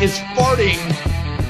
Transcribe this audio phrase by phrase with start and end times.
[0.00, 0.78] is farting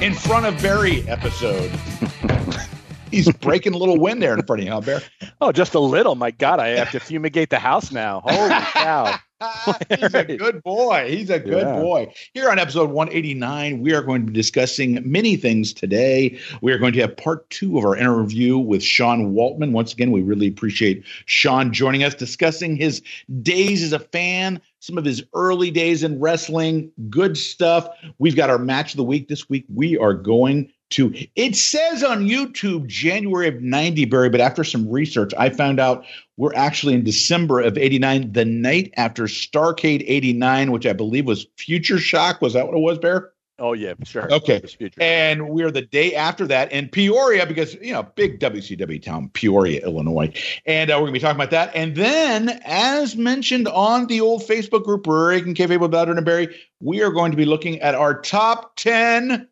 [0.01, 1.69] in front of Barry episode.
[3.11, 5.01] He's breaking a little wind there in front of you, huh, Bear?
[5.41, 6.15] Oh, just a little.
[6.15, 8.21] My God, I have to fumigate the house now.
[8.23, 9.15] Holy cow.
[9.89, 11.05] He's a good boy.
[11.09, 11.79] He's a good Yeah.
[11.79, 12.13] boy.
[12.33, 16.37] Here on episode 189, we are going to be discussing many things today.
[16.61, 19.71] We are going to have part two of our interview with Sean Waltman.
[19.71, 23.01] Once again, we really appreciate Sean joining us, discussing his
[23.41, 27.87] days as a fan, some of his early days in wrestling, good stuff.
[28.17, 29.65] We've got our match of the week this week.
[29.73, 34.89] We are going to, it says on YouTube January of 90, Barry, but after some
[34.89, 36.05] research, I found out
[36.37, 41.45] we're actually in December of 89, the night after Starrcade 89, which I believe was
[41.57, 42.41] Future Shock.
[42.41, 43.31] Was that what it was, Bear?
[43.59, 44.31] Oh, yeah, sure.
[44.33, 44.55] Okay.
[44.55, 45.01] It was future.
[45.01, 49.81] And we're the day after that in Peoria because, you know, big WCW town, Peoria,
[49.83, 50.33] Illinois.
[50.65, 51.75] And uh, we're going to be talking about that.
[51.75, 56.25] And then, as mentioned on the old Facebook group, Rick and Kayfabe with Bowder and
[56.25, 59.47] Barry, we are going to be looking at our top 10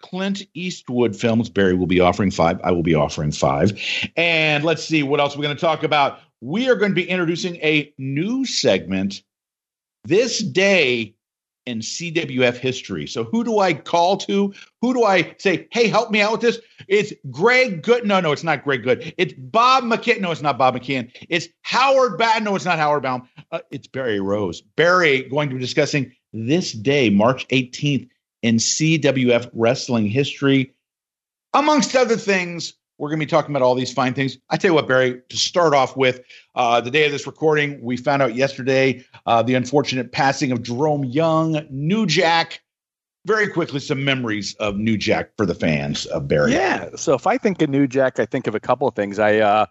[0.00, 1.48] Clint Eastwood films.
[1.50, 2.60] Barry will be offering five.
[2.64, 3.72] I will be offering five.
[4.16, 6.20] And let's see what else we're going to talk about.
[6.40, 9.22] We are going to be introducing a new segment
[10.04, 11.14] this day
[11.66, 13.06] in CWF history.
[13.06, 14.52] So who do I call to?
[14.80, 16.58] Who do I say, hey, help me out with this?
[16.88, 18.06] It's Greg Good.
[18.06, 19.14] No, no, it's not Greg Good.
[19.18, 20.20] It's Bob McKeon.
[20.20, 21.10] No, it's not Bob McKeon.
[21.28, 22.44] It's Howard Baum.
[22.44, 23.28] No, it's not Howard Baum.
[23.52, 24.60] Uh, it's Barry Rose.
[24.60, 28.08] Barry going to be discussing this day, March 18th,
[28.42, 30.74] in CWF wrestling history.
[31.52, 34.36] Amongst other things, we're going to be talking about all these fine things.
[34.50, 36.20] I tell you what, Barry, to start off with,
[36.54, 40.62] uh, the day of this recording, we found out yesterday uh, the unfortunate passing of
[40.62, 42.60] Jerome Young, New Jack.
[43.24, 46.52] Very quickly, some memories of New Jack for the fans of Barry.
[46.52, 46.90] Yeah.
[46.96, 49.18] So if I think of New Jack, I think of a couple of things.
[49.18, 49.66] I uh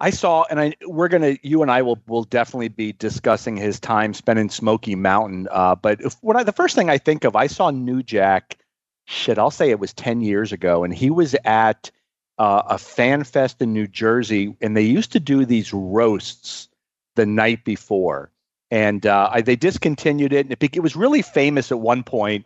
[0.00, 3.80] I saw and I we're gonna you and I will will definitely be discussing his
[3.80, 5.48] time spent in Smoky Mountain.
[5.50, 8.58] Uh but if, when I the first thing I think of, I saw New Jack,
[9.06, 11.90] shit, I'll say it was ten years ago, and he was at
[12.38, 16.68] uh, a fan fest in New Jersey, and they used to do these roasts
[17.16, 18.30] the night before.
[18.70, 20.46] And uh, I, they discontinued it.
[20.46, 22.44] And it, it was really famous at one point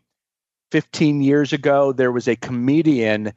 [0.70, 3.32] 15 years ago, there was a comedian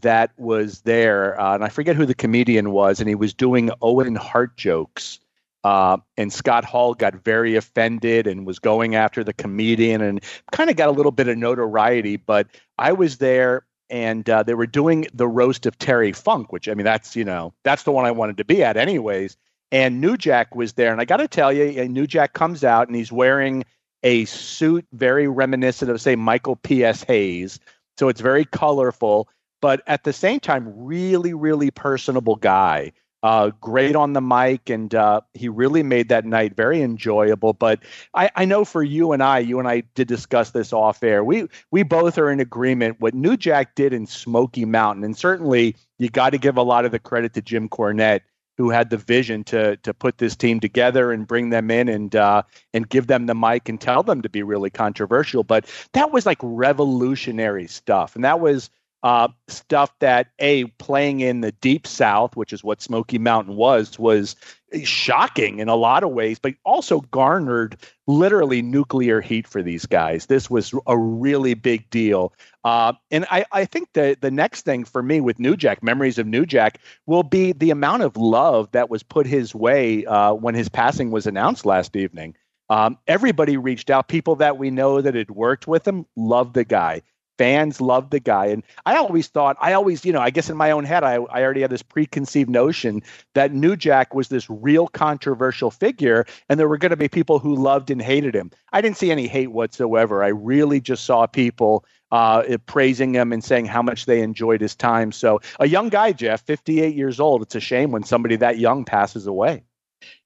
[0.00, 3.70] that was there, uh, and I forget who the comedian was, and he was doing
[3.82, 5.20] Owen Hart jokes.
[5.64, 10.20] Uh, and Scott Hall got very offended and was going after the comedian and
[10.50, 12.16] kind of got a little bit of notoriety.
[12.16, 12.48] But
[12.78, 16.72] I was there and uh, they were doing the roast of Terry Funk, which I
[16.72, 19.36] mean, that's, you know, that's the one I wanted to be at, anyways.
[19.70, 20.90] And New Jack was there.
[20.92, 23.64] And I got to tell you, New Jack comes out and he's wearing
[24.02, 27.02] a suit very reminiscent of, say, Michael P.S.
[27.04, 27.60] Hayes.
[27.98, 29.28] So it's very colorful,
[29.60, 32.92] but at the same time, really, really personable guy.
[33.22, 37.52] Uh, great on the mic, and uh, he really made that night very enjoyable.
[37.52, 37.78] But
[38.14, 41.22] I, I know for you and I, you and I did discuss this off air.
[41.22, 45.76] We we both are in agreement what New Jack did in Smoky Mountain, and certainly
[46.00, 48.22] you got to give a lot of the credit to Jim Cornette,
[48.58, 52.16] who had the vision to to put this team together and bring them in and
[52.16, 52.42] uh,
[52.74, 55.44] and give them the mic and tell them to be really controversial.
[55.44, 58.68] But that was like revolutionary stuff, and that was
[59.02, 63.98] uh, stuff that a playing in the deep south, which is what Smoky Mountain was,
[63.98, 64.36] was
[64.84, 67.76] shocking in a lot of ways, but also garnered
[68.06, 70.26] literally nuclear heat for these guys.
[70.26, 72.32] This was a really big deal.
[72.64, 76.18] Uh, and I, I think the the next thing for me with New Jack, memories
[76.18, 80.32] of New Jack, will be the amount of love that was put his way uh,
[80.32, 82.36] when his passing was announced last evening.
[82.70, 84.08] Um, everybody reached out.
[84.08, 87.02] People that we know that had worked with him loved the guy
[87.42, 88.46] fans loved the guy.
[88.46, 91.14] And I always thought, I always, you know, I guess in my own head, I,
[91.14, 93.02] I already had this preconceived notion
[93.34, 97.40] that New Jack was this real controversial figure, and there were going to be people
[97.40, 98.52] who loved and hated him.
[98.72, 100.22] I didn't see any hate whatsoever.
[100.22, 104.76] I really just saw people uh, praising him and saying how much they enjoyed his
[104.76, 105.10] time.
[105.10, 107.42] So, a young guy, Jeff, 58 years old.
[107.42, 109.64] It's a shame when somebody that young passes away.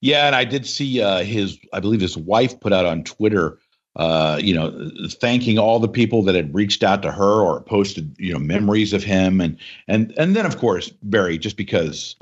[0.02, 3.58] Yeah, and I did see uh, his, I believe his wife put out on Twitter
[3.96, 8.14] uh, you know, thanking all the people that had reached out to her or posted,
[8.19, 9.58] you know, memories of him, and
[9.88, 12.14] and and then of course Barry, just because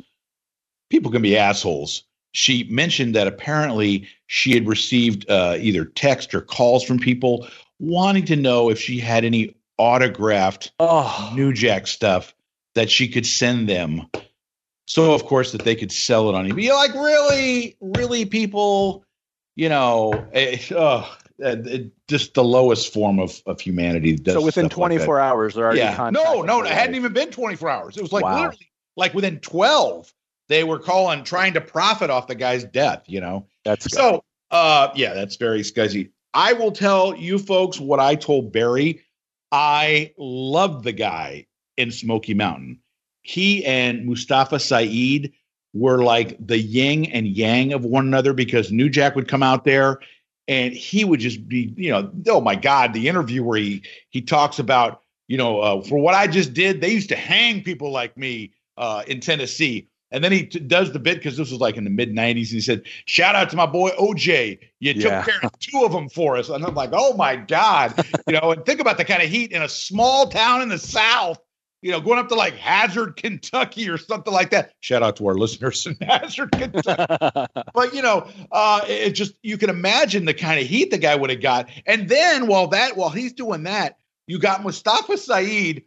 [0.89, 2.05] people can be assholes.
[2.33, 7.47] She mentioned that apparently she had received uh, either text or calls from people
[7.79, 11.33] wanting to know if she had any autographed oh.
[11.35, 12.35] New Jack stuff
[12.75, 14.07] that she could send them.
[14.87, 16.73] So of course that they could sell it on eBay.
[16.73, 19.05] Like, really, really, people,
[19.57, 24.17] you know, eh, oh, uh, it, just the lowest form of, of humanity.
[24.25, 26.11] so within 24 like hours, they're already yeah.
[26.13, 27.97] No, no, it hadn't even been 24 hours.
[27.97, 28.37] It was like wow.
[28.37, 30.13] literally like within 12,
[30.49, 33.03] they were calling, trying to profit off the guy's death.
[33.07, 34.23] You know, that's so.
[34.51, 36.11] Uh, yeah, that's very scuzzy.
[36.33, 39.01] I will tell you folks what I told Barry.
[39.51, 41.47] I love the guy
[41.77, 42.81] in Smoky Mountain.
[43.23, 45.33] He and Mustafa Saed
[45.73, 49.65] were like the yin and yang of one another because New Jack would come out
[49.65, 49.99] there
[50.49, 54.21] and he would just be, you know, oh my God, the interview where he he
[54.21, 57.91] talks about, you know, uh, for what I just did, they used to hang people
[57.91, 59.89] like me uh, in Tennessee.
[60.11, 62.47] And then he t- does the bit because this was like in the mid 90s.
[62.47, 64.59] He said, Shout out to my boy OJ.
[64.79, 65.23] You yeah.
[65.23, 66.51] took care of two of them for us.
[66.51, 67.95] And I'm like, Oh my God.
[68.29, 70.79] you know, and think about the kind of heat in a small town in the
[70.79, 71.39] South
[71.85, 74.73] you know, going up to like Hazard, Kentucky or something like that.
[74.81, 77.47] Shout out to our listeners in Hazard, Kentucky.
[77.75, 81.15] but you know, uh, it just you can imagine the kind of heat the guy
[81.15, 81.69] would have got.
[81.87, 85.83] And then while that while he's doing that, you got Mustafa Saed,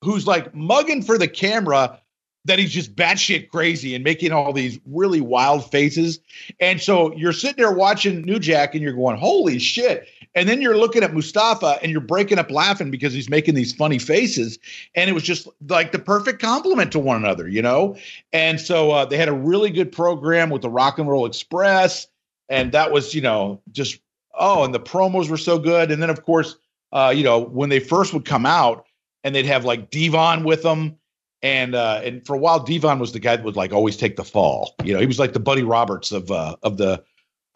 [0.00, 2.00] who's like mugging for the camera
[2.46, 6.20] that he's just batshit crazy and making all these really wild faces.
[6.60, 10.08] And so you're sitting there watching New Jack and you're going, holy shit.
[10.34, 13.72] And then you're looking at Mustafa and you're breaking up laughing because he's making these
[13.72, 14.58] funny faces.
[14.94, 17.96] And it was just like the perfect compliment to one another, you know?
[18.32, 22.06] And so uh, they had a really good program with the Rock and Roll Express.
[22.48, 24.00] And that was, you know, just,
[24.34, 25.90] oh, and the promos were so good.
[25.90, 26.56] And then, of course,
[26.92, 28.86] uh, you know, when they first would come out
[29.24, 30.96] and they'd have like Devon with them.
[31.44, 34.14] And uh, and for a while, Devon was the guy that would like always take
[34.14, 34.76] the fall.
[34.84, 37.02] You know, he was like the Buddy Roberts of uh, of the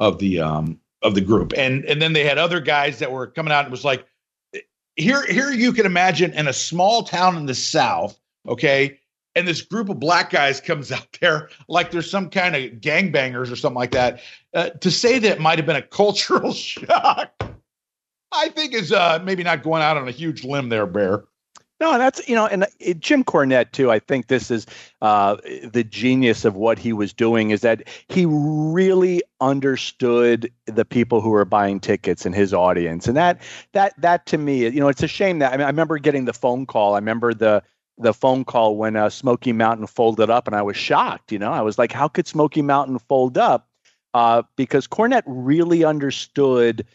[0.01, 1.53] of the um, of the group.
[1.57, 4.05] And and then they had other guys that were coming out and was like
[4.97, 8.99] here here you can imagine in a small town in the south, okay?
[9.37, 13.53] And this group of black guys comes out there like there's some kind of gangbangers
[13.53, 14.21] or something like that.
[14.53, 17.31] Uh, to say that might have been a cultural shock,
[18.33, 21.25] I think is uh, maybe not going out on a huge limb there, Bear.
[21.79, 22.67] No, and that's you know, and uh,
[22.99, 23.91] Jim Cornette too.
[23.91, 24.67] I think this is
[25.03, 31.21] uh, the genius of what he was doing is that he really understood the people
[31.21, 33.43] who were buying tickets and his audience, and that
[33.73, 36.25] that that to me, you know, it's a shame that I, mean, I remember getting
[36.25, 36.95] the phone call.
[36.95, 37.63] I remember the
[37.99, 41.31] the phone call when uh, Smoky Mountain folded up, and I was shocked.
[41.31, 43.69] You know, I was like, how could Smoky Mountain fold up?
[44.15, 46.87] Uh, because Cornette really understood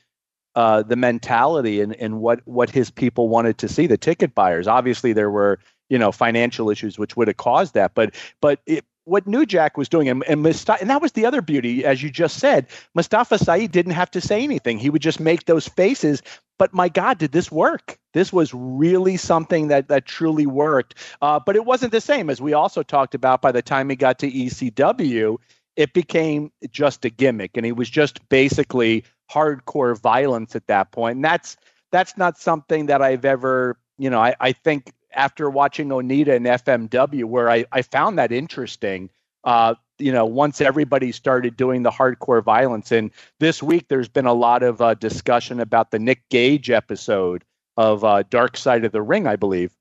[0.55, 4.67] uh, the mentality and, and what what his people wanted to see the ticket buyers
[4.67, 5.59] obviously there were
[5.89, 9.77] you know financial issues which would have caused that but but it, what New Jack
[9.77, 12.67] was doing, and, and, Mustafa, and that was the other beauty, as you just said.
[12.93, 16.21] Mustafa Saed didn't have to say anything; he would just make those faces.
[16.59, 17.97] But my God, did this work?
[18.13, 20.95] This was really something that that truly worked.
[21.21, 23.41] Uh, but it wasn't the same as we also talked about.
[23.41, 25.37] By the time he got to ECW,
[25.75, 31.17] it became just a gimmick, and he was just basically hardcore violence at that point.
[31.17, 31.57] And that's
[31.91, 36.45] that's not something that I've ever, you know, I, I think after watching Onita and
[36.45, 39.09] FMW, where I, I found that interesting.
[39.43, 44.25] Uh, you know, once everybody started doing the hardcore violence, and this week there's been
[44.25, 47.43] a lot of uh, discussion about the Nick Gage episode
[47.77, 49.71] of uh, Dark Side of the Ring, I believe,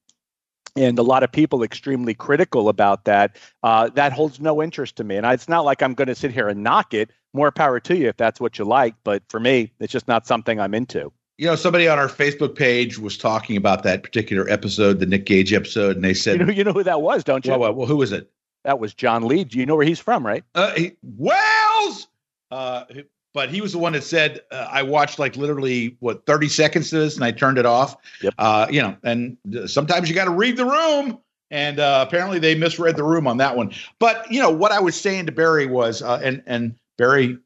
[0.76, 3.36] and a lot of people extremely critical about that.
[3.62, 6.32] Uh, that holds no interest to me, and it's not like I'm going to sit
[6.32, 7.10] here and knock it.
[7.32, 10.26] More power to you if that's what you like, but for me, it's just not
[10.26, 11.12] something I'm into.
[11.38, 15.26] You know, somebody on our Facebook page was talking about that particular episode, the Nick
[15.26, 17.60] Gage episode, and they said, "You know, you know who that was, don't you?" Well,
[17.60, 18.30] well, well who was it?
[18.64, 19.44] That was John Lee.
[19.44, 20.44] Do you know where he's from, right?
[20.54, 22.08] Uh, he, Wells.
[22.50, 22.84] Uh,
[23.32, 26.90] but he was the one that said uh, I watched like literally what 30 seconds
[26.90, 27.96] to this and I turned it off.
[28.22, 28.34] Yep.
[28.38, 31.18] Uh, you know, and sometimes you got to read the room.
[31.52, 33.72] And uh, apparently they misread the room on that one.
[33.98, 37.38] But you know what I was saying to Barry was, uh, and and Barry,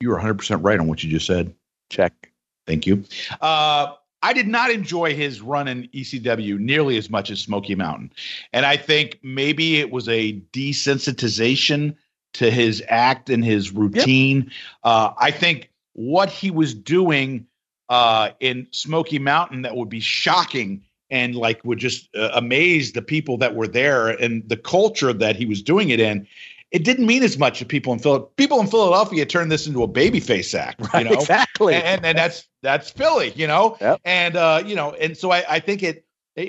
[0.00, 1.54] you were 100 percent right on what you just said.
[1.88, 2.32] Check.
[2.66, 3.04] Thank you.
[3.40, 3.92] Uh,
[4.24, 8.12] I did not enjoy his run in ECW nearly as much as Smoky Mountain,
[8.52, 11.94] and I think maybe it was a desensitization
[12.34, 14.42] to his act and his routine.
[14.42, 14.52] Yep.
[14.82, 17.46] Uh, I think what he was doing
[17.88, 23.02] uh, in Smoky Mountain that would be shocking and like would just uh, amaze the
[23.02, 26.26] people that were there and the culture that he was doing it in.
[26.72, 28.32] It didn't mean as much to people in Philadelphia.
[28.36, 32.16] People in Philadelphia turned this into a babyface act, right, you know, exactly, and, and
[32.16, 34.00] that's that's Philly, you know, yep.
[34.04, 36.04] and uh, you know, and so I, I think it,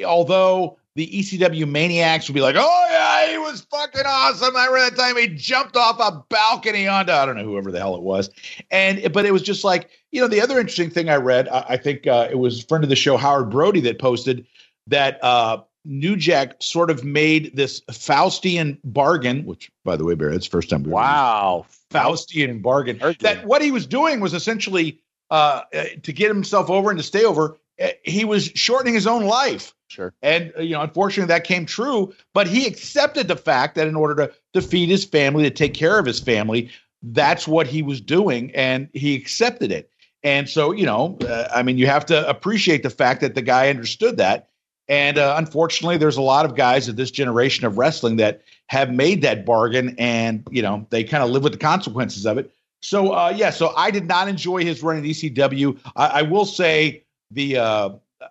[0.06, 4.96] although the ECW maniacs would be like, "Oh yeah, he was fucking awesome." I remember
[4.96, 8.04] that time he jumped off a balcony onto I don't know whoever the hell it
[8.04, 8.30] was,
[8.72, 11.50] and but it was just like you know the other interesting thing I read.
[11.50, 14.46] I, I think uh, it was a friend of the show Howard Brody that posted
[14.88, 20.36] that uh, New Jack sort of made this Faustian bargain, which by the way, Barry,
[20.36, 20.84] it's the first time.
[20.84, 23.00] Wow, Faustian bargain.
[23.20, 25.00] That what he was doing was essentially
[25.30, 27.58] uh, uh, to get himself over and to stay over.
[27.82, 30.12] Uh, he was shortening his own life Sure.
[30.24, 32.14] And uh, you know, unfortunately, that came true.
[32.34, 35.76] But he accepted the fact that in order to to feed his family, to take
[35.76, 36.72] care of his family,
[37.04, 39.92] that's what he was doing, and he accepted it.
[40.24, 43.42] And so, you know, uh, I mean, you have to appreciate the fact that the
[43.42, 44.50] guy understood that.
[44.94, 48.94] And uh, unfortunately, there's a lot of guys of this generation of wrestling that have
[48.94, 52.52] made that bargain, and you know, they kind of live with the consequences of it.
[52.84, 55.80] So, uh, yeah, so I did not enjoy his run at ECW.
[55.96, 57.90] I, I will say the uh,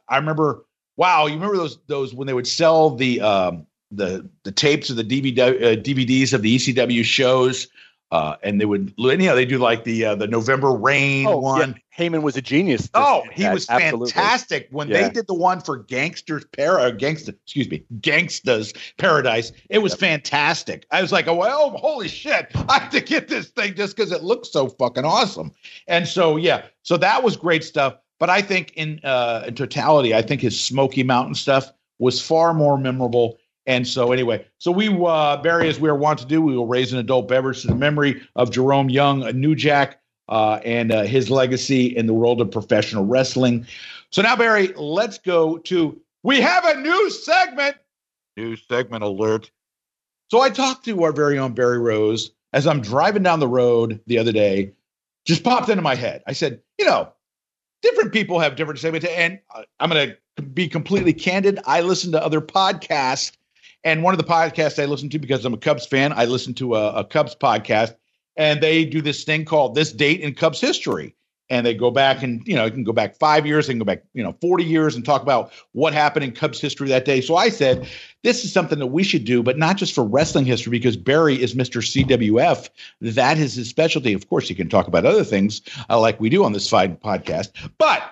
[0.09, 0.65] I remember.
[0.97, 4.95] Wow, you remember those those when they would sell the um, the the tapes of
[4.95, 7.67] the DVD uh, DVDs of the ECW shows
[8.13, 11.39] uh, and they would, you know, they do like the uh, the November Rain oh,
[11.39, 11.71] one.
[11.71, 11.77] Yeah.
[11.99, 12.91] Heyman was a genius.
[12.93, 14.11] Oh, he was Absolutely.
[14.11, 15.03] fantastic when yeah.
[15.03, 19.53] they did the one for Gangsters Para Gangsta, excuse me, Gangsta's Paradise.
[19.71, 20.01] It was yep.
[20.01, 20.87] fantastic.
[20.91, 22.49] I was like, oh well, holy shit!
[22.69, 25.51] I have to get this thing just because it looks so fucking awesome.
[25.89, 27.97] And so yeah, so that was great stuff.
[28.19, 32.53] But I think in uh, in totality, I think his Smoky Mountain stuff was far
[32.53, 36.43] more memorable and so, anyway, so we, uh, Barry, as we are wont to do,
[36.43, 40.01] we will raise an adult beverage to the memory of Jerome Young, a New Jack,
[40.29, 43.67] uh, and uh, his legacy in the world of professional wrestling.
[44.11, 47.77] So now, Barry, let's go to we have a new segment.
[48.37, 49.51] New segment alert.
[50.31, 54.01] So I talked to our very own Barry Rose as I'm driving down the road
[54.07, 54.73] the other day.
[55.25, 56.23] Just popped into my head.
[56.27, 57.13] I said, you know,
[57.83, 61.61] different people have different segments, and uh, I'm going to be completely candid.
[61.65, 63.33] I listen to other podcasts
[63.85, 66.55] and one of the podcasts I listen to because I'm a Cubs fan, I listen
[66.55, 67.95] to a, a Cubs podcast,
[68.37, 71.15] and they do this thing called "This Date in Cubs History."
[71.53, 73.85] and they go back and you know you can go back five years and go
[73.85, 77.21] back you know 40 years and talk about what happened in cubs history that day.
[77.21, 77.87] So i said
[78.23, 81.41] this is something that we should do but not just for wrestling history because barry
[81.41, 82.71] is mr cwf
[83.01, 84.15] that is his specialty.
[84.15, 85.61] Of course he can talk about other things
[85.91, 87.51] uh, like we do on this fine podcast.
[87.79, 88.03] But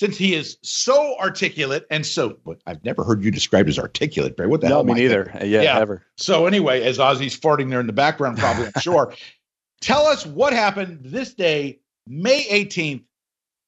[0.00, 4.48] since he is so articulate and so I've never heard you described as articulate, Barry.
[4.48, 4.84] What the no, hell?
[4.84, 5.30] Me neither.
[5.30, 6.06] Uh, yeah, yeah, ever.
[6.16, 9.12] So anyway, as Ozzy's farting there in the background, probably I'm sure.
[9.82, 13.02] Tell us what happened this day, May 18th,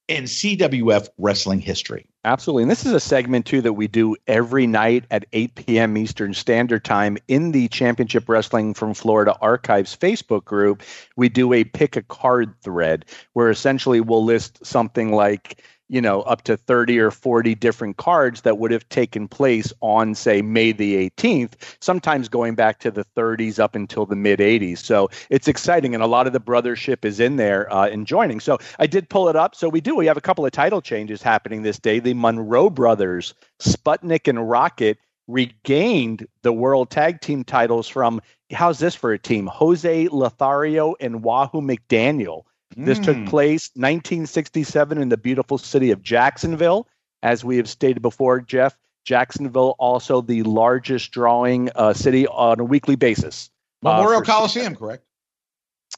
[0.07, 2.07] in CWF wrestling history.
[2.25, 2.63] Absolutely.
[2.63, 5.97] And this is a segment, too, that we do every night at 8 p.m.
[5.97, 10.81] Eastern Standard Time in the Championship Wrestling from Florida Archives Facebook group.
[11.15, 16.21] We do a pick a card thread where essentially we'll list something like you know,
[16.21, 20.71] up to 30 or 40 different cards that would have taken place on, say, May
[20.71, 24.79] the 18th, sometimes going back to the 30s up until the mid 80s.
[24.79, 25.93] So it's exciting.
[25.93, 28.39] And a lot of the brothership is in there uh, and joining.
[28.39, 29.55] So I did pull it up.
[29.55, 29.95] So we do.
[29.95, 31.99] We have a couple of title changes happening this day.
[31.99, 34.97] The Monroe brothers, Sputnik and Rocket,
[35.27, 38.21] regained the world tag team titles from
[38.51, 39.47] how's this for a team?
[39.47, 42.43] Jose Lothario and Wahoo McDaniel.
[42.77, 43.03] This mm.
[43.03, 43.25] took hmm.
[43.25, 46.87] place 1967 in the beautiful city of Jacksonville.
[47.21, 52.63] As we have stated before, Jeff, Jacksonville also the largest drawing uh, city on a
[52.63, 53.49] weekly basis.
[53.85, 55.03] Uh, Memorial uh, Coliseum, correct?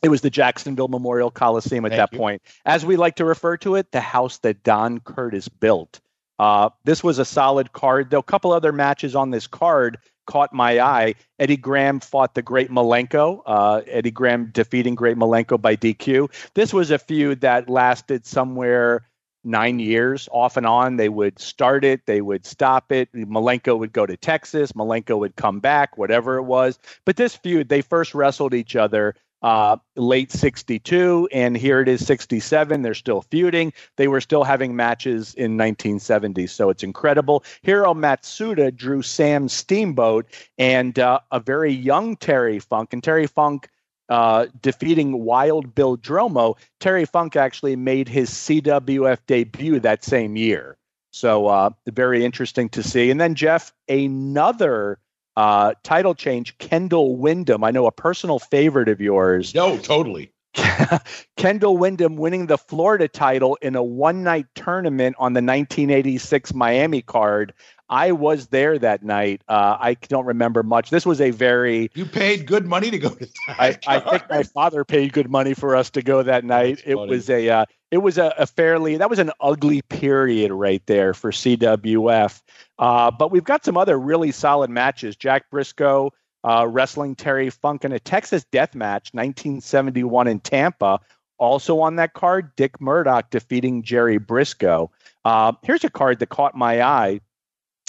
[0.03, 2.19] It was the Jacksonville Memorial Coliseum at Thank that you.
[2.19, 2.41] point.
[2.65, 5.99] As we like to refer to it, the house that Don Curtis built.
[6.37, 8.09] Uh, this was a solid card.
[8.09, 11.15] Though a couple other matches on this card caught my eye.
[11.39, 13.41] Eddie Graham fought the Great Malenko.
[13.45, 16.31] Uh, Eddie Graham defeating Great Malenko by DQ.
[16.53, 19.07] This was a feud that lasted somewhere
[19.45, 20.97] nine years off and on.
[20.97, 23.11] They would start it, they would stop it.
[23.13, 26.79] Malenko would go to Texas, Malenko would come back, whatever it was.
[27.05, 32.05] But this feud, they first wrestled each other uh, late 62, and here it is
[32.05, 32.81] 67.
[32.81, 33.73] They're still feuding.
[33.95, 37.43] They were still having matches in 1970, so it's incredible.
[37.61, 40.25] Hiro Matsuda drew Sam Steamboat
[40.57, 43.69] and uh, a very young Terry Funk, and Terry Funk.
[44.07, 50.77] Uh, defeating Wild Bill Dromo, Terry Funk actually made his CWF debut that same year.
[51.09, 53.09] So, uh, very interesting to see.
[53.09, 54.99] And then, Jeff, another
[55.35, 57.63] uh, title change, Kendall Windham.
[57.63, 59.53] I know a personal favorite of yours.
[59.53, 60.31] No, totally.
[61.37, 67.01] Kendall Windham winning the Florida title in a one night tournament on the 1986 Miami
[67.01, 67.53] card.
[67.87, 69.43] I was there that night.
[69.47, 70.89] Uh, I don't remember much.
[70.89, 71.91] This was a very.
[71.93, 73.27] You paid good money to go to.
[73.47, 76.81] I, I, think my father paid good money for us to go that night.
[76.85, 77.49] It was a.
[77.49, 77.65] Uh,
[77.95, 78.97] it was a, a, fairly.
[78.97, 82.41] That was an ugly period right there for CWF.
[82.77, 85.15] Uh, but we've got some other really solid matches.
[85.15, 86.11] Jack Briscoe
[86.43, 90.99] uh, wrestling Terry Funk in a Texas Death Match, 1971 in Tampa.
[91.37, 94.91] Also on that card, Dick Murdoch defeating Jerry Briscoe.
[95.23, 97.21] Uh, here's a card that caught my eye.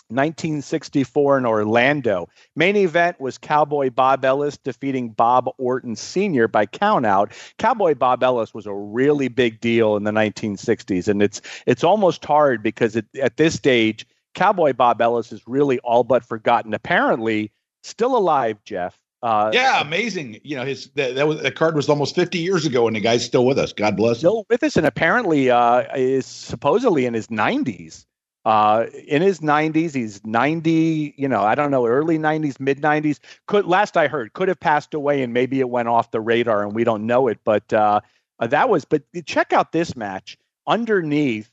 [0.08, 2.28] 1964 in Orlando.
[2.54, 6.48] Main event was Cowboy Bob Ellis defeating Bob Orton Sr.
[6.48, 7.32] by countout.
[7.58, 12.24] Cowboy Bob Ellis was a really big deal in the 1960s, and it's it's almost
[12.24, 16.74] hard because it, at this stage Cowboy Bob Ellis is really all but forgotten.
[16.74, 17.50] Apparently,
[17.82, 18.96] still alive, Jeff.
[19.22, 20.38] Uh, yeah, amazing.
[20.44, 23.00] You know, his that, that was the card was almost 50 years ago, and the
[23.00, 23.72] guy's still with us.
[23.72, 24.18] God bless.
[24.18, 28.04] Still with us, and apparently uh, is supposedly in his 90s.
[28.46, 31.14] Uh, in his 90s, he's 90.
[31.16, 33.18] You know, I don't know, early 90s, mid 90s.
[33.46, 36.62] Could last I heard, could have passed away, and maybe it went off the radar,
[36.62, 37.40] and we don't know it.
[37.44, 38.00] But uh,
[38.38, 38.84] uh that was.
[38.84, 40.38] But check out this match.
[40.68, 41.50] Underneath,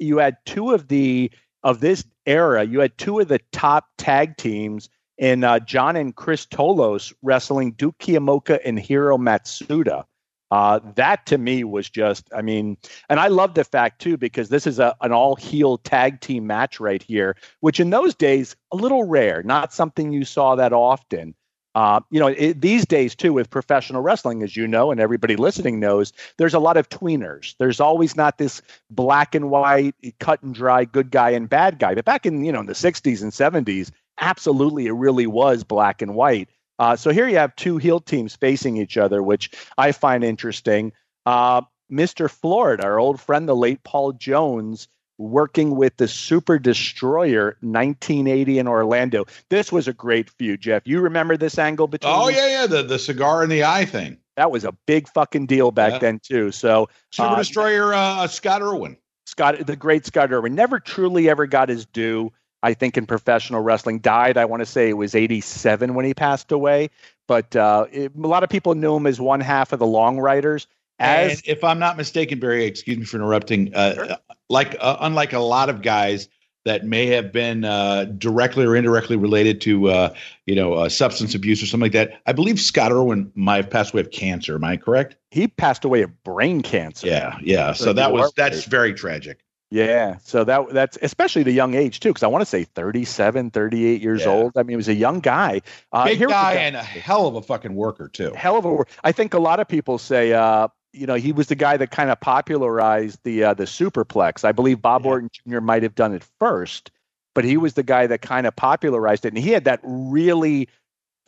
[0.00, 1.30] you had two of the
[1.62, 2.64] of this era.
[2.64, 7.70] You had two of the top tag teams in uh, John and Chris Tolos wrestling
[7.70, 10.06] Duke Keomuka and Hiro Matsuda.
[10.52, 12.76] Uh, that to me was just, I mean,
[13.08, 16.46] and I love the fact too because this is a, an all heel tag team
[16.46, 20.74] match right here, which in those days a little rare, not something you saw that
[20.74, 21.34] often.
[21.74, 25.36] Uh, you know, it, these days too, with professional wrestling, as you know, and everybody
[25.36, 27.54] listening knows, there's a lot of tweeners.
[27.58, 31.94] There's always not this black and white, cut and dry, good guy and bad guy.
[31.94, 33.90] But back in you know in the '60s and '70s,
[34.20, 36.50] absolutely, it really was black and white.
[36.78, 40.92] Uh, so here you have two heel teams facing each other, which I find interesting.
[41.26, 42.30] Uh, Mr.
[42.30, 44.88] Florida, our old friend, the late Paul Jones,
[45.18, 49.26] working with the Super Destroyer 1980 in Orlando.
[49.50, 50.82] This was a great feud, Jeff.
[50.86, 54.18] You remember this angle between Oh yeah, yeah, the the cigar in the eye thing.
[54.36, 55.98] That was a big fucking deal back yeah.
[55.98, 56.50] then too.
[56.52, 58.96] So Super uh, Destroyer uh, Scott Irwin.
[59.26, 62.32] Scott the great Scott Irwin never truly ever got his due.
[62.62, 64.36] I think in professional wrestling died.
[64.36, 66.90] I want to say it was 87 when he passed away,
[67.26, 70.18] but uh, it, a lot of people knew him as one half of the Long
[70.18, 70.66] Riders.
[70.98, 73.74] As and if I'm not mistaken, Barry, excuse me for interrupting.
[73.74, 74.16] Uh, sure.
[74.48, 76.28] Like uh, unlike a lot of guys
[76.64, 80.14] that may have been uh, directly or indirectly related to uh,
[80.46, 82.20] you know uh, substance abuse or something like that.
[82.26, 84.54] I believe Scott Irwin might have passed away of cancer.
[84.54, 85.16] Am I correct?
[85.30, 87.06] He passed away of brain cancer.
[87.06, 87.72] Yeah, yeah.
[87.72, 89.40] So that was that's very tragic.
[89.72, 93.52] Yeah, so that that's especially the young age too, because I want to say 37,
[93.52, 94.28] 38 years yeah.
[94.28, 94.52] old.
[94.54, 97.42] I mean, he was a young guy, uh, big guy, and a hell of a
[97.42, 98.34] fucking worker too.
[98.34, 98.90] Hell of a worker.
[99.02, 101.90] I think a lot of people say, uh, you know, he was the guy that
[101.90, 104.44] kind of popularized the uh, the superplex.
[104.44, 105.10] I believe Bob yeah.
[105.10, 105.60] Orton Jr.
[105.60, 106.90] might have done it first,
[107.34, 110.68] but he was the guy that kind of popularized it, and he had that really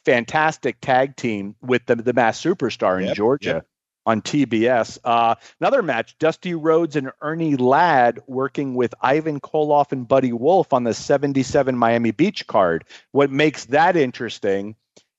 [0.05, 3.49] fantastic tag team with the the Masked Superstar in yep, Georgia.
[3.49, 3.67] Yep
[4.07, 4.99] on TBS.
[5.05, 10.73] Uh, another match: Dusty Rhodes and Ernie Ladd working with Ivan Koloff and Buddy Wolf
[10.73, 12.85] on the '77 Miami Beach card.
[13.13, 14.77] What makes that interesting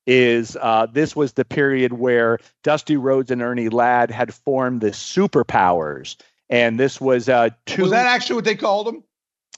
[0.08, 4.92] is uh, this was the period where Dusty Rhodes and Ernie Ladd had formed the
[4.92, 6.16] Superpowers,
[6.50, 7.84] and this was uh, two.
[7.84, 9.04] Was that actually what they called them?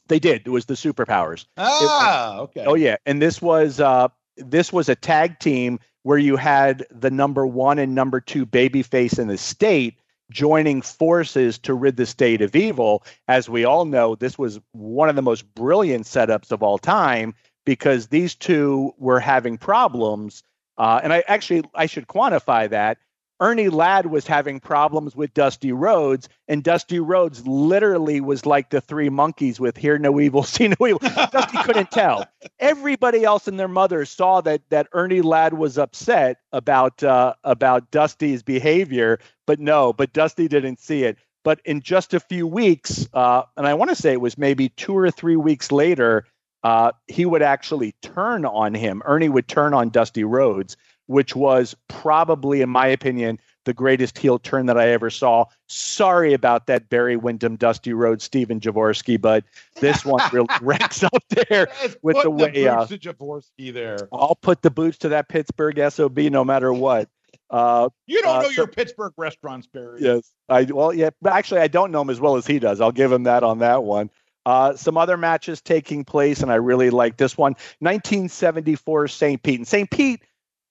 [0.07, 0.43] They did.
[0.45, 1.45] It was the Superpowers.
[1.57, 2.63] Ah, okay.
[2.65, 7.11] Oh yeah, and this was uh, this was a tag team where you had the
[7.11, 9.99] number one and number two babyface in the state
[10.31, 13.03] joining forces to rid the state of evil.
[13.27, 17.33] As we all know, this was one of the most brilliant setups of all time
[17.65, 20.43] because these two were having problems.
[20.77, 22.97] Uh, and I actually I should quantify that.
[23.39, 28.81] Ernie Ladd was having problems with Dusty Rhodes, and Dusty Rhodes literally was like the
[28.81, 32.25] three monkeys with "Hear no evil, see no evil." Dusty couldn't tell.
[32.59, 37.91] Everybody else and their mother saw that that Ernie Ladd was upset about uh, about
[37.91, 41.17] Dusty's behavior, but no, but Dusty didn't see it.
[41.43, 44.69] But in just a few weeks, uh, and I want to say it was maybe
[44.69, 46.25] two or three weeks later,
[46.63, 49.01] uh, he would actually turn on him.
[49.05, 50.75] Ernie would turn on Dusty Rhodes
[51.07, 55.45] which was probably, in my opinion, the greatest heel turn that I ever saw.
[55.67, 59.43] Sorry about that, Barry Windham, Dusty Rhodes, Steven Javorsky, but
[59.81, 61.67] this one really ranks up there
[62.01, 62.51] with put the way.
[62.51, 64.07] The uh, to Javorsky there.
[64.13, 67.09] I'll put the boots to that Pittsburgh sob no matter what.
[67.49, 70.01] Uh, you don't uh, know so, your Pittsburgh restaurants, Barry.
[70.01, 71.09] Yes, I well, yeah.
[71.25, 72.81] Actually, I don't know him as well as he does.
[72.81, 74.09] I'll give him that on that one.
[74.45, 77.51] Uh, some other matches taking place, and I really like this one.
[77.79, 79.43] 1974 St.
[79.43, 79.59] Pete.
[79.59, 79.91] And St.
[79.91, 80.21] Pete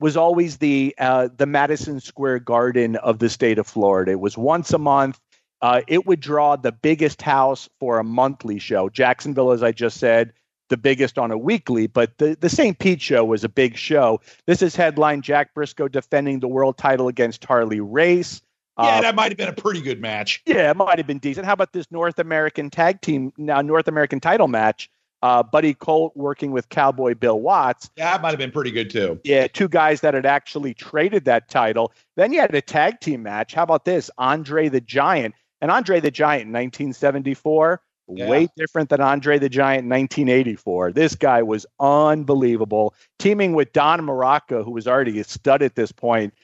[0.00, 4.12] was always the uh, the Madison Square Garden of the state of Florida.
[4.12, 5.20] It was once a month.
[5.62, 8.90] Uh, it would draw the biggest house for a monthly show.
[8.90, 10.32] Jacksonville, as I just said,
[10.68, 12.78] the biggest on a weekly, but the, the St.
[12.78, 14.20] Pete show was a big show.
[14.46, 18.42] This is headline Jack Briscoe defending the world title against Harley Race.
[18.78, 20.42] Yeah, uh, that might have been a pretty good match.
[20.44, 21.46] Yeah, it might have been decent.
[21.46, 24.90] How about this North American tag team, now North American title match?
[25.26, 27.90] Uh, Buddy Colt working with Cowboy Bill Watts.
[27.96, 29.20] Yeah, that might have been pretty good too.
[29.24, 31.92] Yeah, two guys that had actually traded that title.
[32.14, 33.52] Then you had a tag team match.
[33.52, 34.08] How about this?
[34.18, 35.34] Andre the Giant.
[35.60, 38.28] And Andre the Giant in 1974, yeah.
[38.28, 40.92] way different than Andre the Giant in 1984.
[40.92, 42.94] This guy was unbelievable.
[43.18, 46.34] Teaming with Don Muraco, who was already a stud at this point,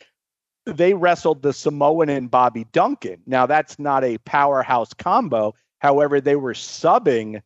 [0.66, 3.23] they wrestled the Samoan and Bobby Duncan.
[3.27, 5.55] Now, that's not a powerhouse combo.
[5.79, 7.42] However, they were subbing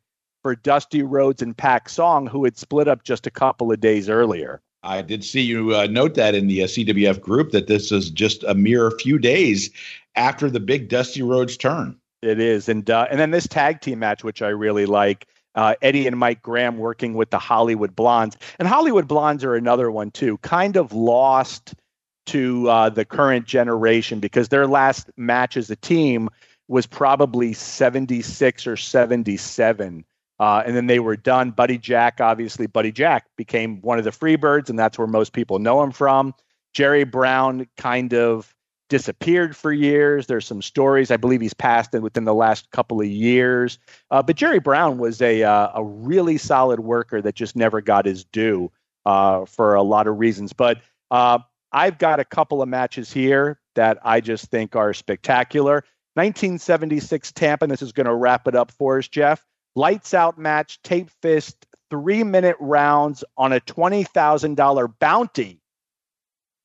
[0.46, 4.08] for Dusty Rhodes and Pak Song, who had split up just a couple of days
[4.08, 4.62] earlier.
[4.84, 8.10] I did see you uh, note that in the uh, CWF group that this is
[8.10, 9.70] just a mere few days
[10.14, 11.98] after the big Dusty Rhodes turn.
[12.22, 15.74] It is, and uh, and then this tag team match, which I really like, uh,
[15.82, 20.12] Eddie and Mike Graham working with the Hollywood Blondes, and Hollywood Blondes are another one
[20.12, 21.74] too, kind of lost
[22.26, 26.28] to uh, the current generation because their last match as a team
[26.68, 30.04] was probably 76 or 77.
[30.38, 31.50] Uh, and then they were done.
[31.50, 35.58] Buddy Jack, obviously, Buddy Jack became one of the Freebirds, and that's where most people
[35.58, 36.34] know him from.
[36.74, 38.54] Jerry Brown kind of
[38.88, 40.26] disappeared for years.
[40.26, 41.10] There's some stories.
[41.10, 43.78] I believe he's passed within the last couple of years.
[44.10, 48.06] Uh, but Jerry Brown was a uh, a really solid worker that just never got
[48.06, 48.70] his due
[49.04, 50.52] uh, for a lot of reasons.
[50.52, 51.38] But uh,
[51.72, 55.84] I've got a couple of matches here that I just think are spectacular.
[56.14, 59.44] 1976 Tampa, and this is going to wrap it up for us, Jeff.
[59.76, 65.60] Lights out match, tape fist, three minute rounds on a $20,000 bounty.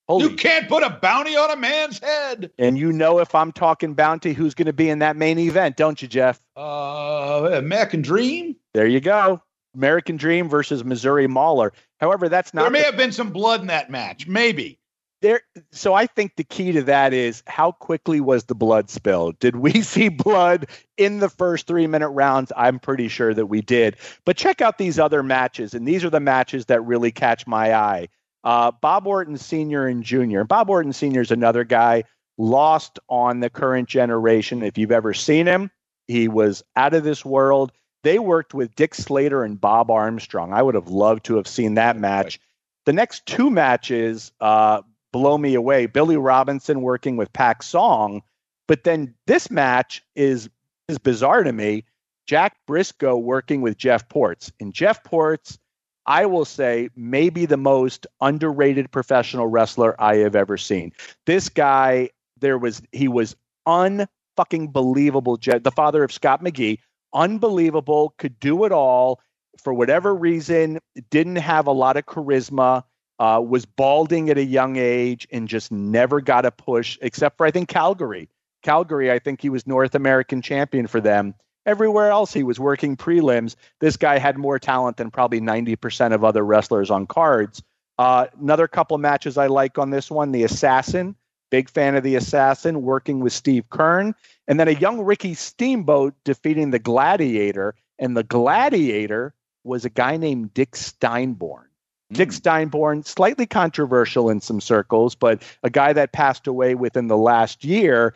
[0.08, 0.24] Holy.
[0.24, 2.52] You can't put a bounty on a man's head.
[2.58, 5.78] And you know, if I'm talking bounty, who's going to be in that main event,
[5.78, 6.42] don't you, Jeff?
[6.58, 8.56] Uh, American Dream.
[8.74, 9.42] There you go.
[9.76, 11.72] American Dream versus Missouri Mauler.
[12.00, 12.64] However, that's not.
[12.64, 14.80] There may the- have been some blood in that match, maybe
[15.22, 19.38] there so i think the key to that is how quickly was the blood spilled?
[19.40, 22.52] Did we see blood in the first three minute rounds?
[22.56, 23.98] I'm pretty sure that we did.
[24.26, 27.74] But check out these other matches and these are the matches that really catch my
[27.74, 28.08] eye.
[28.44, 30.44] Uh, bob orton senior and junior.
[30.44, 32.04] Bob orton senior is another guy
[32.38, 34.64] lost on the current generation.
[34.64, 35.70] If you've ever seen him
[36.12, 37.72] he was out of this world.
[38.04, 40.54] They worked with dick slater and bob armstrong.
[40.54, 42.40] I would have loved to have seen that match.
[42.86, 45.86] The next two matches, uh, blow me away.
[45.86, 48.22] Billy Robinson working with Pak Song,
[48.68, 50.50] but then this match is
[50.88, 51.86] is bizarre to me.
[52.28, 54.52] Jack Briscoe working with Geoff Portz.
[54.60, 55.58] And Geoff Portz,
[56.06, 60.94] I will say, maybe the most underrated professional wrestler I have ever seen.
[61.26, 63.36] This guy, there was he was
[63.68, 65.38] unfucking believable.
[65.38, 66.80] The father of Scott McGhee,
[67.14, 69.20] unbelievable, could do it all.
[69.62, 72.84] For whatever reason, didn't have a lot of charisma
[73.22, 77.46] uh, was balding at a young age and just never got a push, except for
[77.46, 78.28] I think Calgary.
[78.64, 81.36] Calgary, I think he was North American champion for them.
[81.68, 83.56] Everywhere else, he was working prelims.
[83.80, 87.62] This guy had more talent than probably 90% of other wrestlers on cards.
[88.00, 91.16] Uh, another couple matches I like on this one The Assassin,
[91.52, 94.16] big fan of The Assassin, working with Steve Keirn.
[94.48, 97.76] And then a young Ricky Steamboat defeating the Gladiator.
[98.00, 101.66] And the Gladiator was a guy named Dick Steinborn.
[102.12, 102.36] Dick hmm.
[102.36, 107.64] Steinborn, slightly controversial in some circles, but a guy that passed away within the last
[107.64, 108.14] year.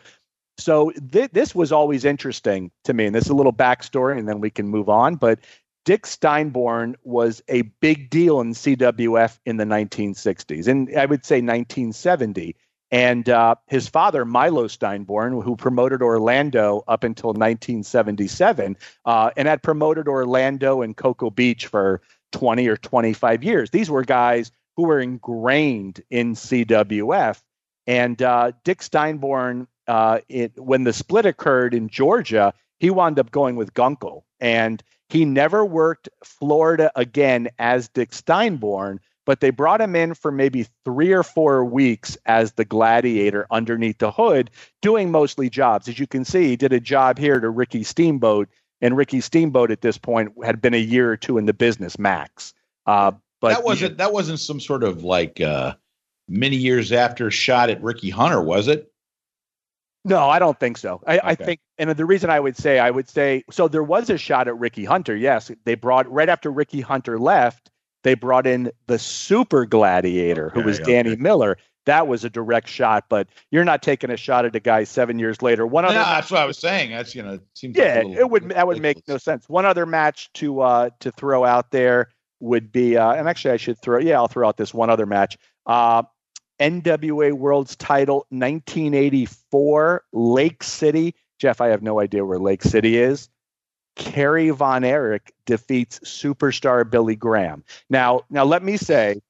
[0.58, 3.06] So th- this was always interesting to me.
[3.06, 5.16] And this is a little backstory, and then we can move on.
[5.16, 5.40] But
[5.84, 11.36] Dick Steinborn was a big deal in CWF in the 1960s, and I would say
[11.36, 12.56] 1970.
[12.90, 19.62] And uh, his father, Milo Steinborn, who promoted Orlando up until 1977, uh, and had
[19.62, 22.00] promoted Orlando and Cocoa Beach for
[22.36, 23.70] 20 or 25 years.
[23.70, 27.40] These were guys who were ingrained in CWF.
[27.86, 33.30] And uh, Dick Steinborn, uh, it, when the split occurred in Georgia, he wound up
[33.30, 34.24] going with Gunkel.
[34.38, 40.30] And he never worked Florida again as Dick Steinborn, but they brought him in for
[40.30, 44.50] maybe three or four weeks as the gladiator underneath the hood,
[44.82, 45.88] doing mostly jobs.
[45.88, 49.70] As you can see, he did a job here to Ricky Steamboat and Ricky Steamboat
[49.70, 52.54] at this point had been a year or two in the business max.
[52.86, 55.74] Uh, but that wasn't that wasn't some sort of like uh,
[56.28, 58.90] many years after shot at Ricky Hunter, was it?
[60.04, 61.02] No, I don't think so.
[61.04, 61.26] I, okay.
[61.26, 64.16] I, think, and the reason I would say, I would say, so there was a
[64.16, 65.16] shot at Ricky Hunter.
[65.16, 67.72] Yes, they brought right after Ricky Hunter left,
[68.04, 70.92] they brought in the Super Gladiator, okay, who was okay.
[70.92, 74.60] Danny Miller that was a direct shot, but you're not taking a shot at a
[74.60, 75.66] guy seven years later.
[75.66, 76.90] One other, no, that's what I was saying.
[76.90, 79.48] That's you know, seems yeah, like it would that would make no sense.
[79.48, 83.56] One other match to uh, to throw out there would be, uh, and actually I
[83.56, 85.38] should throw, yeah, I'll throw out this one other match.
[85.64, 86.02] Uh,
[86.60, 91.14] NWA World's Title, 1984, Lake City.
[91.38, 93.28] Jeff, I have no idea where Lake City is.
[93.94, 97.64] Kerry Von Erich defeats superstar Billy Graham.
[97.88, 99.20] Now, now let me say,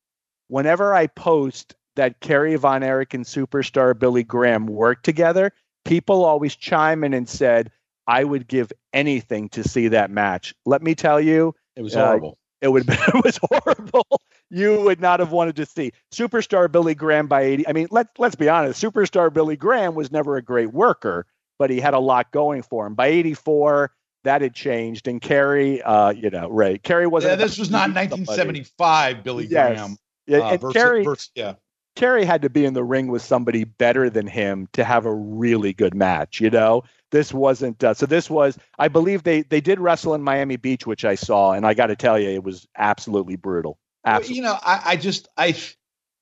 [0.48, 5.52] whenever I post that Kerry Von Erich and superstar Billy Graham worked together,
[5.84, 7.70] people always chime in and said,
[8.06, 10.54] I would give anything to see that match.
[10.64, 12.38] Let me tell you, it was horrible.
[12.62, 14.06] Uh, it would it was horrible.
[14.48, 17.68] You would not have wanted to see superstar Billy Graham by 80.
[17.68, 18.82] I mean, let's let's be honest.
[18.82, 21.26] Superstar Billy Graham was never a great worker,
[21.58, 22.94] but he had a lot going for him.
[22.94, 23.90] By 84,
[24.24, 25.08] that had changed.
[25.08, 26.80] And Kerry, uh, you know, right.
[26.82, 27.32] Kerry wasn't.
[27.32, 29.76] Yeah, this was not 1975 Billy yes.
[29.76, 29.96] Graham.
[30.26, 31.54] Yeah, uh, and versus, Kerry, versus, yeah.
[31.96, 35.14] Kerry had to be in the ring with somebody better than him to have a
[35.14, 36.40] really good match.
[36.40, 37.82] You know, this wasn't.
[37.82, 41.14] Uh, so this was, I believe they they did wrestle in Miami Beach, which I
[41.14, 43.78] saw, and I got to tell you, it was absolutely brutal.
[44.04, 44.36] Absolutely.
[44.36, 45.56] You know, I, I just I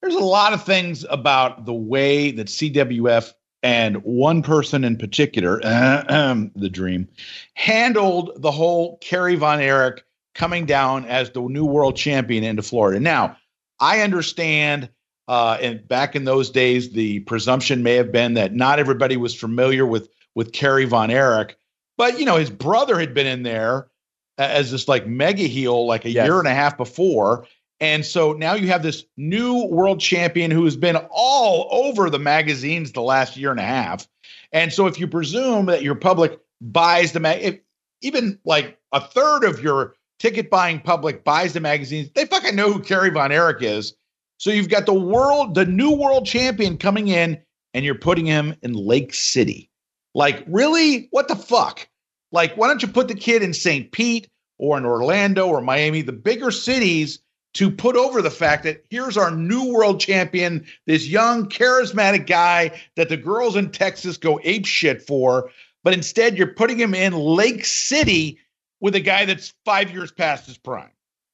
[0.01, 3.33] there's a lot of things about the way that CWF
[3.63, 7.09] and one person in particular, the Dream,
[7.55, 13.01] handled the whole Kerry Von Erich coming down as the new world champion into Florida.
[13.01, 13.39] Now,
[13.81, 14.91] I understand
[15.27, 19.35] uh, and back in those days, the presumption may have been that not everybody was
[19.35, 21.57] familiar with with Kerry Von Erich,
[21.97, 23.89] but you know his brother had been in there
[24.37, 26.27] as this like mega heel like a yes.
[26.27, 27.47] year and a half before,
[27.81, 32.19] and so now you have this new world champion who has been all over the
[32.19, 34.07] magazines the last year and a half,
[34.53, 37.61] and so if you presume that your public buys the mag, if
[38.03, 42.71] even like a third of your ticket buying public buys the magazines, they fucking know
[42.71, 43.95] who Kerry Von Erich is
[44.39, 47.41] so you've got the world, the new world champion coming in,
[47.73, 49.71] and you're putting him in Lake City.
[50.15, 51.09] Like, really?
[51.11, 51.89] What the fuck?
[52.33, 53.91] Like, why don't you put the kid in St.
[53.93, 57.21] Pete or in Orlando or Miami, the bigger cities,
[57.55, 62.81] to put over the fact that here's our new world champion, this young, charismatic guy
[62.97, 65.51] that the girls in Texas go ape shit for.
[65.85, 68.41] But instead, you're putting him in Lake City
[68.81, 70.91] with a guy that's five years past his prime.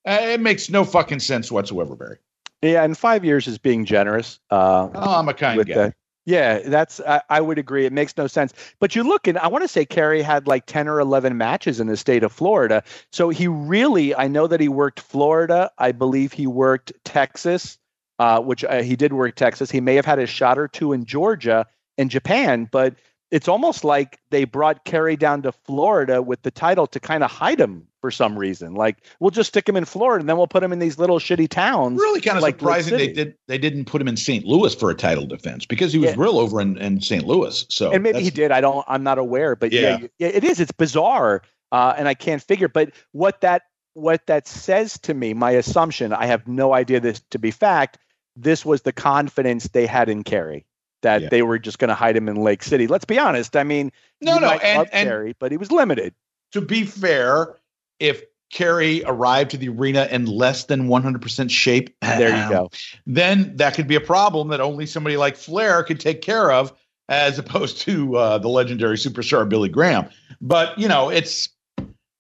[0.07, 2.19] Uh, it makes no fucking sense whatsoever, Barry.
[2.63, 4.39] Yeah, and five years is being generous.
[4.51, 5.75] Uh, oh, I'm a kind guy.
[5.75, 5.95] The,
[6.27, 7.87] yeah, that's I, I, would agree.
[7.87, 8.53] It makes no sense.
[8.79, 11.81] But you look and I want to say Kerry had like ten or eleven matches
[11.81, 12.83] in the state of Florida.
[13.11, 15.71] So he really, I know that he worked Florida.
[15.79, 17.79] I believe he worked Texas,
[18.19, 19.71] uh, which uh, he did work Texas.
[19.71, 22.95] He may have had a shot or two in Georgia and Japan, but
[23.31, 27.31] it's almost like they brought Kerry down to Florida with the title to kind of
[27.31, 28.75] hide him for some reason.
[28.75, 31.19] Like we'll just stick him in Florida and then we'll put him in these little
[31.19, 32.01] shitty towns.
[32.01, 34.45] Really kind of like surprising they did they didn't put him in St.
[34.45, 36.17] Louis for a title defense because he was yeah.
[36.19, 37.25] real over in, in St.
[37.25, 37.67] Louis.
[37.69, 38.51] So and maybe he did.
[38.51, 38.85] I don't.
[38.89, 40.59] I'm not aware, but yeah, yeah it is.
[40.59, 42.69] It's bizarre, uh, and I can't figure.
[42.69, 43.63] But what that
[43.95, 47.99] what that says to me, my assumption, I have no idea this to be fact.
[48.37, 50.65] This was the confidence they had in Kerry
[51.03, 51.29] that yeah.
[51.31, 52.87] they were just going to hide him in Lake City.
[52.87, 53.57] Let's be honest.
[53.57, 56.15] I mean, no, no, and, and Kerry, but he was limited.
[56.53, 57.57] To be fair,
[57.99, 62.71] if Kerry arrived to the arena in less than 100% shape, there you go.
[63.07, 66.73] Then that could be a problem that only somebody like Flair could take care of,
[67.09, 70.09] as opposed to uh, the legendary superstar Billy Graham.
[70.41, 71.49] But you know, it's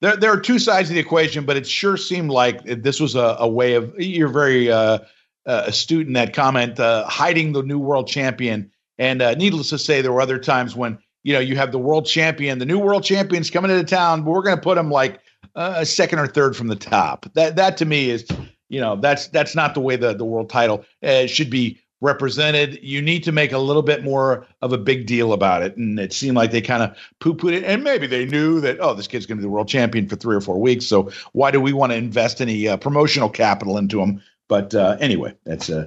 [0.01, 0.17] there.
[0.17, 3.37] There are two sides of the equation, but it sure seemed like this was a,
[3.39, 3.99] a way of.
[3.99, 4.99] You're very uh,
[5.47, 8.71] uh, astute in that comment, uh, hiding the new world champion.
[8.99, 11.79] And uh, needless to say, there were other times when you know you have the
[11.79, 14.91] world champion, the new world champions coming into town, but we're going to put them
[14.91, 15.21] like
[15.55, 17.27] a second or third from the top.
[17.35, 18.27] That that to me is,
[18.69, 22.79] you know, that's that's not the way the the world title uh, should be represented.
[22.83, 25.77] You need to make a little bit more of a big deal about it.
[25.77, 27.65] And it seemed like they kind of poo pooed it.
[27.65, 30.17] And maybe they knew that, oh, this kid's going to be the world champion for
[30.17, 30.87] three or four weeks.
[30.87, 34.23] So why do we want to invest any uh, promotional capital into him?
[34.51, 35.87] But uh, anyway, that's uh,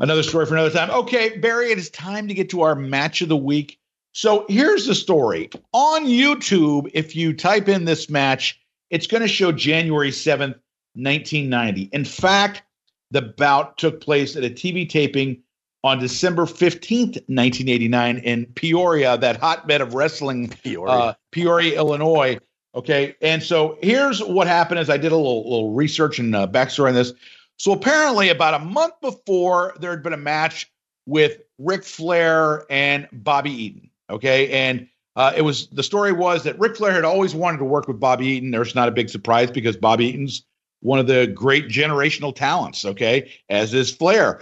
[0.00, 0.90] another story for another time.
[0.90, 3.78] Okay, Barry, it is time to get to our match of the week.
[4.12, 5.50] So here's the story.
[5.74, 10.56] On YouTube, if you type in this match, it's going to show January 7th,
[10.94, 11.90] 1990.
[11.92, 12.62] In fact,
[13.10, 15.42] the bout took place at a TV taping
[15.84, 22.38] on December 15th, 1989, in Peoria, that hotbed of wrestling, Peoria, uh, Peoria Illinois.
[22.74, 23.16] Okay.
[23.20, 26.88] And so here's what happened as I did a little, little research and uh, backstory
[26.88, 27.12] on this.
[27.58, 30.70] So apparently, about a month before, there had been a match
[31.06, 33.90] with Ric Flair and Bobby Eaton.
[34.10, 34.50] Okay.
[34.50, 37.88] And uh, it was the story was that Ric Flair had always wanted to work
[37.88, 38.52] with Bobby Eaton.
[38.52, 40.44] There's not a big surprise because Bobby Eaton's
[40.80, 44.40] one of the great generational talents, okay, as is Flair.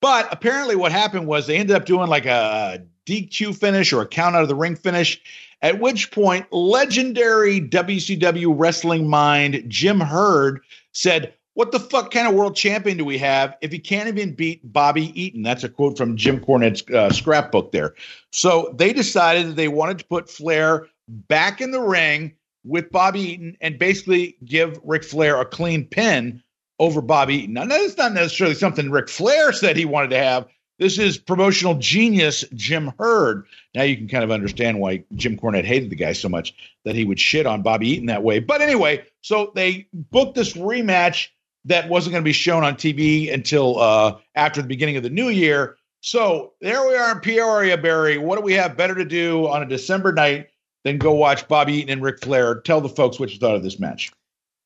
[0.00, 4.06] But apparently, what happened was they ended up doing like a DQ finish or a
[4.06, 5.20] count out of the ring finish,
[5.60, 10.60] at which point, legendary WCW wrestling mind Jim Herd
[10.92, 14.34] said, what the fuck kind of world champion do we have if he can't even
[14.34, 15.42] beat Bobby Eaton?
[15.42, 17.94] That's a quote from Jim Cornette's uh, scrapbook there.
[18.30, 22.34] So they decided that they wanted to put Flair back in the ring
[22.64, 26.42] with Bobby Eaton and basically give Ric Flair a clean pin
[26.78, 27.54] over Bobby Eaton.
[27.54, 30.46] Now, that's not necessarily something Ric Flair said he wanted to have.
[30.78, 33.46] This is promotional genius Jim Herd.
[33.74, 36.96] Now you can kind of understand why Jim Cornette hated the guy so much that
[36.96, 38.40] he would shit on Bobby Eaton that way.
[38.40, 41.28] But anyway, so they booked this rematch
[41.64, 45.10] that wasn't going to be shown on TV until uh, after the beginning of the
[45.10, 45.76] new year.
[46.00, 48.18] So there we are in Peoria, Barry.
[48.18, 50.48] What do we have better to do on a December night
[50.84, 52.60] than go watch Bobby Eaton and Ric Flair?
[52.60, 54.10] Tell the folks what you thought of this match.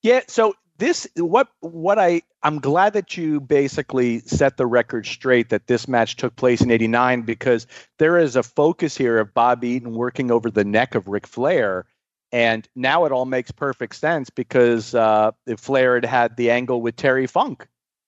[0.01, 5.49] Yeah, so this what what I I'm glad that you basically set the record straight
[5.49, 7.67] that this match took place in 89 because
[7.99, 11.85] there is a focus here of Bob Eaton working over the neck of Ric Flair
[12.31, 16.95] and now it all makes perfect sense because uh, Flair had had the angle with
[16.95, 17.67] Terry Funk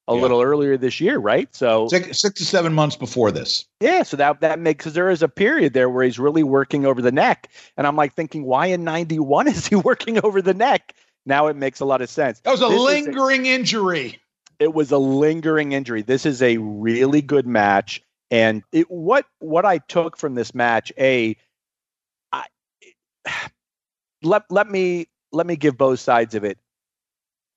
[0.09, 0.21] a yeah.
[0.21, 1.53] little earlier this year, right?
[1.55, 3.65] So six, six to seven months before this.
[3.79, 6.85] Yeah, so that that makes because there is a period there where he's really working
[6.85, 10.53] over the neck, and I'm like thinking, why in '91 is he working over the
[10.53, 10.93] neck?
[11.25, 12.39] Now it makes a lot of sense.
[12.39, 14.19] That was a this lingering a, injury.
[14.57, 16.01] It was a lingering injury.
[16.01, 18.01] This is a really good match,
[18.31, 21.37] and it, what what I took from this match, a,
[22.31, 22.45] I,
[24.23, 26.57] let let me let me give both sides of it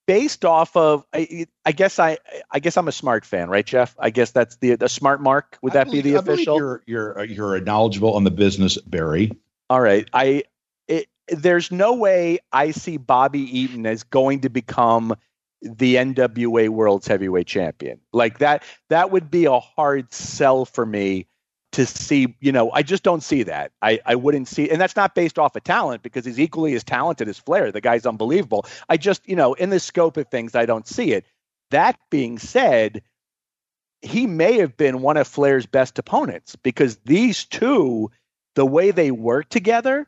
[0.06, 2.18] based off of I, I, guess I
[2.50, 3.94] I guess I'm a smart fan, right, Jeff?
[3.98, 5.58] I guess that's the the smart mark.
[5.62, 6.56] Would that believe, be the official?
[6.58, 9.32] You're you're you're knowledgeable on the business, Barry.
[9.70, 10.44] All right, I
[10.88, 15.14] it, there's no way I see Bobby Eaton as going to become
[15.62, 18.00] the NWA World's Heavyweight Champion.
[18.12, 21.26] Like that that would be a hard sell for me
[21.72, 23.72] to see, you know, I just don't see that.
[23.80, 26.84] I, I wouldn't see, and that's not based off of talent because he's equally as
[26.84, 27.72] talented as Flair.
[27.72, 28.66] The guy's unbelievable.
[28.88, 31.24] I just, you know, in the scope of things, I don't see it.
[31.70, 33.02] That being said,
[34.02, 38.10] he may have been one of Flair's best opponents because these two,
[38.54, 40.06] the way they work together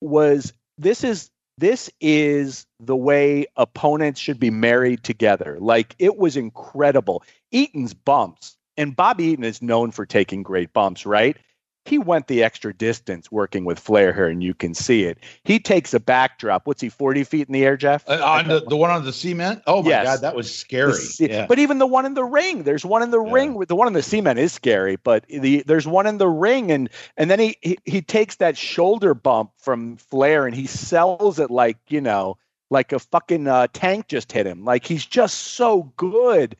[0.00, 5.56] was this is this is the way opponents should be married together.
[5.58, 7.24] Like it was incredible.
[7.50, 11.36] Eaton's bumps and Bobby Eaton is known for taking great bumps, right?
[11.84, 15.18] He went the extra distance working with Flair here, and you can see it.
[15.44, 16.66] He takes a backdrop.
[16.66, 18.02] What's he, 40 feet in the air, Jeff?
[18.08, 19.62] Uh, on the, the one on the cement?
[19.68, 20.04] Oh, my yes.
[20.04, 20.94] God, that was scary.
[21.20, 21.46] yeah.
[21.46, 23.32] But even the one in the ring, there's one in the yeah.
[23.32, 23.54] ring.
[23.54, 26.72] With the one in the cement is scary, but the, there's one in the ring,
[26.72, 31.38] and and then he, he he takes that shoulder bump from Flair, and he sells
[31.38, 32.36] it like you know,
[32.68, 34.64] like a fucking uh, tank just hit him.
[34.64, 36.56] Like he's just so good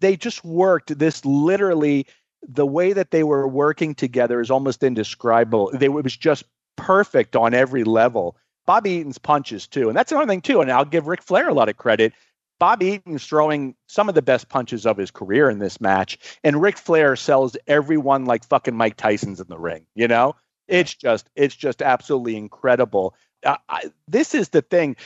[0.00, 2.06] they just worked this literally
[2.46, 5.70] the way that they were working together is almost indescribable.
[5.72, 6.44] They, it was just
[6.76, 8.36] perfect on every level.
[8.66, 10.60] Bobby Eaton's punches too, and that's another thing too.
[10.60, 12.12] And I'll give Ric Flair a lot of credit.
[12.58, 16.60] Bobby Eaton's throwing some of the best punches of his career in this match, and
[16.60, 19.86] Ric Flair sells everyone like fucking Mike Tyson's in the ring.
[19.94, 20.34] You know,
[20.68, 23.14] it's just it's just absolutely incredible.
[23.44, 24.96] Uh, I, this is the thing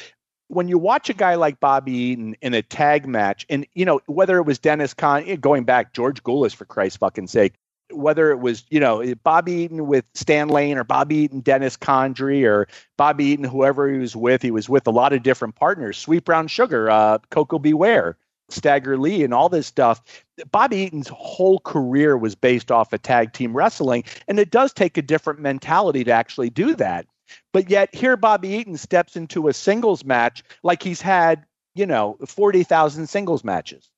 [0.51, 4.01] when you watch a guy like Bobby Eaton in a tag match, and you know
[4.07, 7.55] whether it was Dennis Con going back George Gulas for Christ's fucking sake,
[7.93, 12.45] whether it was you know Bobby Eaton with Stan Lane or Bobby Eaton Dennis Condrey
[12.45, 15.97] or Bobby Eaton whoever he was with, he was with a lot of different partners,
[15.97, 17.73] Sweet Brown Sugar, uh, Koko B.
[17.73, 18.17] Ware.
[18.53, 20.03] Stagger Lee and all this stuff.
[20.51, 24.99] Bobby Eaton's whole career was based off of tag team wrestling, and it does take
[24.99, 27.07] a different mentality to actually do that.
[27.53, 32.17] But yet here Bobby Eaton steps into a singles match like he's had, you know,
[32.27, 33.91] 40,000 singles matches.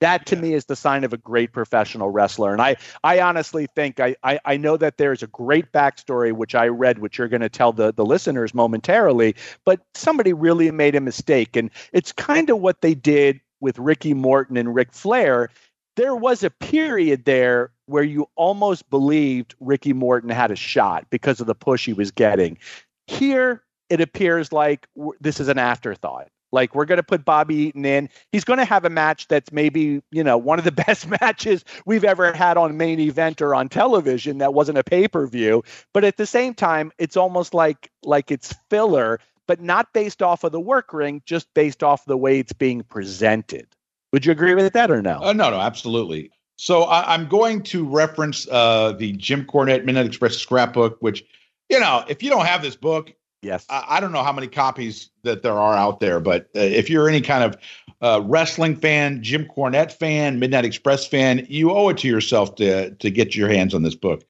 [0.00, 0.42] That to yeah.
[0.42, 2.52] me is the sign of a great professional wrestler.
[2.52, 6.54] And I, I honestly think I, I, I know that there's a great backstory which
[6.54, 10.94] I read, which you're going to tell the, the listeners momentarily, but somebody really made
[10.94, 11.56] a mistake.
[11.56, 15.48] And it's kind of what they did with Ricky Morton and Ric Flair.
[15.96, 21.40] There was a period there where you almost believed Ricky Morton had a shot because
[21.40, 22.58] of the push he was getting.
[23.06, 24.86] Here, it appears like
[25.20, 26.28] this is an afterthought.
[26.54, 28.08] Like we're going to put Bobby Eaton in.
[28.30, 31.64] He's going to have a match that's maybe, you know, one of the best matches
[31.84, 36.16] we've ever had on main event or on television that wasn't a pay-per-view, but at
[36.16, 40.60] the same time, it's almost like like it's filler, but not based off of the
[40.60, 43.66] work ring, just based off the way it's being presented.
[44.14, 45.18] Would you agree with that or no?
[45.20, 46.30] Uh, no, no, absolutely.
[46.54, 51.24] So I, am going to reference uh, the Jim Cornette Midnight Express scrapbook, which,
[51.68, 54.46] you know, if you don't have this book, yes, I, I don't know how many
[54.46, 57.56] copies that there are out there, but uh, if you're any kind of
[58.02, 62.92] uh, wrestling fan, Jim Cornette fan, Midnight Express fan, you owe it to yourself to
[62.94, 64.22] to get your hands on this book.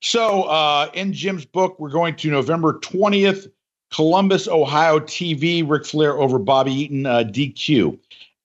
[0.00, 3.50] So uh, in Jim's book, we're going to November 20th,
[3.92, 7.98] Columbus, Ohio TV, Ric Flair over Bobby Eaton, uh, DQ.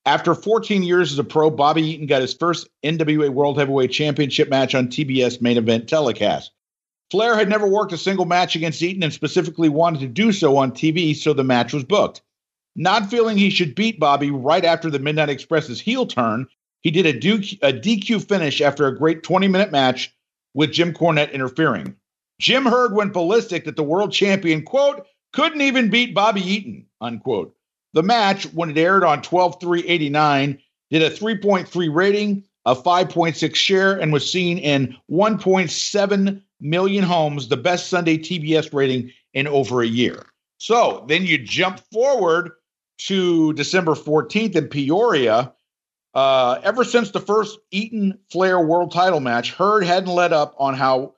[0.06, 4.49] After 14 years as a pro, Bobby Eaton got his first NWA World Heavyweight Championship
[4.49, 6.51] match on TBS main event telecast.
[7.12, 10.58] Flair had never worked a single match against Eaton and specifically wanted to do so
[10.58, 12.22] on TV, so the match was booked.
[12.76, 16.47] Not feeling he should beat Bobby right after the Midnight Express's heel turn,
[16.82, 20.16] he did a, DQ finish after a great 20 minute match
[20.53, 21.95] with Jim Cornette interfering.
[22.39, 27.56] Jim Herd went ballistic that the world champion, quote, couldn't even beat Bobby Eaton, unquote.
[27.96, 30.60] The match, when it aired on 12 3 89,
[30.91, 37.58] did a 3.3 rating, a 5.6 share, and was seen in 1.7 million homes, the
[37.58, 40.26] best Sunday TBS rating in over a year.
[40.58, 42.52] So then you jump forward
[42.98, 45.54] to December 14th in Peoria.
[46.14, 50.74] Uh, ever since the first Eaton Flair world title match, Herd hadn't let up on
[50.74, 51.16] how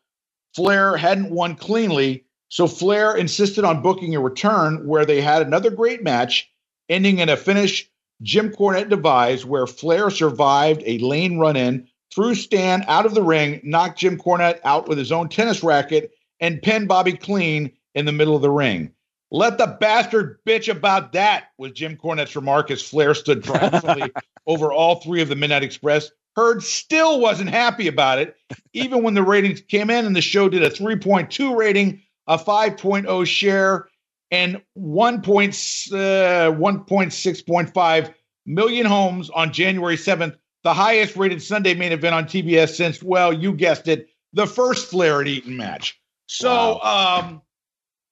[0.53, 2.25] Flair hadn't won cleanly.
[2.49, 6.51] So Flair insisted on booking a return where they had another great match,
[6.89, 7.89] ending in a finish
[8.21, 13.21] Jim Cornette devised where Flair survived a lane run in, threw Stan out of the
[13.21, 18.05] ring, knocked Jim Cornette out with his own tennis racket, and pinned Bobby clean in
[18.05, 18.91] the middle of the ring.
[19.29, 24.11] Let the bastard bitch about that, was Jim Cornette's remark as Flair stood triumphantly
[24.47, 26.11] over all three of the Midnight Express.
[26.35, 28.35] Herd still wasn't happy about it,
[28.73, 33.25] even when the ratings came in and the show did a 3.2 rating, a 5.0
[33.27, 33.89] share,
[34.31, 35.15] and 1.
[35.15, 38.13] uh, 1.6.5
[38.45, 43.31] million homes on January 7th, the highest rated Sunday main event on TBS since, well,
[43.31, 46.01] you guessed it, the first Flair at Eaton match.
[46.27, 47.21] So, wow.
[47.21, 47.41] um,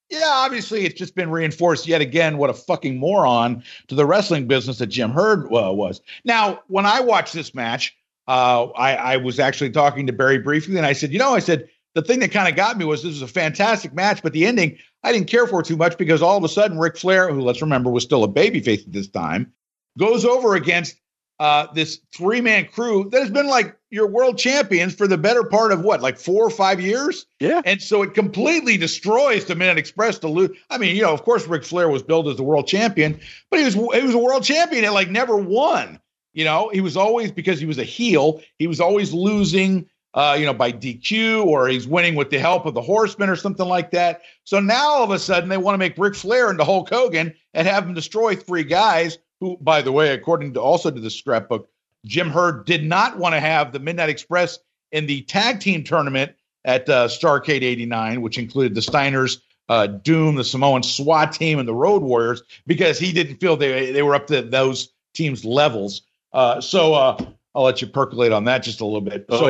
[0.09, 4.47] yeah, obviously it's just been reinforced yet again what a fucking moron to the wrestling
[4.47, 6.01] business that Jim Herd uh, was.
[6.23, 7.95] Now, when I watched this match,
[8.27, 11.39] uh, I, I was actually talking to Barry briefly, and I said, you know, I
[11.39, 14.33] said the thing that kind of got me was this was a fantastic match, but
[14.33, 17.31] the ending I didn't care for too much because all of a sudden Ric Flair,
[17.31, 19.53] who let's remember was still a babyface at this time,
[19.99, 20.95] goes over against
[21.39, 25.43] uh, this three man crew that has been like your world champions for the better
[25.43, 27.27] part of what, like four or five years?
[27.39, 27.61] Yeah.
[27.65, 30.57] And so it completely destroys the Midnight Express to lose.
[30.71, 33.19] I mean, you know, of course, Ric Flair was billed as the world champion,
[33.51, 35.99] but he was he was a world champion and like never won.
[36.33, 39.87] You know, he was always because he was a heel, he was always losing.
[40.15, 43.35] Uh, you know, by DQ or he's winning with the help of the Horsemen or
[43.35, 44.21] something like that.
[44.45, 47.33] So now all of a sudden they want to make Ric Flair into Hulk Hogan
[47.53, 51.09] and have him destroy three guys who, by the way, according to also to the
[51.09, 51.69] scrapbook,
[52.05, 54.59] Jim Herd did not want to have the Midnight Express
[54.91, 60.35] in the tag team tournament at uh, Starrcade 89, which included the Steiners, uh, Doom,
[60.35, 64.15] the Samoan SWAT team, and the Road Warriors, because he didn't feel they, they were
[64.15, 66.01] up to those teams' levels.
[66.33, 67.17] Uh, so uh,
[67.53, 69.25] I'll let you percolate on that just a little bit.
[69.29, 69.45] So,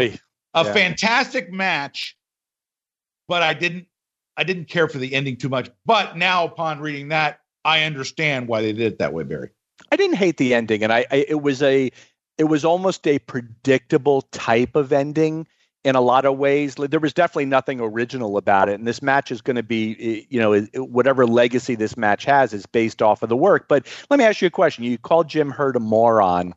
[0.56, 0.74] a yeah.
[0.74, 2.18] fantastic match,
[3.28, 3.86] but I didn't
[4.38, 5.70] I didn't care for the ending too much.
[5.86, 9.50] But now, upon reading that, I understand why they did it that way, Barry.
[9.92, 11.92] I didn't hate the ending, and I, I it was a
[12.38, 15.48] it was almost a predictable type of ending
[15.84, 16.76] in a lot of ways.
[16.76, 20.26] There was definitely nothing original about it, and this match is going to be, eh,
[20.30, 23.68] you know, whatever legacy this match has is based off of the work.
[23.68, 26.54] But let me ask you a question: You called Jim Herd a moron.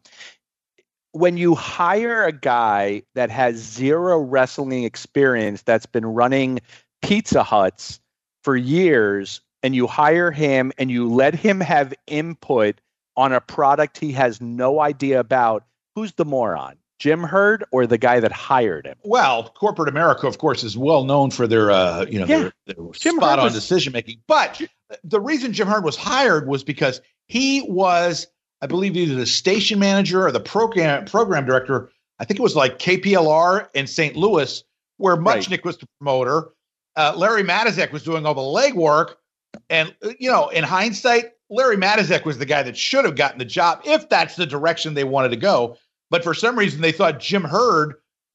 [1.13, 6.61] When you hire a guy that has zero wrestling experience, that's been running
[7.03, 8.01] Pizza Huts
[8.45, 12.81] for years, and you hire him and you let him have input
[13.17, 16.77] on a product he has no idea about, who's the moron?
[16.99, 18.97] Jim Herd or the guy that hired him?
[19.05, 22.51] Well, corporate America, of course, is well known for their, uh, you know, yeah.
[22.67, 24.21] their, their spot on decision making.
[24.27, 24.63] But
[25.05, 28.27] the reason Jim Herd was hired was because he was,
[28.61, 31.91] I believe, either the station manager or the program program director.
[32.19, 34.17] I think it was like KPLR in St.
[34.17, 34.65] Louis,
[34.97, 35.65] where Muchnick right.
[35.65, 36.49] was the promoter.
[36.97, 39.15] Uh, Larry Matysik was doing all the legwork,
[39.71, 43.45] and you know, in hindsight, Larry Matysik was the guy that should have gotten the
[43.45, 45.77] job if that's the direction they wanted to go.
[46.11, 47.95] But for some reason, they thought Jim Herd,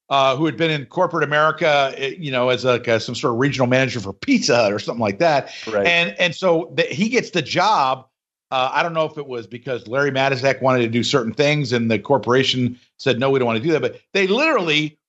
[0.09, 3.33] uh, who had been in corporate America, eh, you know, as like a, some sort
[3.33, 5.85] of regional manager for Pizza Hut or something like that, right.
[5.85, 8.07] and and so the, he gets the job.
[8.53, 11.73] Uh, I don't know if it was because Larry Matysik wanted to do certain things
[11.73, 13.81] and the corporation said no, we don't want to do that.
[13.81, 14.99] But they literally,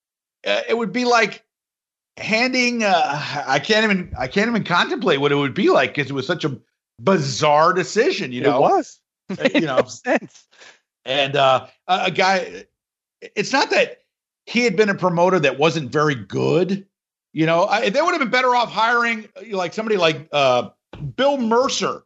[0.47, 1.45] uh, it would be like
[2.17, 2.85] handing.
[2.85, 6.15] Uh, I can't even I can't even contemplate what it would be like because it
[6.15, 6.59] was such a
[6.99, 8.33] bizarre decision.
[8.33, 8.99] You know, it was.
[9.29, 10.47] Uh, you know, sense.
[11.05, 12.65] And uh, a guy,
[13.21, 14.05] it's not that
[14.47, 16.87] he had been a promoter that wasn't very good.
[17.35, 20.71] You know, I, they would have been better off hiring like somebody like uh,
[21.15, 22.05] Bill Mercer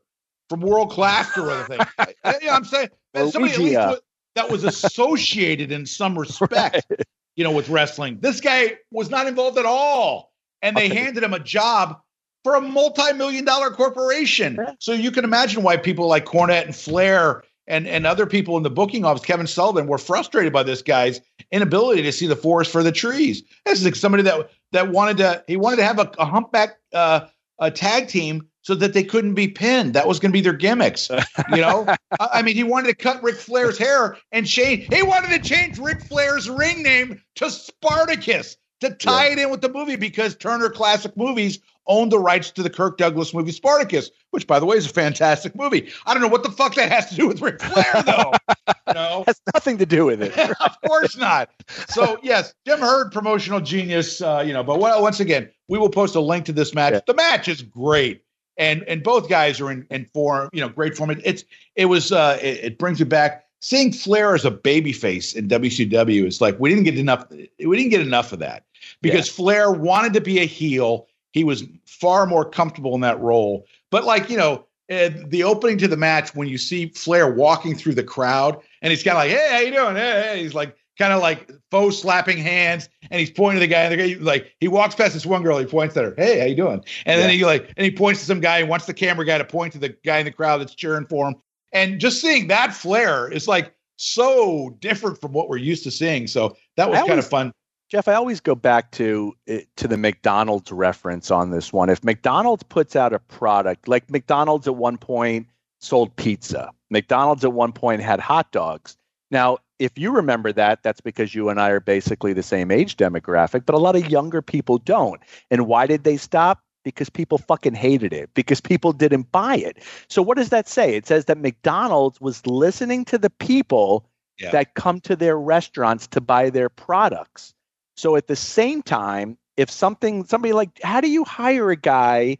[0.49, 1.81] from World Class or other thing.
[2.41, 2.89] you know, I'm saying
[3.31, 4.03] somebody at least
[4.35, 6.53] that was associated in some respect,
[6.91, 7.01] right.
[7.37, 8.19] you know, with wrestling.
[8.21, 10.33] This guy was not involved at all,
[10.63, 10.95] and they okay.
[10.95, 12.01] handed him a job
[12.45, 14.59] for a multi-million dollar corporation.
[14.79, 18.63] So you can imagine why people like Cornette and Flair and, and other people in
[18.63, 21.21] the booking office, Kevin Sullivan, were frustrated by this guy's
[21.53, 23.43] inability to see the forest for the trees.
[23.67, 26.79] This is like somebody that that wanted to he wanted to have a, a humpback
[26.93, 27.27] uh,
[27.59, 29.95] a tag team so that they couldn't be pinned.
[29.95, 31.09] That was going to be their gimmicks.
[31.49, 31.87] You know,
[32.21, 34.93] I mean, he wanted to cut Ric Flair's hair and change.
[34.95, 39.33] He wanted to change Ric Flair's ring name to Spartacus to tie yeah.
[39.33, 42.99] it in with the movie because Turner Classic Movies owned the rights to the Kirk
[42.99, 45.91] Douglas movie Spartacus, which, by the way, is a fantastic movie.
[46.05, 48.33] I don't know what the fuck that has to do with Ric Flair, though.
[48.87, 50.37] you know, has nothing to do with it.
[50.61, 51.49] of course not.
[51.89, 54.21] So yes, Jim Herd, promotional genius.
[54.21, 56.93] Uh, you know, but well, once again, we will post a link to this match.
[56.93, 57.01] Yeah.
[57.07, 58.23] The match is great.
[58.59, 61.11] And and both guys are in, in form, you know, great form.
[61.11, 61.45] It, it's
[61.77, 66.25] it was uh, it, it brings me back seeing Flair as a babyface in WCW.
[66.25, 67.25] It's like we didn't get enough.
[67.31, 68.65] We didn't get enough of that
[69.01, 69.35] because yeah.
[69.35, 71.07] Flair wanted to be a heel.
[71.33, 73.67] He was far more comfortable in that role.
[73.91, 77.75] But like you know, uh, the opening to the match when you see Flair walking
[77.75, 80.43] through the crowd and he's kind of like, "Hey, how you doing?" Hey, hey.
[80.43, 83.83] he's like kind of like faux slapping hands, and he's pointing to the guy.
[83.85, 86.41] And the guy like he walks past this one girl, he points at her, "Hey,
[86.41, 87.27] how you doing?" And yeah.
[87.27, 89.45] then he like and he points to some guy and wants the camera guy to
[89.45, 91.37] point to the guy in the crowd that's cheering for him.
[91.73, 96.27] And just seeing that Flair is like so different from what we're used to seeing.
[96.27, 97.53] So that was kind of fun.
[97.89, 99.35] Jeff, I always go back to
[99.77, 101.89] to the McDonald's reference on this one.
[101.89, 105.47] If McDonald's puts out a product, like McDonald's at one point
[105.81, 108.97] sold pizza, McDonald's at one point had hot dogs.
[109.31, 112.97] Now, if you remember that, that's because you and I are basically the same age
[112.97, 115.20] demographic, but a lot of younger people don't.
[115.51, 116.62] And why did they stop?
[116.85, 119.83] Because people fucking hated it, because people didn't buy it.
[120.09, 120.95] So, what does that say?
[120.95, 124.09] It says that McDonald's was listening to the people
[124.39, 124.51] yeah.
[124.53, 127.55] that come to their restaurants to buy their products.
[127.97, 132.39] So, at the same time, if something, somebody like, how do you hire a guy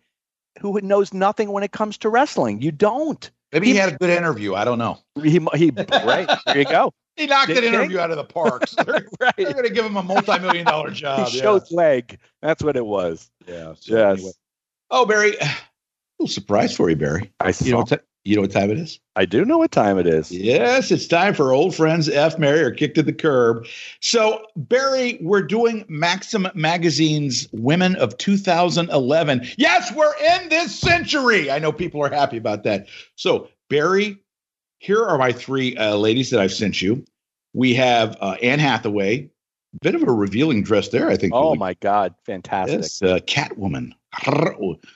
[0.61, 2.63] who knows nothing when it comes to wrestling?
[2.63, 3.31] You don't.
[3.53, 4.55] Maybe he, he had a good interview.
[4.55, 4.99] I don't know.
[5.23, 5.39] He, he
[5.71, 6.29] right.
[6.47, 6.93] There you go.
[7.19, 8.69] He knocked Did an interview out of the park.
[8.69, 9.35] So they're, right.
[9.37, 11.27] they're going to give him a multi-million dollar job.
[11.27, 11.77] he showed yeah.
[11.77, 12.19] leg.
[12.43, 13.29] That's what it was.
[13.45, 13.75] Yeah.
[13.81, 14.19] So yes.
[14.19, 14.33] Anyway.
[14.91, 15.51] Oh, Barry, a
[16.21, 17.33] little surprise for you, Barry.
[17.41, 17.65] I saw.
[17.65, 19.01] You know, what you know what time it is?
[19.17, 20.31] I do know what time it is.
[20.31, 23.67] Yes, it's time for old friends F Mary or kick to the curb.
[24.01, 29.49] So, Barry, we're doing Maxim Magazine's Women of 2011.
[29.57, 31.51] Yes, we're in this century.
[31.51, 32.89] I know people are happy about that.
[33.17, 34.19] So, Barry,
[34.79, 37.07] here are my three uh, ladies that I've sent you.
[37.55, 39.31] We have uh, Anne Hathaway,
[39.81, 41.33] bit of a revealing dress there, I think.
[41.35, 42.83] Oh my God, fantastic!
[42.83, 43.93] Yes, uh, Catwoman.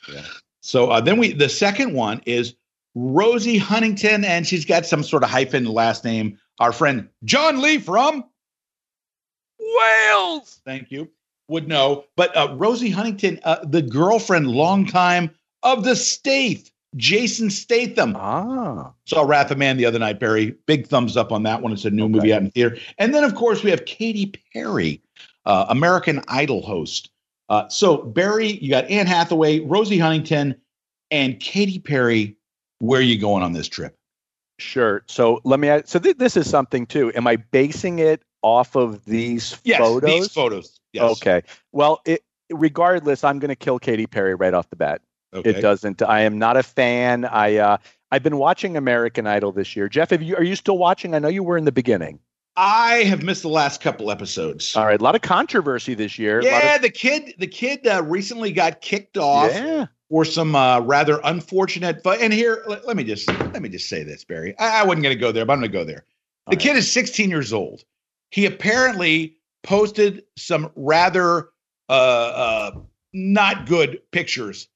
[0.06, 0.22] Yeah.
[0.60, 2.54] So uh, then we, the second one is
[2.94, 6.38] Rosie Huntington, and she's got some sort of hyphen last name.
[6.60, 8.24] Our friend John Lee from
[9.58, 10.60] Wales.
[10.64, 11.10] Thank you.
[11.48, 15.30] Would know, but uh, Rosie Huntington, uh, the girlfriend, long time
[15.62, 16.70] of the state.
[16.96, 18.14] Jason Statham.
[18.16, 18.92] Ah.
[19.06, 20.54] Saw Wrath of Man the other night, Barry.
[20.66, 21.72] Big thumbs up on that one.
[21.72, 22.12] It's a new okay.
[22.12, 22.76] movie out in theater.
[22.98, 25.02] And then, of course, we have Katy Perry,
[25.46, 27.10] uh, American Idol host.
[27.48, 30.54] Uh, so, Barry, you got Anne Hathaway, Rosie Huntington,
[31.10, 32.36] and Katy Perry.
[32.82, 33.96] Where are you going on this trip?
[34.58, 35.04] Sure.
[35.06, 35.68] So let me.
[35.68, 37.12] Ask, so th- this is something too.
[37.14, 40.10] Am I basing it off of these yes, photos?
[40.10, 40.80] These photos.
[40.92, 41.12] Yes.
[41.12, 41.42] Okay.
[41.70, 45.00] Well, it, regardless, I'm going to kill Katy Perry right off the bat.
[45.32, 45.50] Okay.
[45.50, 46.02] It doesn't.
[46.02, 47.24] I am not a fan.
[47.24, 47.76] I uh,
[48.10, 49.88] I've been watching American Idol this year.
[49.88, 51.14] Jeff, have you are you still watching?
[51.14, 52.18] I know you were in the beginning.
[52.56, 54.74] I have missed the last couple episodes.
[54.74, 56.42] All right, a lot of controversy this year.
[56.42, 59.86] Yeah, of- the kid the kid uh, recently got kicked off yeah.
[60.12, 62.02] For some uh, rather unfortunate.
[62.02, 64.54] But and here, let, let, me just let me just say this, Barry.
[64.58, 66.04] I, I wasn't going to go there, but I'm going to go there.
[66.50, 67.82] The kid is 16 years old.
[68.28, 71.48] He apparently posted some rather
[71.88, 72.70] uh, uh,
[73.14, 74.68] not good pictures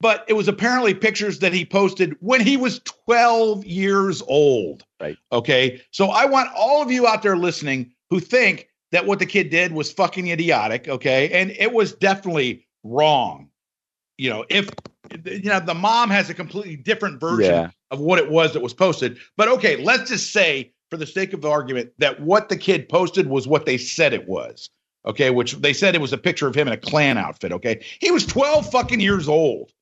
[0.00, 4.84] but it was apparently pictures that he posted when he was 12 years old.
[5.00, 5.16] Right.
[5.32, 5.80] Okay.
[5.92, 9.48] So I want all of you out there listening who think that what the kid
[9.48, 10.88] did was fucking idiotic.
[10.88, 11.30] Okay.
[11.30, 13.48] And it was definitely wrong.
[14.18, 14.68] You know, if,
[15.24, 17.70] you know, the mom has a completely different version yeah.
[17.90, 19.18] of what it was that was posted.
[19.36, 22.88] But okay, let's just say, for the sake of the argument, that what the kid
[22.88, 24.70] posted was what they said it was.
[25.06, 25.30] Okay.
[25.30, 27.52] Which they said it was a picture of him in a Klan outfit.
[27.52, 27.84] Okay.
[28.00, 29.72] He was 12 fucking years old.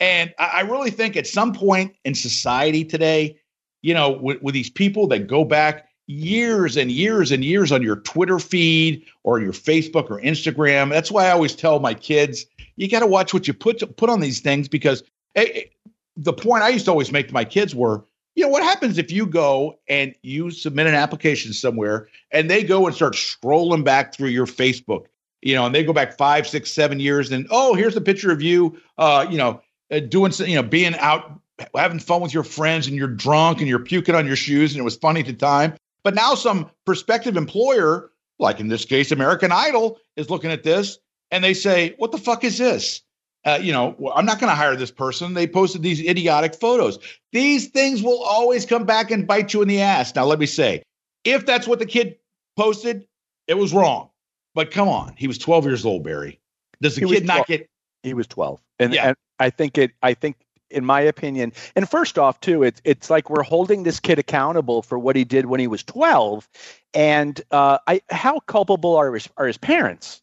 [0.00, 3.38] And I, really think at some point in society today,
[3.82, 7.82] you know, with, with these people that go back years and years and years on
[7.82, 10.90] your Twitter feed or your Facebook or Instagram.
[10.90, 12.44] That's why I always tell my kids,
[12.76, 15.02] you got to watch what you put put on these things because
[15.34, 15.72] it, it,
[16.16, 18.04] the point I used to always make to my kids were,
[18.34, 22.62] you know, what happens if you go and you submit an application somewhere and they
[22.62, 25.06] go and start scrolling back through your Facebook,
[25.42, 28.30] you know, and they go back five, six, seven years and oh, here's a picture
[28.30, 29.60] of you, uh, you know,
[29.90, 31.40] uh, doing you know being out
[31.76, 34.80] having fun with your friends and you're drunk and you're puking on your shoes and
[34.80, 35.74] it was funny at the time.
[36.02, 40.98] But now some prospective employer like in this case american idol is looking at this
[41.30, 43.02] and they say what the fuck is this?
[43.46, 45.34] Uh, you know i'm not going to hire this person.
[45.34, 46.98] They posted these idiotic photos.
[47.32, 50.14] These things will always come back and bite you in the ass.
[50.14, 50.82] Now let me say
[51.24, 52.16] if that's what the kid
[52.56, 53.06] posted
[53.46, 54.10] it was wrong.
[54.54, 56.40] But come on he was 12 years old barry.
[56.80, 57.68] Does the he kid not get
[58.02, 59.08] he was 12 and, yeah.
[59.08, 59.92] and I think it.
[60.02, 60.36] I think,
[60.70, 64.82] in my opinion, and first off, too, it's it's like we're holding this kid accountable
[64.82, 66.48] for what he did when he was twelve,
[66.92, 70.22] and uh, I how culpable are his are his parents?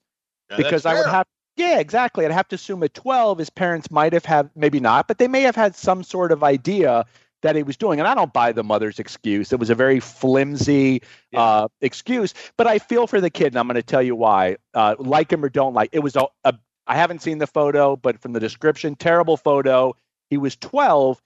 [0.52, 2.26] Yeah, because I would have Yeah, exactly.
[2.26, 5.28] I'd have to assume at 12, his parents might have had, maybe not, but they
[5.28, 7.06] may have had some sort of idea
[7.42, 8.00] that he was doing.
[8.00, 9.52] And I don't buy the mother's excuse.
[9.52, 11.42] It was a very flimsy yeah.
[11.42, 14.58] uh, excuse, but I feel for the kid, and I'm going to tell you why.
[14.74, 16.54] Uh, like him or don't like, it was a, a.
[16.88, 19.96] I haven't seen the photo, but from the description, terrible photo.
[20.30, 21.22] He was 12.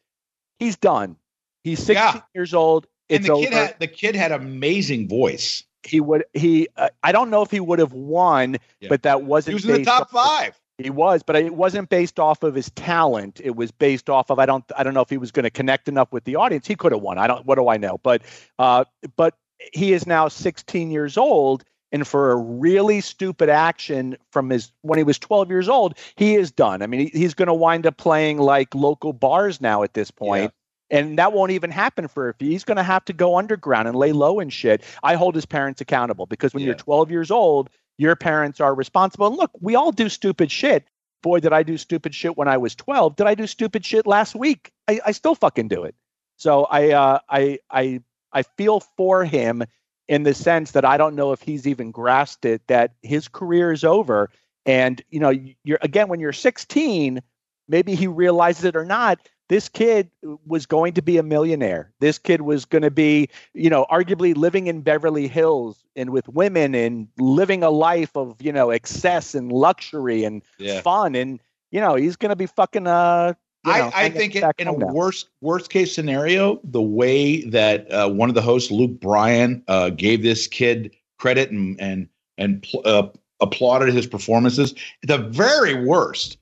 [0.59, 1.17] He's done.
[1.63, 2.21] He's 16 yeah.
[2.33, 2.87] years old.
[3.07, 3.65] It's and the kid over.
[3.65, 5.63] had the kid had amazing voice.
[5.85, 6.67] He would he.
[6.75, 8.89] Uh, I don't know if he would have won, yeah.
[8.89, 9.59] but that wasn't.
[9.59, 10.59] He was in the top five.
[10.77, 13.39] He was, but it wasn't based off of his talent.
[13.41, 15.49] It was based off of I don't I don't know if he was going to
[15.49, 16.67] connect enough with the audience.
[16.67, 17.17] He could have won.
[17.17, 17.45] I don't.
[17.45, 17.99] What do I know?
[18.03, 18.23] But
[18.59, 18.83] uh,
[19.15, 19.37] but
[19.73, 21.63] he is now 16 years old,
[21.93, 26.35] and for a really stupid action from his when he was 12 years old, he
[26.35, 26.81] is done.
[26.81, 30.11] I mean, he, he's going to wind up playing like local bars now at this
[30.11, 30.43] point.
[30.43, 30.49] Yeah.
[30.91, 33.97] And that won't even happen for if he's going to have to go underground and
[33.97, 34.83] lay low and shit.
[35.01, 36.67] I hold his parents accountable because when yeah.
[36.67, 39.27] you're 12 years old, your parents are responsible.
[39.27, 40.85] And look, we all do stupid shit.
[41.23, 43.15] Boy, did I do stupid shit when I was 12.
[43.15, 44.71] Did I do stupid shit last week?
[44.87, 45.95] I, I still fucking do it.
[46.37, 49.63] So I, uh, I, I, I feel for him
[50.07, 53.71] in the sense that I don't know if he's even grasped it that his career
[53.71, 54.29] is over.
[54.65, 55.33] And you know,
[55.63, 57.21] you're again when you're 16,
[57.67, 60.09] maybe he realizes it or not this kid
[60.45, 61.91] was going to be a millionaire.
[61.99, 66.27] This kid was going to be, you know, arguably living in Beverly Hills and with
[66.29, 70.81] women and living a life of, you know, excess and luxury and yeah.
[70.81, 71.15] fun.
[71.15, 71.39] And,
[71.71, 73.33] you know, he's going to be fucking, uh,
[73.65, 77.91] you know, I, I think in, in a worst worst case scenario, the way that
[77.91, 82.61] uh, one of the hosts, Luke Bryan, uh, gave this kid credit and and and
[82.61, 83.07] pl- uh,
[83.41, 86.37] applauded his performances, the very worst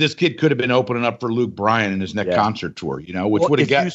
[0.00, 2.36] this kid could have been opening up for Luke Bryan in his next yeah.
[2.36, 3.84] concert tour, you know, which well, would have got.
[3.84, 3.92] You,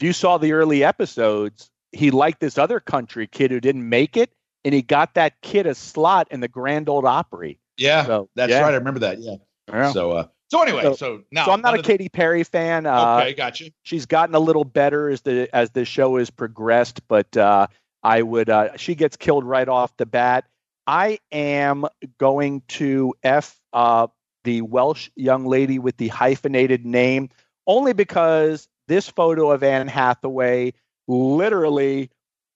[0.00, 4.16] if you saw the early episodes, he liked this other country kid who didn't make
[4.16, 4.30] it,
[4.64, 7.58] and he got that kid a slot in the Grand Old Opry.
[7.76, 8.60] Yeah, so, that's yeah.
[8.60, 8.72] right.
[8.72, 9.18] I remember that.
[9.18, 9.36] Yeah.
[9.68, 9.92] yeah.
[9.92, 12.86] So, uh, so anyway, so, so now, so I'm not a Katy Perry fan.
[12.86, 13.70] Uh, okay, got you.
[13.82, 17.66] She's gotten a little better as the as the show has progressed, but uh,
[18.02, 18.48] I would.
[18.50, 20.44] Uh, she gets killed right off the bat.
[20.86, 21.86] I am
[22.18, 24.08] going to f uh,
[24.44, 27.28] the Welsh young lady with the hyphenated name,
[27.66, 30.72] only because this photo of Anne Hathaway
[31.06, 32.10] literally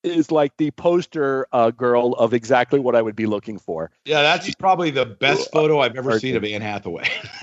[0.04, 3.90] is like the poster uh, girl of exactly what I would be looking for.
[4.04, 7.08] Yeah, that's probably the best photo I've ever seen of Anne Hathaway.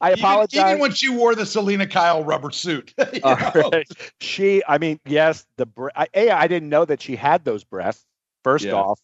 [0.00, 0.60] I apologize.
[0.60, 2.94] Even, even, when she wore the Selina Kyle rubber suit.
[3.24, 3.88] right.
[4.20, 5.66] She, I mean, yes, the
[5.96, 8.04] I, a I didn't know that she had those breasts.
[8.42, 8.72] First yeah.
[8.72, 9.00] off,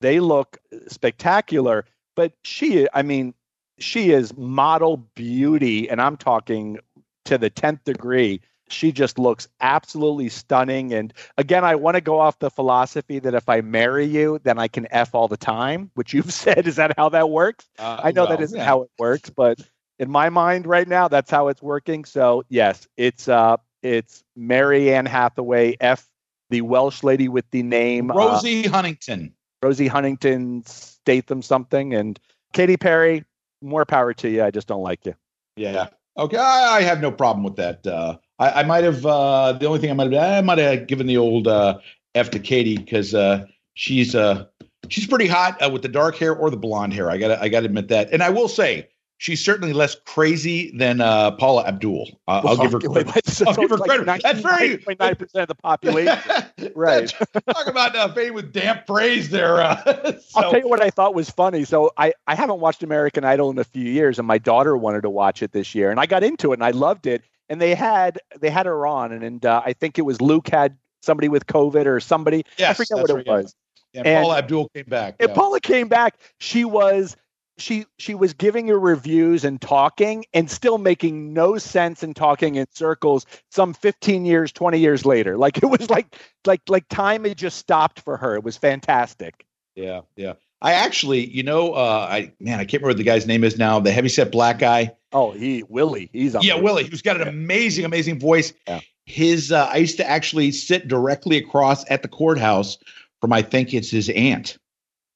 [0.00, 0.58] they look
[0.88, 1.84] spectacular.
[2.14, 3.34] But she, I mean,
[3.78, 6.78] she is model beauty, and I'm talking
[7.24, 8.40] to the 10th degree.
[8.68, 10.92] She just looks absolutely stunning.
[10.92, 14.58] And again, I want to go off the philosophy that if I marry you, then
[14.58, 16.66] I can F all the time, which you've said.
[16.66, 17.68] Is that how that works?
[17.78, 18.64] Uh, I know well, that isn't yeah.
[18.64, 19.60] how it works, but
[19.98, 22.04] in my mind right now, that's how it's working.
[22.04, 26.08] So yes, it's uh it's Mary Anne Hathaway, F
[26.50, 29.34] the Welsh lady with the name Rosie uh, Huntington.
[29.64, 32.20] Rosie Huntington Statham something, and
[32.52, 33.24] Katy Perry.
[33.62, 34.44] More power to you.
[34.44, 35.14] I just don't like you.
[35.56, 35.86] Yeah.
[36.18, 36.36] Okay.
[36.36, 37.86] I, I have no problem with that.
[37.86, 39.06] Uh, I, I might have.
[39.06, 40.22] Uh, the only thing I might have.
[40.22, 41.78] I might have given the old uh,
[42.14, 44.44] F to Katy because uh, she's uh,
[44.90, 47.10] she's pretty hot uh, with the dark hair or the blonde hair.
[47.10, 48.12] I gotta I got to admit that.
[48.12, 48.88] And I will say
[49.24, 52.10] she's certainly less crazy than uh, Paula Abdul.
[52.28, 53.42] Uh, I'll give her credit.
[53.46, 54.22] I'll give her credit.
[54.22, 56.18] That's very nine percent of the population.
[56.74, 57.08] right.
[57.48, 59.62] Talk about uh, fame with damp praise there.
[59.62, 59.76] Uh,
[60.20, 60.40] so.
[60.40, 61.64] I'll tell you what I thought was funny.
[61.64, 65.00] So I I haven't watched American Idol in a few years, and my daughter wanted
[65.02, 67.22] to watch it this year, and I got into it and I loved it.
[67.48, 70.48] And they had they had her on, and, and uh, I think it was Luke
[70.48, 72.44] had somebody with COVID or somebody.
[72.58, 73.54] Yes, I forget what it right, was.
[73.94, 74.00] Yeah.
[74.00, 75.16] And, and Paula Abdul came back.
[75.20, 75.34] And yeah.
[75.34, 76.18] Paula came back.
[76.40, 77.16] She was
[77.58, 82.56] she she was giving her reviews and talking and still making no sense and talking
[82.56, 85.38] in circles some 15 years 20 years later.
[85.44, 88.34] Like it was like like like time had just stopped for her.
[88.34, 89.44] It was fantastic.
[89.74, 90.34] Yeah yeah.
[90.62, 93.58] I actually you know uh i man i can't remember what the guy's name is
[93.58, 94.92] now the heavyset black guy.
[95.12, 96.08] Oh he willie.
[96.14, 96.84] He's yeah willie.
[96.84, 98.54] Who's got an amazing amazing voice.
[98.66, 98.80] Yeah.
[99.04, 102.78] his uh, i used to actually sit directly across at the courthouse
[103.20, 104.56] from i think it's his aunt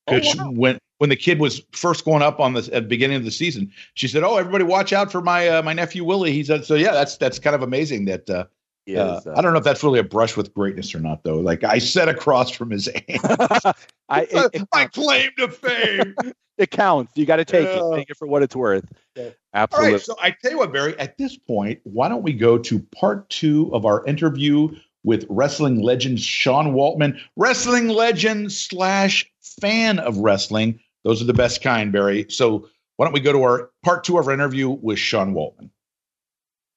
[0.09, 0.51] oh, wow.
[0.51, 3.31] when when the kid was first going up on the at the beginning of the
[3.31, 3.73] season.
[3.95, 6.75] She said, "Oh, everybody, watch out for my uh, my nephew Willie." He said, "So
[6.75, 8.45] yeah, that's that's kind of amazing that." Uh,
[8.91, 11.41] uh, uh, I don't know if that's really a brush with greatness or not, though.
[11.41, 13.05] Like I sat across from his aunt.
[14.09, 16.15] I, it, it my claim to fame.
[16.59, 17.13] it counts.
[17.15, 17.95] You got to take it.
[17.95, 18.85] Take it for what it's worth.
[19.53, 19.89] Absolutely.
[19.89, 20.01] All right.
[20.01, 20.99] So I tell you what, Barry.
[20.99, 24.75] At this point, why don't we go to part two of our interview
[25.05, 29.31] with wrestling legend Sean Waltman, wrestling legend slash
[29.61, 32.27] fan of wrestling Those are the best kind, Barry.
[32.29, 35.71] So why don't we go to our part two of our interview with Sean Waltman?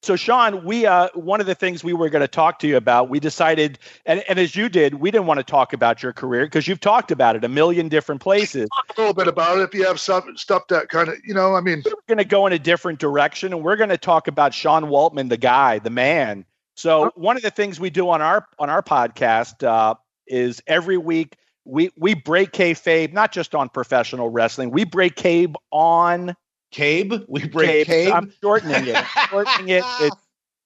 [0.02, 2.76] So, Sean, we uh, one of the things we were going to talk to you
[2.76, 6.12] about, we decided, and, and as you did, we didn't want to talk about your
[6.12, 8.68] career because you've talked about it a million different places.
[8.74, 11.34] Talk a little bit about it if you have stuff, stuff that kind of, you
[11.34, 13.98] know, I mean, we're going to go in a different direction, and we're going to
[13.98, 16.44] talk about Sean Waltman, the guy, the man.
[16.74, 19.94] So, one of the things we do on our on our podcast uh,
[20.26, 24.70] is every week we we break kayfabe, not just on professional wrestling.
[24.70, 26.34] We break cabe on
[26.72, 27.24] Cabe.
[27.28, 28.06] We break Cabe.
[28.06, 28.12] Cabe.
[28.12, 29.04] I'm shortening it.
[29.30, 29.84] shortening it.
[30.00, 30.16] It's,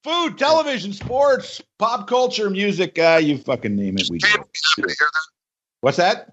[0.07, 2.97] Food, television, sports, pop culture, music.
[2.97, 4.09] Uh, you fucking name it.
[4.09, 4.29] We do.
[5.81, 6.29] What's that?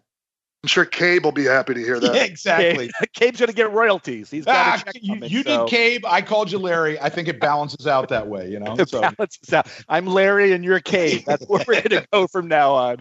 [0.63, 2.13] I'm sure Cabe will be happy to hear that.
[2.13, 2.91] Yeah, exactly.
[2.99, 4.29] Cabe, Cabe's going to get royalties.
[4.29, 5.65] He's got ah, you, you so.
[5.65, 6.05] did Cabe.
[6.05, 6.99] I called you Larry.
[6.99, 8.47] I think it balances out that way.
[8.49, 9.01] You know, it so.
[9.01, 9.67] balances out.
[9.89, 11.23] I'm Larry and you're Cabe.
[11.25, 12.97] That's where we're going to go from now on.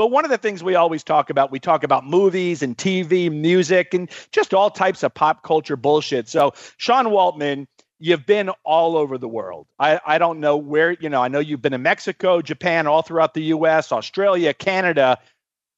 [0.00, 3.30] But one of the things we always talk about, we talk about movies and TV,
[3.30, 6.26] music, and just all types of pop culture bullshit.
[6.26, 7.66] So, Sean Waltman,
[7.98, 9.66] you've been all over the world.
[9.78, 13.02] I, I don't know where, you know, I know you've been in Mexico, Japan, all
[13.02, 15.18] throughout the US, Australia, Canada.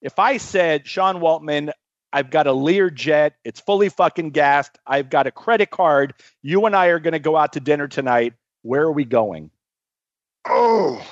[0.00, 1.72] If I said, Sean Waltman,
[2.12, 6.64] I've got a Lear jet, it's fully fucking gassed, I've got a credit card, you
[6.66, 9.50] and I are going to go out to dinner tonight, where are we going?
[10.46, 11.04] Oh,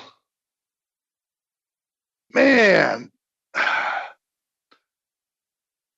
[2.33, 3.11] man,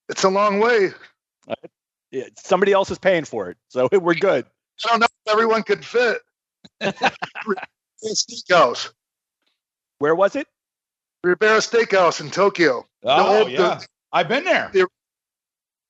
[0.09, 0.91] it's a long way.
[1.47, 1.55] Uh,
[2.11, 4.45] yeah, somebody else is paying for it, so we're good.
[4.85, 6.19] I don't know if everyone could fit.
[8.03, 8.91] Steakhouse.
[9.99, 10.47] Where was it?
[11.23, 12.85] Ribera Steakhouse in Tokyo.
[13.03, 13.57] Oh, the, yeah.
[13.57, 14.69] The, I've been there.
[14.73, 14.87] The,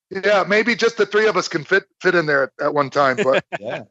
[0.10, 2.89] yeah, maybe just the three of us can fit fit in there at, at one
[2.89, 3.18] time.
[3.18, 3.84] But yeah,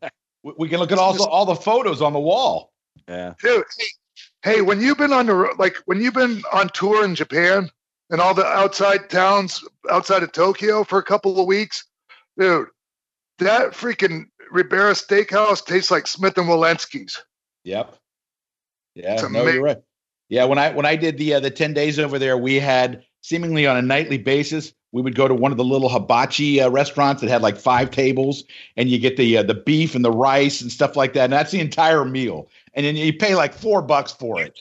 [0.43, 2.73] we, we, can look at all the, all the photos on the wall.
[3.09, 3.65] Yeah, dude.
[3.77, 3.85] Hey,
[4.43, 7.71] Hey, when you've been on the like when you've been on tour in Japan
[8.11, 11.85] and all the outside towns outside of Tokyo for a couple of weeks,
[12.39, 12.67] dude,
[13.39, 17.23] that freaking Ribera Steakhouse tastes like Smith and Wollensky's.
[17.65, 17.97] Yep.
[18.95, 19.83] Yeah, no, you're right.
[20.29, 23.05] Yeah, when I when I did the uh, the ten days over there, we had
[23.21, 24.73] seemingly on a nightly basis.
[24.91, 27.91] We would go to one of the little hibachi uh, restaurants that had like five
[27.91, 28.45] tables,
[28.77, 31.25] and you get the uh, the beef and the rice and stuff like that.
[31.25, 34.61] And that's the entire meal and then you pay like four bucks for it.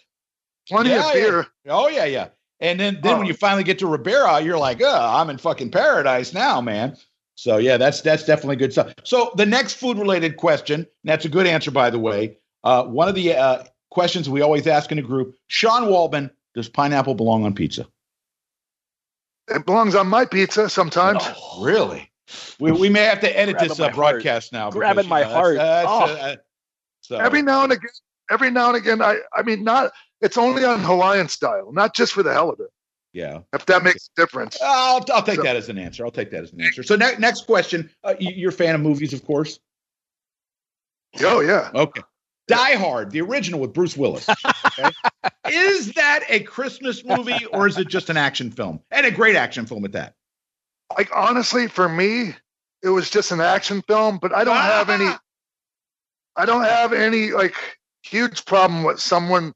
[0.68, 1.48] Plenty yeah, of beer.
[1.66, 1.72] Yeah.
[1.72, 2.28] Oh yeah, yeah.
[2.60, 3.18] And then then oh.
[3.18, 6.96] when you finally get to Ribera, you're like, oh, I'm in fucking paradise now, man.
[7.36, 8.94] So yeah, that's that's definitely good stuff.
[9.04, 12.38] So the next food related question, that's a good answer by the way.
[12.64, 16.70] Uh, one of the uh, questions we always ask in a group: Sean Waltman, does
[16.70, 17.88] pineapple belong on pizza?
[19.48, 21.24] It belongs on my pizza sometimes.
[21.24, 22.12] Oh, really?
[22.60, 24.70] We, we may have to edit Grabbing this uh, broadcast now.
[24.70, 25.58] Grabbing because, my know, heart.
[25.58, 26.42] That's, that's, oh.
[27.10, 27.90] Uh, so every now and again,
[28.30, 29.92] every now and again, I I mean, not
[30.22, 32.70] it's only on Hawaiian style, not just for the hell of it.
[33.14, 34.58] Yeah, if that makes a difference.
[34.64, 36.06] I'll I'll take so, that as an answer.
[36.06, 36.84] I'll take that as an answer.
[36.84, 39.60] So ne- next question, uh, you're a fan of movies, of course.
[41.20, 41.72] Oh yeah.
[41.74, 42.02] Okay.
[42.48, 44.28] Die Hard, the original with Bruce Willis.
[44.30, 44.90] Okay?
[45.50, 49.36] is that a Christmas movie or is it just an action film and a great
[49.36, 50.16] action film at that?
[50.98, 52.34] Like honestly, for me,
[52.84, 54.62] it was just an action film, but I don't ah.
[54.62, 55.10] have any.
[56.36, 57.56] I don't have any like
[58.04, 59.54] huge problem with someone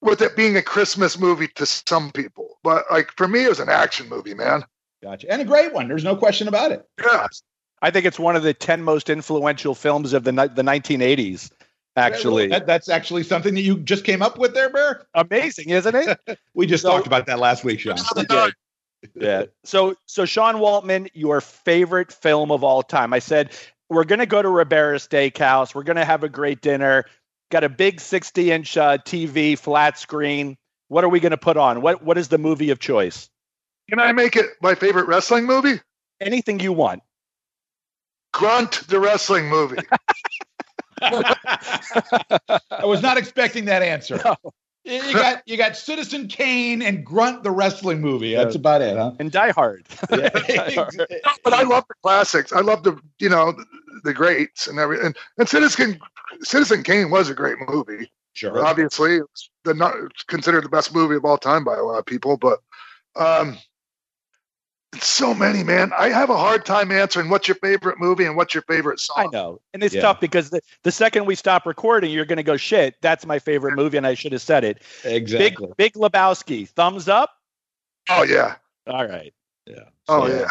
[0.00, 3.60] with it being a Christmas movie to some people, but like for me, it was
[3.60, 4.64] an action movie, man.
[5.02, 5.88] Gotcha, and a great one.
[5.88, 6.84] There's no question about it.
[7.02, 7.26] Yeah,
[7.82, 11.50] I think it's one of the ten most influential films of the the 1980s.
[11.96, 15.06] Actually, that, that's actually something that you just came up with there, Bear.
[15.14, 16.38] Amazing, isn't it?
[16.54, 17.96] we just so, talked about that last week, Sean.
[18.30, 18.48] yeah.
[19.16, 19.44] yeah.
[19.64, 23.12] So, so Sean Waltman, your favorite film of all time?
[23.12, 23.50] I said
[23.88, 25.74] we're going to go to Ribera Steakhouse.
[25.74, 27.04] We're going to have a great dinner.
[27.50, 30.56] Got a big 60 inch uh, TV, flat screen.
[30.88, 31.80] What are we going to put on?
[31.80, 33.30] What What is the movie of choice?
[33.88, 35.80] Can I make it my favorite wrestling movie?
[36.20, 37.02] Anything you want.
[38.32, 39.78] Grunt, the wrestling movie.
[41.00, 44.20] I was not expecting that answer.
[44.42, 44.52] No.
[44.88, 48.34] You got you got Citizen Kane and Grunt the wrestling movie.
[48.34, 49.12] That's about it, huh?
[49.18, 49.86] And Die Hard.
[50.10, 50.28] Yeah.
[50.28, 50.96] Die Hard.
[51.44, 52.52] but I love the classics.
[52.52, 53.64] I love the you know the,
[54.04, 55.06] the greats and everything.
[55.06, 56.00] And, and Citizen
[56.40, 58.10] Citizen Kane was a great movie.
[58.32, 58.64] Sure.
[58.64, 59.94] Obviously, it's the not
[60.28, 62.60] considered the best movie of all time by a lot of people, but
[63.16, 63.58] um,
[64.94, 65.92] it's so many, man.
[65.96, 69.16] I have a hard time answering what's your favorite movie and what's your favorite song.
[69.18, 69.60] I know.
[69.74, 70.00] And it's yeah.
[70.00, 73.38] tough because the, the second we stop recording, you're going to go, shit, that's my
[73.38, 73.98] favorite movie.
[73.98, 74.82] And I should have said it.
[75.04, 75.66] Exactly.
[75.76, 77.30] Big, Big Lebowski, thumbs up?
[78.08, 78.56] Oh, yeah.
[78.86, 79.34] All right.
[79.66, 79.84] Yeah.
[80.08, 80.48] Oh, so, yeah.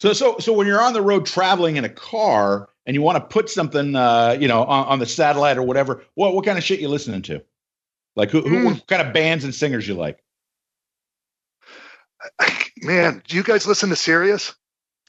[0.00, 3.16] So, so, so when you're on the road traveling in a car and you want
[3.16, 6.58] to put something, uh, you know, on, on, the satellite or whatever, what, what kind
[6.58, 7.42] of shit you listening to?
[8.16, 8.48] Like who, mm.
[8.48, 10.22] who, what kind of bands and singers you like?
[12.82, 14.54] man, do you guys listen to Sirius?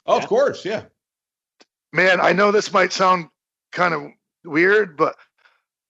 [0.06, 0.22] Oh, Yeah.
[0.22, 0.82] of course, yeah.
[1.92, 3.28] Man, I know this might sound
[3.72, 4.02] kind of
[4.44, 5.16] weird, but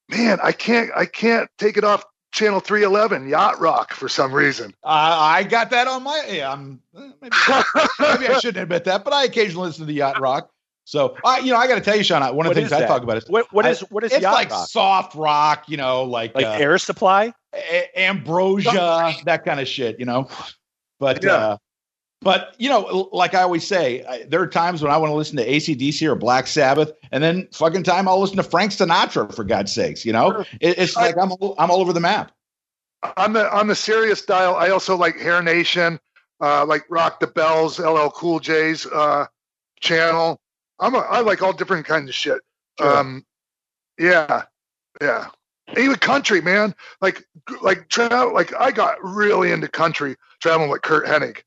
[0.09, 4.75] man, I can't I can't take it off channel 311 Yacht Rock for some reason.
[4.85, 6.25] Uh, I got that on my.
[6.31, 7.37] Yeah, I'm eh, maybe,
[8.01, 10.51] maybe I shouldn't admit that, but I occasionally listen to the yacht rock.
[10.85, 12.73] So I, you know, I got to tell you, Sean, one of What the things
[12.73, 14.69] I talk about is What what I- is what is it's yacht like rock?
[14.69, 17.33] soft rock, you know, like, Like uh, Air Supply?
[17.55, 20.29] a- ambrosia, that kind of shit, you know.
[20.99, 21.33] But Yeah.
[21.35, 21.57] uh,
[22.21, 25.15] but you know, like I always say, I, there are times when I want to
[25.15, 29.33] listen to ACDC or Black Sabbath, and then fucking time I'll listen to Frank Sinatra
[29.35, 30.45] for God's sakes, you know.
[30.61, 32.33] It, it's like I'm all- I'm all over the map.
[33.17, 36.01] on the on the Sirius dial, I also like Hair Nation,
[36.41, 39.27] uh, like Rock the Bells, LL Cool J's uh,
[39.81, 40.41] channel.
[40.81, 42.41] I'm a, I like all different kinds of shit.
[42.81, 42.99] Sure.
[42.99, 43.25] Um,
[43.99, 44.43] yeah,
[45.01, 45.29] yeah.
[45.77, 46.75] Even country, man.
[47.01, 47.23] Like
[47.63, 48.35] like travel.
[48.35, 51.43] Like I got really into country traveling with Curt Hennig.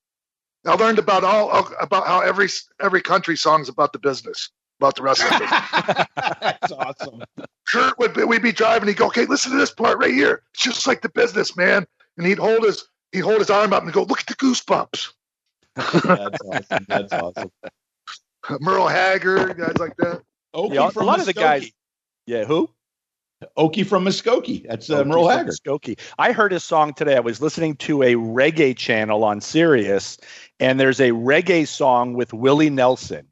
[0.65, 2.47] I learned about all about how every
[2.79, 6.07] every country song's about the business, about the wrestling business.
[6.41, 7.23] That's awesome.
[7.67, 8.87] Kurt would be, we'd be driving.
[8.87, 10.43] He'd go, "Okay, listen to this part right here.
[10.53, 11.87] It's just like the business, man."
[12.17, 15.13] And he'd hold his he'd hold his arm up and go, "Look at the goosebumps."
[15.75, 16.85] That's awesome.
[16.87, 17.51] That's awesome.
[18.59, 20.21] Merle Haggard, guys like that.
[20.53, 21.71] Okie Yeah, a from lot of the guys.
[22.25, 22.69] Yeah, who?
[23.57, 24.67] Okie from Muskogee.
[24.67, 25.55] That's uh, Merle Haggard.
[25.65, 25.99] Skokie.
[26.19, 27.15] I heard his song today.
[27.15, 30.17] I was listening to a reggae channel on Sirius,
[30.59, 33.27] and there's a reggae song with Willie Nelson.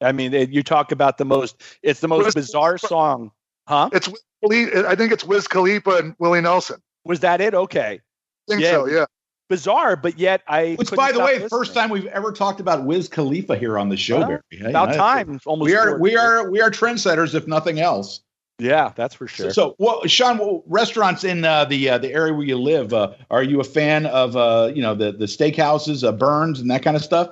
[0.00, 1.60] I mean, it- you talk about the most.
[1.82, 3.30] It's the most Wiz- bizarre song,
[3.68, 3.90] huh?
[3.92, 4.08] It's
[4.46, 6.80] I think it's Wiz Khalifa and Willie Nelson.
[7.04, 7.54] Was that it?
[7.54, 8.00] Okay,
[8.48, 8.70] I think Yeah.
[8.72, 8.86] so.
[8.86, 9.04] Yeah.
[9.50, 10.74] bizarre, but yet I.
[10.78, 11.48] Which, by the way, listening.
[11.50, 14.40] first time we've ever talked about Wiz Khalifa here on the show, Well, Barry.
[14.50, 15.38] Hey, about I- time.
[15.44, 15.70] Almost.
[15.70, 16.20] We are we years.
[16.22, 18.20] are we are trendsetters, if nothing else.
[18.58, 19.50] Yeah, that's for sure.
[19.50, 23.12] so well, Sean, well, restaurants in uh, the uh, the area where you live, uh,
[23.30, 26.82] are you a fan of uh, you know the the steakhouses, uh, Burns, and that
[26.82, 27.30] kind of stuff?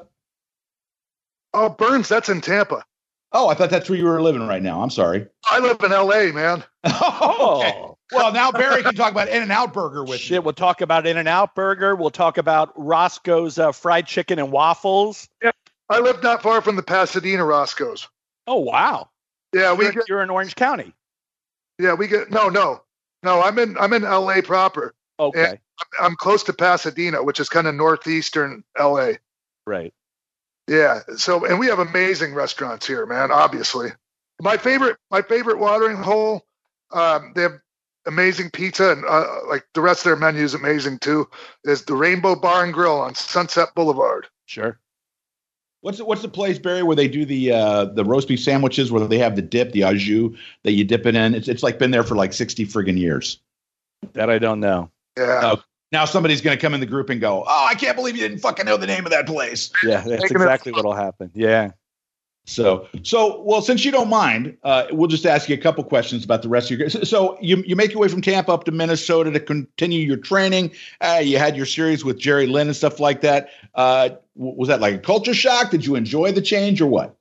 [1.54, 2.82] Oh, Burns, that's in Tampa.
[3.32, 4.82] Oh, I thought that's where you were living right now.
[4.82, 5.26] I'm sorry.
[5.46, 6.62] I live in L.A., man.
[6.84, 7.72] oh, okay.
[7.78, 10.30] oh, Well, now Barry can talk about In and Out Burger with shit.
[10.32, 10.42] you.
[10.42, 11.96] We'll talk about In and Out Burger.
[11.96, 15.28] We'll talk about Roscoe's uh, fried chicken and waffles.
[15.42, 15.52] Yeah,
[15.88, 18.06] I live not far from the Pasadena Roscoe's.
[18.46, 19.08] Oh wow.
[19.54, 20.08] Yeah, we You're, get.
[20.08, 20.92] you're in Orange County.
[21.82, 22.30] Yeah, we get.
[22.30, 22.82] No, no,
[23.24, 23.42] no.
[23.42, 23.76] I'm in.
[23.76, 24.40] I'm in L.A.
[24.40, 24.94] proper.
[25.18, 25.58] Okay.
[26.00, 29.18] I'm close to Pasadena, which is kind of northeastern L.A.
[29.66, 29.92] Right.
[30.68, 31.00] Yeah.
[31.16, 33.32] So, and we have amazing restaurants here, man.
[33.32, 33.90] Obviously,
[34.40, 36.46] my favorite, my favorite watering hole.
[36.92, 37.58] Um, they have
[38.06, 41.28] amazing pizza, and uh, like the rest of their menu is amazing too.
[41.64, 44.28] Is the Rainbow Bar and Grill on Sunset Boulevard?
[44.46, 44.78] Sure.
[45.82, 48.92] What's the, what's the place, Barry, where they do the uh, the roast beef sandwiches,
[48.92, 50.30] where they have the dip, the au jus
[50.62, 51.34] that you dip it in?
[51.34, 53.40] It's it's like been there for like sixty friggin' years.
[54.12, 54.90] That I don't know.
[55.18, 55.40] Yeah.
[55.42, 55.62] Oh.
[55.90, 58.22] Now somebody's going to come in the group and go, "Oh, I can't believe you
[58.22, 61.32] didn't fucking know the name of that place." Yeah, that's exactly what'll happen.
[61.34, 61.72] Yeah.
[62.44, 66.24] So, so well, since you don't mind, uh, we'll just ask you a couple questions
[66.24, 66.90] about the rest of your.
[66.90, 70.72] So, you you make your way from Tampa up to Minnesota to continue your training.
[71.00, 73.50] Uh, you had your series with Jerry Lynn and stuff like that.
[73.74, 75.70] Uh, was that like a culture shock?
[75.70, 77.16] Did you enjoy the change or what?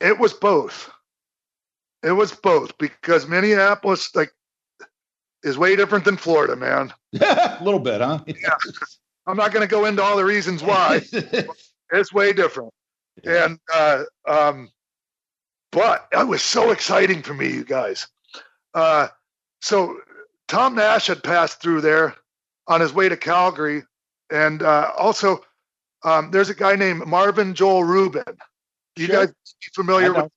[0.00, 0.90] It was both.
[2.04, 4.32] It was both because Minneapolis, like,
[5.42, 6.92] is way different than Florida, man.
[7.20, 8.20] a little bit, huh?
[8.26, 8.54] yeah.
[9.26, 11.00] I'm not going to go into all the reasons why.
[11.92, 12.72] it's way different.
[13.24, 14.70] And uh, um,
[15.72, 18.06] but it was so exciting for me, you guys.
[18.74, 19.08] Uh,
[19.60, 19.98] so
[20.46, 22.14] Tom Nash had passed through there
[22.66, 23.82] on his way to Calgary,
[24.30, 25.44] and uh, also
[26.04, 28.24] um, there's a guy named Marvin Joel Rubin.
[28.96, 29.26] You Sure.
[29.26, 29.34] guys
[29.74, 30.30] familiar with?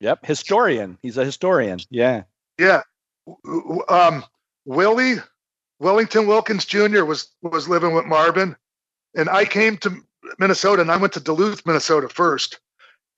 [0.00, 0.26] Yep.
[0.26, 0.98] Historian.
[1.02, 1.80] He's a historian.
[1.90, 2.22] Yeah.
[2.58, 2.82] Yeah.
[3.26, 4.24] W- w- Um,
[4.64, 5.16] Willie
[5.80, 7.04] Wellington Wilkins Jr.
[7.04, 8.56] was was living with Marvin,
[9.14, 9.96] and I came to
[10.38, 12.60] Minnesota, and I went to Duluth, Minnesota first,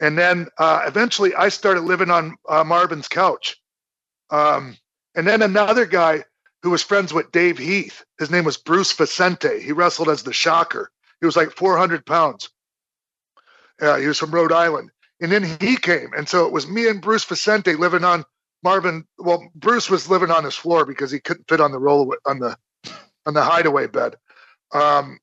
[0.01, 3.57] and then uh, eventually I started living on uh, Marvin's couch.
[4.31, 4.77] Um,
[5.15, 6.25] and then another guy
[6.63, 8.05] who was friends with Dave Heath.
[8.19, 9.61] His name was Bruce Vicente.
[9.61, 10.91] He wrestled as the Shocker.
[11.21, 12.51] He was like 400 pounds.
[13.81, 14.91] Uh, he was from Rhode Island.
[15.21, 16.11] And then he came.
[16.17, 18.25] And so it was me and Bruce Vicente living on
[18.63, 19.05] Marvin.
[19.19, 22.39] Well, Bruce was living on his floor because he couldn't fit on the roll on
[22.39, 22.57] the
[23.27, 24.15] on the hideaway bed.
[24.73, 25.19] Um,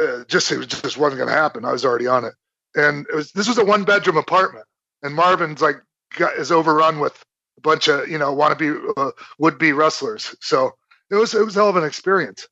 [0.00, 1.64] uh, just it was just wasn't going to happen.
[1.64, 2.34] I was already on it,
[2.76, 4.66] and it was this was a one bedroom apartment,
[5.02, 5.76] and Marvin's like
[6.16, 7.14] got, is overrun with
[7.58, 10.34] a bunch of you know wannabe uh, would be wrestlers.
[10.40, 10.72] So
[11.10, 12.48] it was it was a hell of an experience.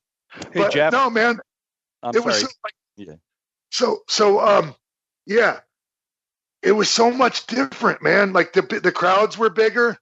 [0.53, 0.91] Hey but Jeff.
[0.91, 1.39] no man,
[2.03, 2.25] I'm it sorry.
[2.25, 3.15] was so, like, Yeah.
[3.71, 4.75] so so um
[5.27, 5.59] yeah
[6.63, 9.97] it was so much different man like the the crowds were bigger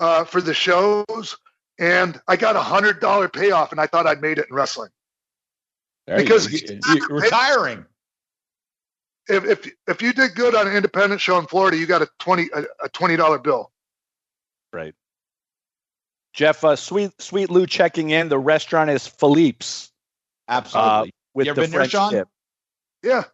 [0.00, 1.36] uh for the shows
[1.78, 4.90] and i got a hundred dollar payoff and i thought i'd made it in wrestling
[6.06, 7.84] There Because- You- you're retiring.
[9.28, 12.08] if if if you did good on an independent show in Florida, you got a
[12.18, 13.72] twenty a, a twenty dollar bill.
[14.72, 14.94] Right.
[16.32, 18.28] Jeff, uh, sweet sweet Lou checking in.
[18.28, 19.90] The restaurant is Philippe's.
[20.48, 20.90] Absolutely.
[20.90, 22.12] Uh, with You ever the been there, French Sean?
[22.12, 22.28] dip.
[23.02, 23.24] Yeah.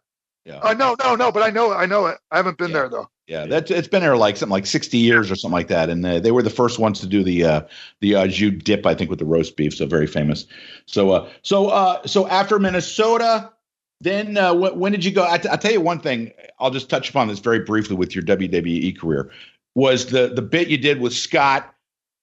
[0.46, 0.58] yeah.
[0.60, 1.30] Uh, no, no, no.
[1.30, 2.18] But I know, I know it.
[2.30, 2.74] I haven't been Yeah.
[2.78, 3.10] there though.
[3.28, 6.04] Yeah, that's it's been there like something like sixty years or something like that, and
[6.04, 7.60] uh, they were the first ones to do the uh,
[8.00, 9.74] the uh, jus dip, I think, with the roast beef.
[9.74, 10.46] So very famous.
[10.86, 13.52] So uh, so uh, so after Minnesota,
[14.00, 15.24] then uh, wh- when did you go?
[15.26, 16.32] I t- I'll tell you one thing.
[16.58, 19.30] I'll just touch upon this very briefly with your WWE career.
[19.76, 21.71] Was the the bit you did with Scott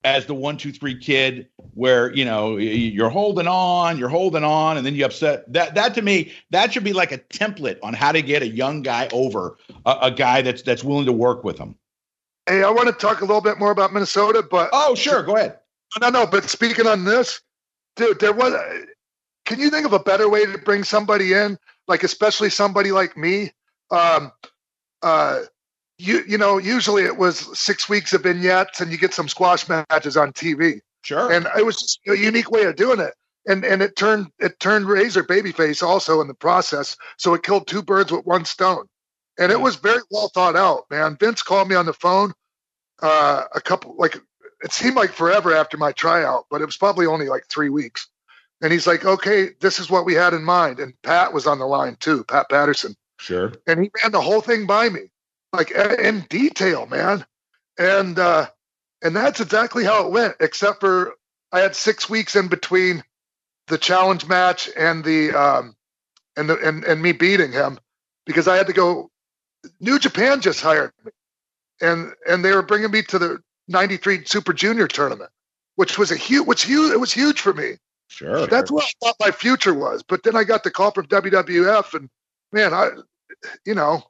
[0.04, 4.78] as the one two three kid, where you know you're holding on, you're holding on,
[4.78, 7.94] and then you upset that that to me that should be like a template on
[7.94, 11.44] how to get a young guy over a, a guy that's that's willing to work
[11.44, 11.76] with him.
[12.48, 15.36] Hey, I want to talk a little bit more about Minnesota, but Oh, sure, go
[15.36, 15.60] ahead.
[16.02, 16.26] no, no.
[16.26, 17.42] But speaking on this,
[17.96, 18.54] dude, there was.
[19.46, 23.18] Can you think of a better way to bring somebody in, like especially somebody like
[23.18, 23.52] me?
[23.92, 24.32] Um,
[25.02, 25.42] uh,
[26.00, 29.68] you you know, usually it was six weeks of vignettes, and you get some squash
[29.68, 30.80] matches on TV.
[31.02, 31.32] Sure.
[31.32, 33.14] and it was just a unique way of doing it.
[33.48, 36.98] And and it turned it turned razor babyface also in the process.
[37.18, 38.86] So it killed two birds with one stone.
[39.40, 41.16] And it was very well thought out man.
[41.18, 42.34] Vince called me on the phone
[43.02, 44.18] uh a couple like
[44.62, 48.08] it seemed like forever after my tryout but it was probably only like three weeks.
[48.62, 50.80] And he's like okay this is what we had in mind.
[50.82, 52.94] And pat was on the line too pat patterson.
[53.20, 53.54] Sure.
[53.68, 55.12] and he ran the whole thing by me,
[55.54, 57.26] like in detail, man.
[57.78, 58.48] And uh,
[59.02, 61.16] and that's exactly how it went, except for
[61.52, 63.04] I had six weeks in between
[63.68, 65.76] the challenge match and the um,
[66.36, 67.80] and the and, and me beating him
[68.26, 69.10] because I had to go.
[69.82, 71.12] New Japan just hired me,
[71.82, 75.32] and and they were bringing me to the '93 Super Junior tournament,
[75.76, 77.78] which was a huge, which huge, it was huge for me.
[78.08, 78.48] Sure.
[78.48, 80.04] That's what I thought my future was.
[80.04, 82.10] But then I got the call from WWF, and
[82.52, 82.90] man, I,
[83.66, 84.04] you know,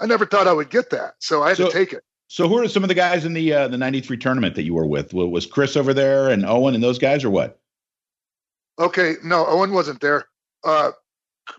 [0.00, 2.02] I never thought I would get that, so I had So- to take it.
[2.26, 4.74] So who are some of the guys in the uh, the '93 tournament that you
[4.74, 5.12] were with?
[5.14, 7.60] Was Chris over there and Owen and those guys, or what?
[8.78, 10.26] Okay, no, Owen wasn't there.
[10.64, 10.92] Uh,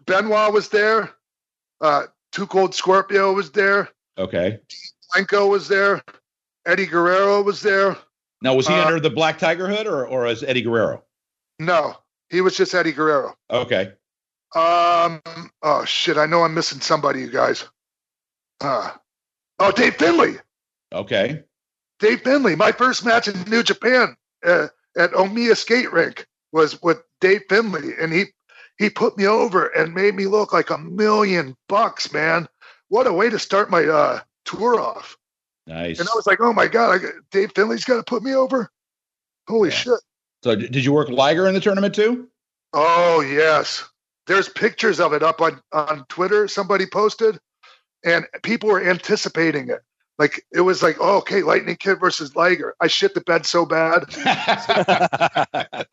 [0.05, 1.11] Benoit was there.
[1.79, 3.89] Uh, Too Cold Scorpio was there.
[4.17, 4.59] Okay.
[5.13, 6.03] Blanco was there.
[6.65, 7.95] Eddie Guerrero was there.
[8.41, 11.03] Now was he Uh, under the Black Tiger hood or or as Eddie Guerrero?
[11.59, 11.95] No,
[12.29, 13.37] he was just Eddie Guerrero.
[13.49, 13.93] Okay.
[14.55, 15.21] Um,
[15.61, 17.65] oh shit, I know I'm missing somebody, you guys.
[18.61, 18.91] Uh,
[19.59, 20.35] oh, Dave Finlay.
[20.93, 21.43] Okay.
[21.99, 22.55] Dave Finlay.
[22.55, 27.93] My first match in New Japan uh, at Omiya Skate Rink was with Dave Finlay,
[27.99, 28.25] and he
[28.77, 32.47] he put me over and made me look like a million bucks, man.
[32.89, 35.17] What a way to start my uh, tour off.
[35.67, 35.99] Nice.
[35.99, 38.69] And I was like, oh my god, got, Dave Finlay's got to put me over.
[39.47, 39.75] Holy Yeah.
[39.75, 39.99] shit!
[40.43, 42.27] so did you work Liger in the tournament too?
[42.73, 43.83] Oh yes,
[44.27, 46.47] there's pictures of it up on on Twitter.
[46.47, 47.39] Somebody posted,
[48.05, 49.81] and people were anticipating it.
[50.17, 52.73] Like it was like, oh, okay, Lightning Kid versus Liger.
[52.79, 54.05] I shit the bed so bad.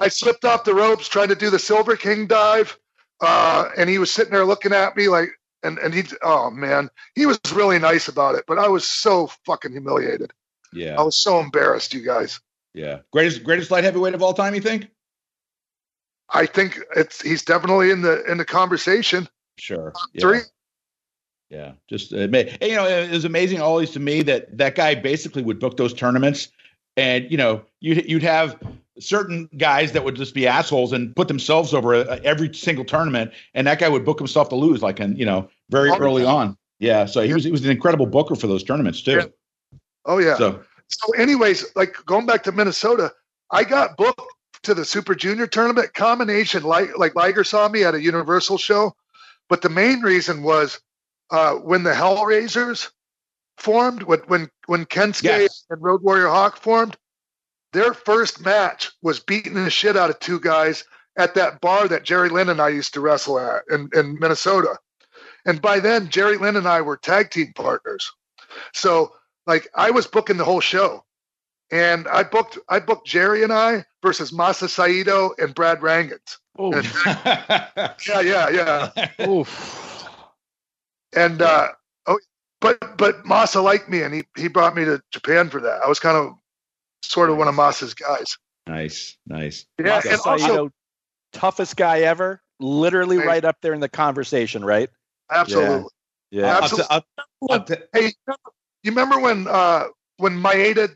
[0.00, 2.78] I slipped off the ropes trying to do the Silver King dive,
[3.20, 5.28] uh, and he was sitting there looking at me like,
[5.62, 9.30] and and he, oh man, he was really nice about it, but I was so
[9.44, 10.32] fucking humiliated.
[10.72, 12.40] Yeah, I was so embarrassed, you guys.
[12.74, 13.00] Yeah.
[13.12, 14.88] Greatest greatest light heavyweight of all time, you think?
[16.30, 19.28] I think it's he's definitely in the in the conversation.
[19.58, 19.92] Sure.
[20.14, 20.20] Yeah.
[20.20, 20.40] Three.
[21.52, 25.42] Yeah, just uh, you know, it was amazing always to me that that guy basically
[25.42, 26.48] would book those tournaments,
[26.96, 28.58] and you know, you'd you'd have
[28.98, 33.32] certain guys that would just be assholes and put themselves over uh, every single tournament,
[33.52, 36.22] and that guy would book himself to lose, like, and you know, very Oh, early
[36.22, 36.32] yeah.
[36.32, 36.56] on.
[36.78, 39.16] Yeah, so he was he was an incredible booker for those tournaments too.
[39.18, 39.78] Yeah.
[40.06, 40.38] Oh yeah.
[40.38, 43.12] So So, anyways, like going back to Minnesota,
[43.50, 44.22] I got booked
[44.62, 46.62] to the Super Junior tournament combination.
[46.62, 48.96] Like like Liger saw me at a Universal show,
[49.50, 50.80] but the main reason was
[51.32, 52.90] uh, when the Hellraisers
[53.58, 55.64] formed, when when when Kensuke Yes.
[55.70, 56.96] and Road Warrior Hawk formed,
[57.72, 60.84] their first match was beating the shit out of two guys
[61.16, 64.76] at that bar that Jerry Lynn and I used to wrestle at in, in Minnesota.
[65.44, 68.10] And by then, Jerry Lynn and I were tag team partners.
[68.72, 69.12] So
[69.46, 71.04] like I was booking the whole show.
[71.70, 76.38] And I booked I booked Jerry and I versus Masa Saito and Brad Rheingans.
[78.06, 79.26] Yeah, yeah, yeah.
[79.28, 79.91] Oof.
[81.14, 81.68] And uh
[82.06, 82.18] oh
[82.60, 85.82] but but Masa liked me and he he brought me to Japan for that.
[85.82, 86.34] I was kind of
[87.02, 88.36] sort of one of Masa's guys.
[88.66, 89.66] nice, nice.
[89.78, 90.70] Yeah, Masa and also Saito,
[91.32, 92.40] toughest guy ever.
[92.60, 93.26] Literally Right.
[93.26, 94.88] right up there in the conversation, right?
[95.30, 95.88] absolutely.
[96.30, 96.58] Yeah.
[96.60, 97.04] I'll t- I'll-
[97.50, 98.12] I'll t- Hey,
[98.82, 99.86] you remember when uh
[100.18, 100.94] when Maeda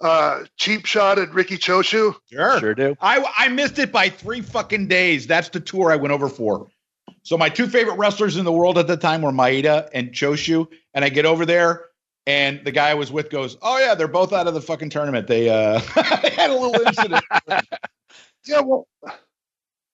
[0.00, 2.16] uh cheap shot at Riki Choshu?
[2.32, 2.58] sure.
[2.60, 2.96] Sure do.
[3.00, 5.26] I I missed it by three fucking days.
[5.26, 6.68] That's the tour I went over for.
[7.22, 10.66] So my two favorite wrestlers in the world at the time were Maeda and Choshu.
[10.94, 11.86] And I get over there,
[12.26, 14.90] and the guy I was with goes, "Oh yeah, they're both out of the fucking
[14.90, 15.28] tournament.
[15.28, 15.80] They uh,
[16.22, 17.24] they had a little incident."
[18.46, 18.86] yeah, well,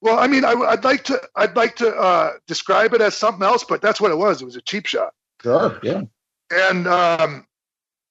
[0.00, 3.42] well, I mean, I, would like to, I'd like to uh, describe it as something
[3.42, 4.40] else, but that's what it was.
[4.40, 5.12] It was a cheap shot.
[5.42, 5.78] Sure.
[5.82, 6.02] Yeah.
[6.50, 7.46] And um,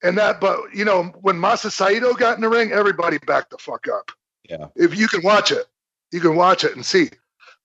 [0.02, 3.58] and that, but you know, when Masa Saito got in the ring, everybody backed the
[3.58, 4.10] fuck up.
[4.48, 4.68] Yeah.
[4.76, 5.66] If you can watch it,
[6.12, 7.10] you can watch it and see.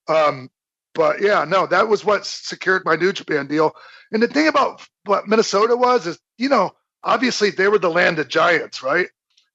[0.07, 0.49] Um,
[0.93, 3.75] but yeah, no, that was what secured my New Japan deal.
[4.11, 6.71] And the thing about what Minnesota was is, you know,
[7.03, 9.07] obviously they were the land of giants, right?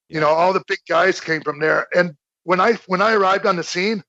[0.08, 0.14] Yeah.
[0.14, 1.86] You know, all the big guys came from there.
[1.94, 4.02] And when I when I arrived on the scene,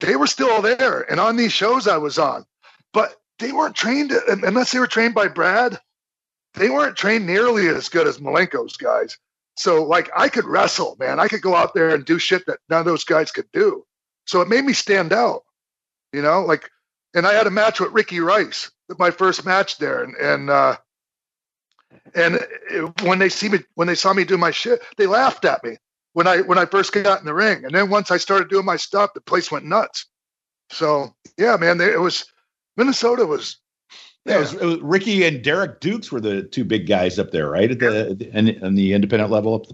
[0.00, 2.44] they were still there and on these shows I was on.
[2.92, 5.80] But they weren't trained unless they were trained by Brad.
[6.54, 9.16] They weren't trained nearly as good as Malenko's guys.
[9.56, 11.18] So like I could wrestle, man.
[11.18, 13.84] I could go out there and do shit that none of those guys could do.
[14.26, 15.42] So it made me stand out.
[16.12, 16.70] You know, like,
[17.14, 20.76] and I had a match with Ricky Rice, my first match there, and and uh,
[22.14, 22.38] and
[22.70, 25.62] it, when they see me, when they saw me do my shit, they laughed at
[25.64, 25.76] me
[26.12, 28.64] when I when I first got in the ring, and then once I started doing
[28.64, 30.06] my stuff, the place went nuts.
[30.70, 32.24] So yeah, man, they, it was
[32.76, 33.58] Minnesota was.
[34.24, 37.30] Yeah, it was, it was, Ricky and Derrick Dukes were the two big guys up
[37.30, 37.70] there, right?
[37.70, 39.66] At the and, and the independent level.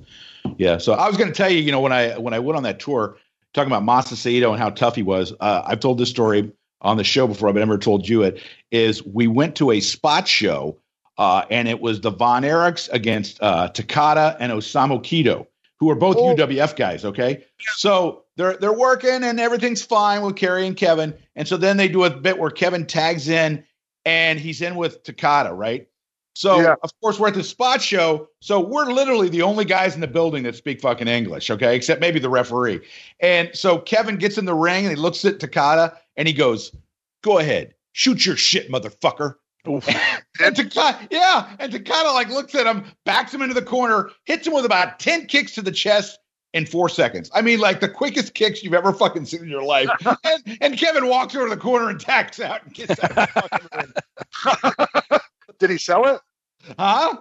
[0.59, 0.79] Yeah.
[0.79, 2.63] So I was going to tell you, you know, when I when I went on
[2.65, 3.17] that tour,
[3.55, 5.33] talking about Masa Saito and how tough he was.
[5.41, 8.43] Uh, I've told this story on the show before, but I've never told you it.
[8.71, 10.79] Is we went to a spot show,
[11.17, 15.47] uh, and it was the Von Erichs against uh, Takada and Osamu Kido,
[15.79, 16.35] who are both oh.
[16.35, 17.05] UWF guys.
[17.05, 17.45] Okay,
[17.77, 21.89] so they're they're working and everything's fine with Kerry and Kevin, and so then they
[21.89, 23.65] do a bit where Kevin tags in,
[24.05, 25.89] and he's in with Takada, right?
[26.35, 26.75] So yeah.
[26.83, 28.29] of course we're at the spot show.
[28.41, 31.77] So we're literally the only guys in the building that speak fucking English, okay?
[31.77, 32.81] Except maybe the referee.
[33.21, 36.75] And so Kevin gets in the ring and he looks at Takada and he goes,
[37.23, 42.85] "Go ahead, shoot your shit, motherfucker." and Takada, yeah, and Takada like looks at him,
[43.07, 46.19] backs him into the corner, hits him with about ten kicks to the chest
[46.53, 47.31] in four seconds.
[47.33, 49.89] I mean, like the quickest kicks you've ever fucking seen in your life.
[50.25, 53.29] and, and Kevin walks over to the corner and tacks out and gets out.
[55.59, 56.21] Did he sell it?
[56.79, 57.19] Huh?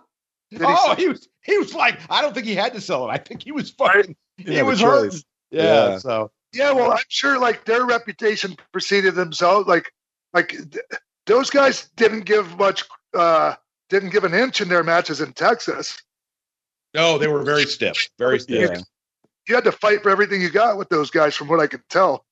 [0.51, 3.07] Did oh, he, he, was he was like, I don't think he had to sell
[3.07, 3.11] it.
[3.11, 5.13] I think he was fucking he was hurt.
[5.51, 9.67] Yeah, yeah, So yeah, well, I'm sure like their reputation preceded themselves.
[9.67, 9.91] Like
[10.33, 10.85] like th-
[11.25, 13.55] those guys didn't give much uh
[13.89, 16.01] didn't give an inch in their matches in Texas.
[16.93, 18.09] No, they were very stiff.
[18.19, 18.77] Very stiff.
[18.77, 18.83] You,
[19.47, 21.81] you had to fight for everything you got with those guys, from what I could
[21.89, 22.25] tell.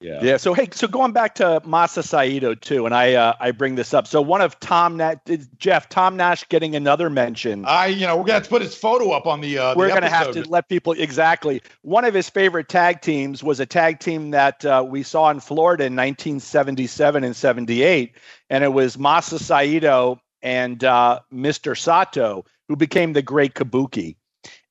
[0.00, 0.20] Yeah.
[0.22, 0.36] Yeah.
[0.38, 3.92] So hey, so going back to Masa Saito too, and I uh, I bring this
[3.92, 4.06] up.
[4.06, 5.18] So one of Tom Nash,
[5.58, 7.66] Jeff Tom Nash getting another mention.
[7.66, 9.58] I you know we're gonna have to put his photo up on the.
[9.58, 11.60] Uh, we're the gonna have to let people exactly.
[11.82, 15.40] One of his favorite tag teams was a tag team that uh, we saw in
[15.40, 18.16] Florida in 1977 and 78,
[18.48, 21.76] and it was Masa Saito and uh, Mr.
[21.76, 24.16] Sato, who became the Great Kabuki,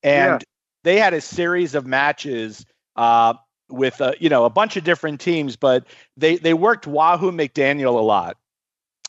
[0.02, 0.46] and yeah.
[0.82, 2.66] they had a series of matches.
[2.96, 3.34] Uh,
[3.70, 5.84] with uh, you know a bunch of different teams, but
[6.16, 8.36] they they worked Wahoo McDaniel a lot.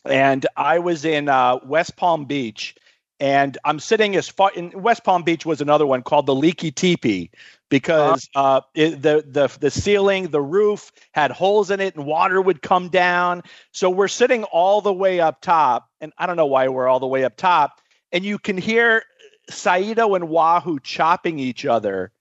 [0.04, 2.74] And I was in uh, West Palm Beach,
[3.20, 6.72] and I'm sitting as far in West Palm Beach was another one called the Leaky
[6.72, 7.30] Teepee
[7.68, 12.42] because uh, it, the the the ceiling, the roof had holes in it, and water
[12.42, 13.42] would come down.
[13.70, 17.00] So we're sitting all the way up top, and I don't know why we're all
[17.00, 17.80] the way up top,
[18.10, 19.04] and you can hear
[19.48, 22.12] Saito and Wahoo chopping each other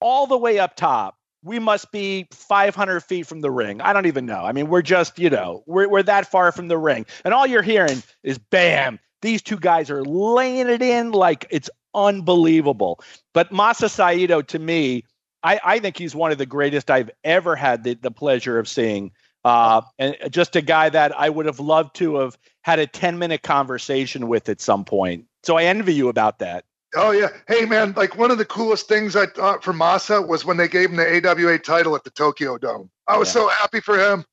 [0.00, 3.80] all the way up top we must be 500 feet from the ring.
[3.80, 4.44] I don't even know.
[4.44, 7.06] I mean, we're just, you know, we're, we're that far from the ring.
[7.24, 11.70] And all you're hearing is bam, these two guys are laying it in like it's
[11.94, 13.00] unbelievable.
[13.34, 15.04] But Masa Saito, to me,
[15.42, 18.68] I, I think he's one of the greatest I've ever had the, the pleasure of
[18.68, 19.12] seeing.
[19.44, 23.18] Uh, and just a guy that I would have loved to have had a 10
[23.18, 25.26] minute conversation with at some point.
[25.44, 26.64] So I envy you about that.
[26.94, 27.92] Oh yeah, hey man!
[27.96, 30.96] Like one of the coolest things I thought for Masa was when they gave him
[30.96, 32.88] the AWA title at the Tokyo Dome.
[33.06, 33.32] I was yeah.
[33.32, 34.24] so happy for him.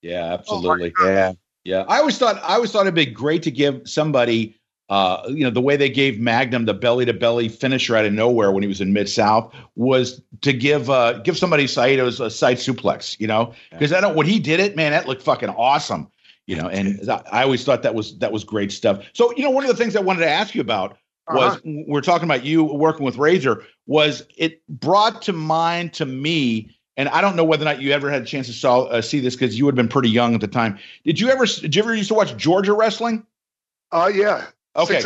[0.00, 0.92] Yeah, absolutely.
[1.00, 1.32] Oh yeah,
[1.64, 1.84] yeah.
[1.88, 5.50] I always thought I always thought it'd be great to give somebody, uh, you know,
[5.50, 8.68] the way they gave Magnum the belly to belly finisher out of nowhere when he
[8.68, 13.18] was in Mid South was to give uh, give somebody Saito's a side suplex.
[13.18, 13.98] You know, because yeah.
[13.98, 16.08] I don't when he did it, man, that looked fucking awesome.
[16.46, 19.04] You know, and I always thought that was that was great stuff.
[19.14, 20.98] So, you know, one of the things I wanted to ask you about
[21.28, 21.82] was uh-huh.
[21.86, 27.08] we're talking about you working with Razor was it brought to mind to me and
[27.08, 29.20] I don't know whether or not you ever had a chance to saw, uh, see
[29.20, 30.78] this because you would have been pretty young at the time.
[31.04, 33.26] Did you ever did you ever used to watch Georgia wrestling?
[33.90, 34.46] Oh uh, yeah.
[34.76, 35.02] Okay.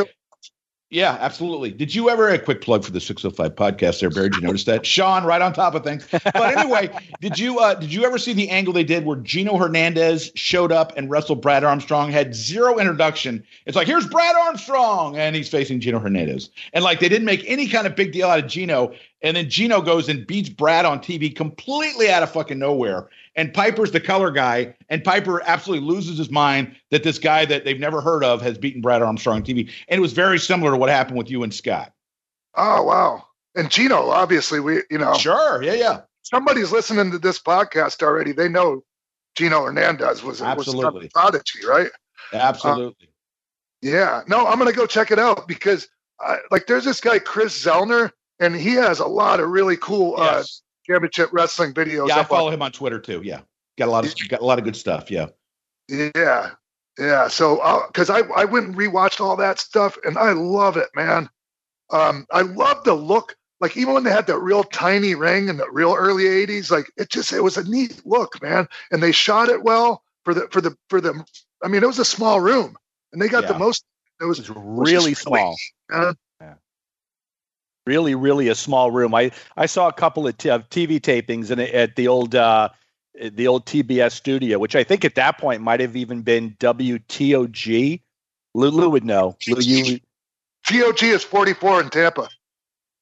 [0.90, 1.70] Yeah, absolutely.
[1.70, 4.30] Did you ever a quick plug for the 605 podcast there, Barry?
[4.30, 4.86] Did you notice that?
[4.86, 6.06] Sean, right on top of things.
[6.10, 6.90] But anyway,
[7.20, 10.72] did you uh did you ever see the angle they did where Gino Hernandez showed
[10.72, 13.44] up and wrestled Brad Armstrong, had zero introduction.
[13.66, 16.48] It's like, here's Brad Armstrong, and he's facing Gino Hernandez.
[16.72, 18.94] And like they didn't make any kind of big deal out of Gino.
[19.20, 23.08] And then Gino goes and beats Brad on TV completely out of fucking nowhere
[23.38, 27.64] and Piper's the color guy, and Piper absolutely loses his mind that this guy that
[27.64, 29.70] they've never heard of has beaten Brad Armstrong on TV.
[29.86, 31.92] And it was very similar to what happened with you and Scott.
[32.56, 33.24] Oh wow!
[33.54, 36.00] And Gino, obviously, we you know, sure, yeah, yeah.
[36.22, 38.32] Somebody's listening to this podcast already.
[38.32, 38.82] They know
[39.36, 41.90] Gino Hernandez was absolutely was prodigy, right?
[42.32, 43.06] Absolutely.
[43.06, 43.12] Uh,
[43.82, 44.22] yeah.
[44.26, 45.88] No, I'm gonna go check it out because,
[46.26, 48.10] uh, like, there's this guy Chris Zellner,
[48.40, 50.62] and he has a lot of really cool uh, yes.
[50.88, 52.08] Championship wrestling videos.
[52.08, 52.54] Yeah, I follow on.
[52.54, 53.20] him on Twitter too.
[53.24, 53.40] Yeah,
[53.78, 55.10] got a lot of got a lot of good stuff.
[55.10, 55.26] Yeah.
[55.88, 56.50] Yeah,
[56.98, 57.28] yeah.
[57.28, 60.88] So, because uh, I I went and rewatched all that stuff, and I love it,
[60.94, 61.28] man.
[61.90, 63.34] Um, I love the look.
[63.60, 66.90] Like even when they had that real tiny ring in the real early '80s, like
[66.96, 68.68] it just it was a neat look, man.
[68.90, 71.24] And they shot it well for the for the for the.
[71.62, 72.76] I mean, it was a small room,
[73.12, 73.52] and they got yeah.
[73.52, 73.84] the most.
[74.20, 75.56] It was, it was really small.
[75.90, 76.16] Sweet,
[77.88, 79.14] really, really a small room.
[79.14, 82.68] I, I saw a couple of t- TV tapings in, at the old uh,
[83.20, 88.02] the old TBS studio, which I think at that point might have even been WTOG.
[88.54, 89.36] Lulu would know.
[89.48, 90.00] Lou, you,
[90.66, 92.28] TOG is 44 in Tampa.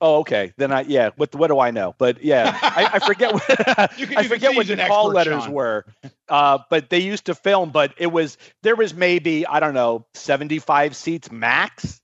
[0.01, 0.53] Oh, okay.
[0.57, 1.11] Then I yeah.
[1.17, 1.95] What what do I know?
[1.97, 3.45] But yeah, I, I forget what
[4.19, 5.53] I forget what the call letters Sean.
[5.53, 5.87] were.
[6.29, 7.71] Uh, but they used to film.
[7.71, 12.01] But it was there was maybe I don't know seventy five seats max.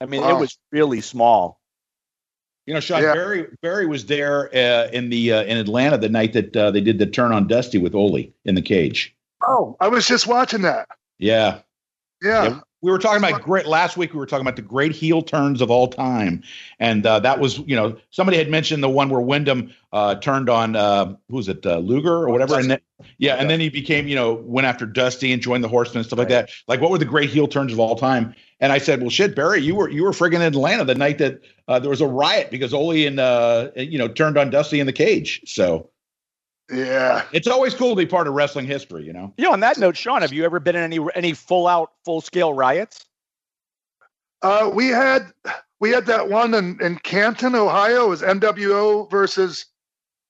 [0.00, 0.36] I mean, wow.
[0.36, 1.57] it was really small.
[2.68, 3.14] You know, Sean yeah.
[3.14, 6.82] Barry Barry was there uh, in the uh, in Atlanta the night that uh, they
[6.82, 9.16] did the turn on Dusty with Ole in the cage.
[9.42, 10.86] Oh, I was just watching that.
[11.18, 11.60] Yeah.
[12.20, 12.44] Yeah.
[12.44, 12.60] yeah.
[12.80, 14.12] We were talking about great last week.
[14.12, 16.44] We were talking about the great heel turns of all time,
[16.78, 20.48] and uh, that was you know somebody had mentioned the one where Windham uh, turned
[20.48, 22.62] on uh, who's it uh, Luger or whatever, Dusty.
[22.62, 22.80] and then,
[23.18, 26.06] yeah, and then he became you know went after Dusty and joined the Horsemen and
[26.06, 26.30] stuff right.
[26.30, 26.50] like that.
[26.68, 28.34] Like what were the great heel turns of all time?
[28.60, 31.18] And I said, well, shit, Barry, you were you were friggin' in Atlanta the night
[31.18, 34.78] that uh, there was a riot because Ole and uh, you know turned on Dusty
[34.78, 35.40] in the cage.
[35.46, 35.90] So
[36.70, 39.32] yeah, it's always cool to be part of wrestling history, you know.
[39.38, 41.92] You know, on that note, Sean, have you ever been in any any full out,
[42.04, 43.06] full scale riots?
[44.42, 45.32] Uh, we had
[45.80, 48.06] we had that one in, in Canton, Ohio.
[48.06, 49.66] It was NWO versus,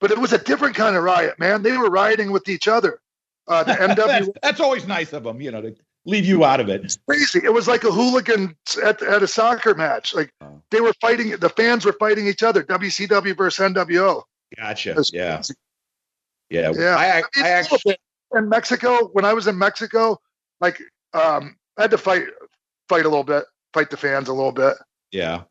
[0.00, 1.62] but it was a different kind of riot, man.
[1.62, 3.00] They were rioting with each other.
[3.46, 3.96] Uh, the NWO.
[3.96, 5.74] that's, that's, always nice of them, you know, to
[6.04, 6.84] leave you out of it.
[6.84, 7.40] It's crazy.
[7.42, 10.14] It was like a hooligan at, at a soccer match.
[10.14, 10.62] Like oh.
[10.70, 11.30] they were fighting.
[11.30, 12.62] The fans were fighting each other.
[12.62, 14.22] WCW versus NWO.
[14.56, 15.02] Gotcha.
[15.12, 15.36] Yeah.
[15.36, 15.54] Crazy.
[16.50, 16.72] Yeah.
[16.74, 16.96] Yeah.
[16.96, 17.96] I, I, I actually
[18.34, 20.20] in Mexico when I was in Mexico,
[20.60, 20.80] like
[21.12, 22.24] um, I had to fight
[22.88, 24.74] fight a little bit, fight the fans a little bit.
[25.12, 25.42] Yeah.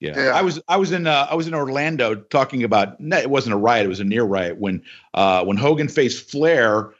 [0.00, 0.12] Yeah.
[0.16, 0.30] yeah.
[0.30, 3.58] I was I was in uh, I was in Orlando talking about it wasn't a
[3.58, 4.82] riot, it was a near riot when
[5.14, 6.94] uh, when Hogan faced Flair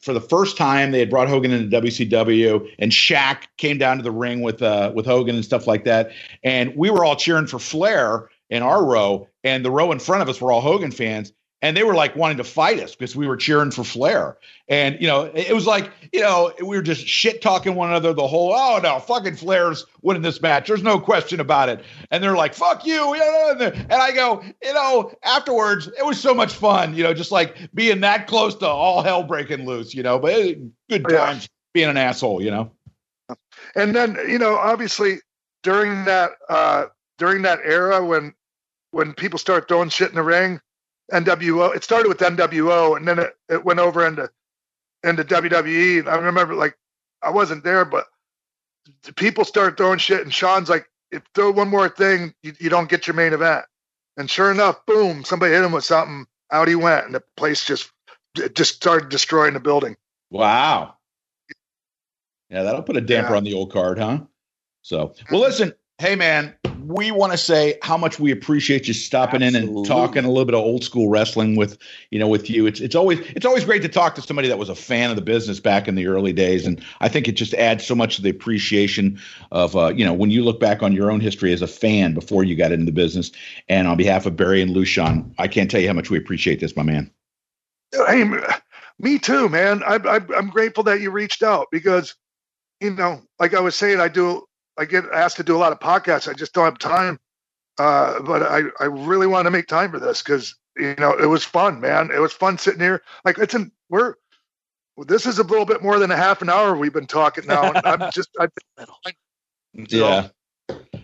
[0.00, 4.02] for the first time they had brought Hogan into WCW and Shaq came down to
[4.02, 6.10] the ring with uh, with Hogan and stuff like that
[6.42, 10.22] and we were all cheering for Flair in our row and the row in front
[10.22, 13.16] of us were all Hogan fans and they were like wanting to fight us because
[13.16, 14.36] we were cheering for Flair.
[14.68, 18.12] And you know, it was like you know we were just shit talking one another
[18.12, 18.52] the whole.
[18.54, 20.68] Oh no, fucking Flair's winning this match.
[20.68, 21.82] There's no question about it.
[22.10, 23.14] And they're like, fuck you.
[23.58, 26.94] And I go, you know, afterwards it was so much fun.
[26.94, 29.94] You know, just like being that close to all hell breaking loose.
[29.94, 30.58] You know, but it,
[30.88, 31.48] good times yeah.
[31.74, 32.42] being an asshole.
[32.42, 32.70] You know.
[33.74, 35.18] And then you know, obviously
[35.62, 36.86] during that uh
[37.18, 38.32] during that era when
[38.92, 40.60] when people start throwing shit in the ring
[41.12, 41.74] NWO.
[41.74, 44.30] It started with NWO, and then it, it went over into
[45.02, 46.06] into WWE.
[46.06, 46.76] I remember like
[47.22, 48.06] I wasn't there, but
[49.16, 52.88] people started throwing shit, and Sean's like, "If throw one more thing, you, you don't
[52.88, 53.64] get your main event."
[54.16, 56.26] And sure enough, boom, somebody hit him with something.
[56.50, 57.90] Out he went, and the place just
[58.54, 59.96] just started destroying the building.
[60.30, 60.94] Wow.
[62.50, 63.36] Yeah, that'll put a damper yeah.
[63.36, 64.20] on the old card, huh?
[64.82, 65.36] So, well, mm-hmm.
[65.36, 66.54] listen, hey man,
[66.86, 69.68] we want to say how much we appreciate you stopping Absolutely.
[69.68, 71.76] in and talking a little bit of old school wrestling with
[72.10, 72.66] you know with you.
[72.66, 75.16] It's it's always it's always great to talk to somebody that was a fan of
[75.16, 78.16] the business back in the early days, and I think it just adds so much
[78.16, 79.20] to the appreciation
[79.52, 82.14] of uh, you know when you look back on your own history as a fan
[82.14, 83.30] before you got into the business.
[83.68, 86.60] And on behalf of Barry and Lucian, I can't tell you how much we appreciate
[86.60, 87.10] this, my man.
[87.92, 88.24] Hey,
[88.98, 89.82] me too, man.
[89.82, 92.14] I, I, I'm grateful that you reached out because
[92.80, 94.47] you know, like I was saying, I do
[94.78, 96.28] I get asked to do a lot of podcasts.
[96.28, 97.18] I just don't have time.
[97.78, 101.26] Uh, but I, I really want to make time for this because you know it
[101.26, 102.10] was fun, man.
[102.12, 103.02] It was fun sitting here.
[103.24, 104.14] Like it's in we're
[105.06, 107.72] this is a little bit more than a half an hour we've been talking now.
[107.84, 108.48] I'm just I,
[109.74, 110.28] yeah.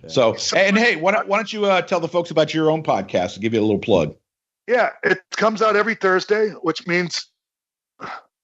[0.08, 2.82] So, and hey, why don't, why don't you uh, tell the folks about your own
[2.82, 3.34] podcast?
[3.34, 4.14] And give you a little plug.
[4.66, 7.30] Yeah, it comes out every Thursday, which means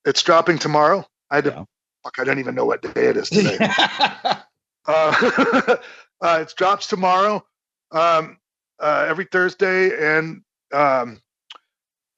[0.05, 1.05] it's dropping tomorrow.
[1.31, 1.65] I had to, yeah.
[2.05, 3.59] fuck, I don't even know what day it is today.
[4.86, 5.77] uh,
[6.20, 7.44] uh, it drops tomorrow,
[7.93, 8.39] um,
[8.78, 10.43] uh, every Thursday, and
[10.73, 11.20] um,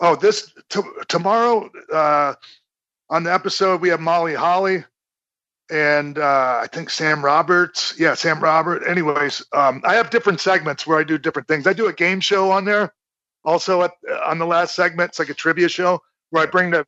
[0.01, 2.35] oh, this t- tomorrow uh,
[3.11, 4.85] on the episode we have Molly Holly
[5.73, 7.95] and uh, I think Sam Roberts.
[7.99, 8.87] Yeah, Sam Robert.
[8.87, 11.67] Anyways, um, I have different segments where I do different things.
[11.67, 12.93] I do a game show on there.
[13.45, 13.93] Also, at,
[14.27, 16.87] on the last segment, it's like a trivia show where I bring the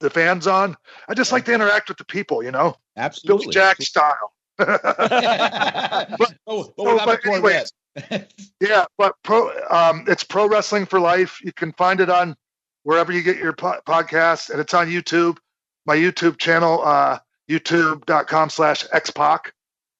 [0.00, 0.76] the fans on.
[1.08, 2.76] I just like to interact with the people, you know.
[2.96, 4.32] Absolutely, Billy Jack style.
[4.58, 7.72] But, oh, oh, but anyways,
[8.60, 11.40] yeah, but pro, um, it's pro wrestling for life.
[11.42, 12.36] You can find it on
[12.84, 15.38] wherever you get your po- podcasts, and it's on YouTube.
[15.86, 17.18] My YouTube channel, uh,
[17.50, 19.50] youtube.com slash xpac,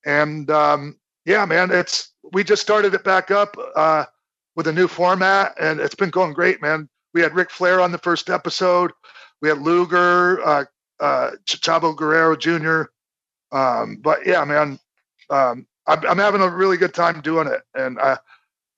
[0.04, 4.04] and um, yeah, man, it's we just started it back up uh,
[4.54, 6.88] with a new format, and it's been going great, man.
[7.14, 8.92] We had Ric Flair on the first episode.
[9.40, 10.64] We had Luger, uh,
[11.00, 12.90] uh, Chavo Guerrero Jr.
[13.52, 14.78] Um, but yeah, man,
[15.30, 18.16] um, I'm, I'm, having a really good time doing it, and uh,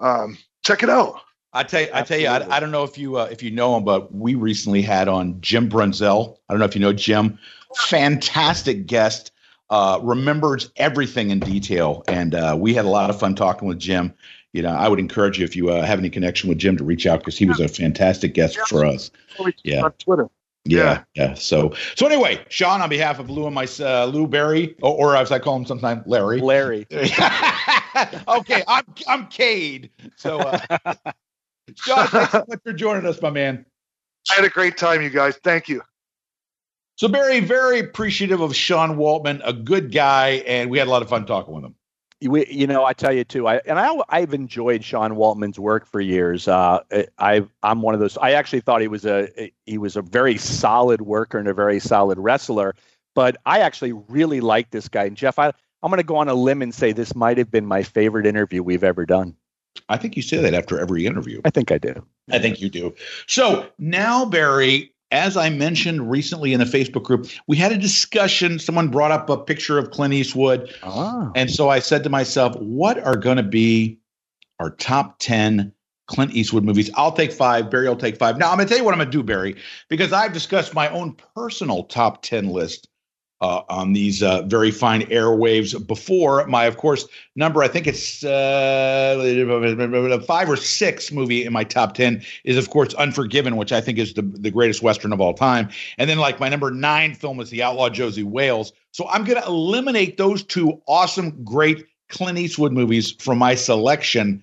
[0.01, 1.21] um, check it out.
[1.53, 3.51] I tell you, I tell you, I, I don't know if you uh, if you
[3.51, 6.37] know him, but we recently had on Jim Brunzell.
[6.49, 7.39] I don't know if you know Jim.
[7.77, 9.33] Fantastic guest.
[9.71, 13.79] Uh, remembers everything in detail, and uh, we had a lot of fun talking with
[13.79, 14.15] Jim.
[14.53, 16.85] You know, I would encourage you if you uh, have any connection with Jim to
[16.85, 18.65] reach out because he was a fantastic guest yeah.
[18.67, 19.11] for us.
[19.63, 20.31] Yeah, on Twitter.
[20.69, 24.77] Yeah, yeah, So, so anyway, Sean, on behalf of Lou and my uh, Lou Barry,
[24.83, 26.41] or, or, as I call him sometimes, Larry.
[26.41, 26.87] Larry.
[28.29, 29.91] okay, I'm I'm Cade.
[30.17, 30.59] So, uh,
[31.75, 33.65] Sean, thanks so much for joining us, my man.
[34.31, 35.39] I had a great time, you guys.
[35.43, 35.83] Thank you.
[36.97, 41.01] So, Barry, very appreciative of Sean Waltman, a good guy, and we had a lot
[41.01, 41.75] of fun talking with him
[42.21, 43.47] we, you know, I tell you too.
[43.47, 46.49] I and I, I've enjoyed Sean Waltman's work for years.
[46.49, 46.81] Uh,
[47.19, 48.19] I, I'm one of those.
[48.19, 51.79] I actually thought he was a he was a very solid worker and a very
[51.79, 52.75] solid wrestler.
[53.15, 55.05] But I actually really like this guy.
[55.05, 55.47] And Jeff, I,
[55.83, 58.27] I'm going to go on a limb and say this might have been my favorite
[58.27, 59.37] interview we've ever done.
[59.89, 61.41] I think you say that after every interview.
[61.45, 62.05] I think I do.
[62.31, 62.95] I think you do.
[63.27, 68.59] So now, Barry, as I mentioned recently in the Facebook group, we had a discussion.
[68.59, 70.75] Someone brought up a picture of Clint Eastwood.
[70.83, 71.33] Oh.
[71.35, 73.99] And so I said to myself, what are going to be
[74.61, 75.73] our top 10
[76.07, 76.91] Clint Eastwood movies?
[76.95, 77.71] I'll take five.
[77.71, 78.39] Barry will take five.
[78.39, 79.57] Now, I'm going to tell you what I'm going to do, Barry,
[79.89, 82.89] because I've discussed my own personal top 10 list
[83.41, 87.07] uh, on these uh, very fine airwaves before my, of course,
[87.37, 87.63] number.
[87.63, 92.95] I think it's uh, five or six movie in my top ten is, of course,
[92.95, 95.69] Unforgiven, which I think is the the greatest western of all time.
[95.99, 98.73] And then, like my number nine film is The Outlaw Josey Wales.
[98.93, 104.43] So I'm going to eliminate those two awesome, great Clint Eastwood movies from my selection.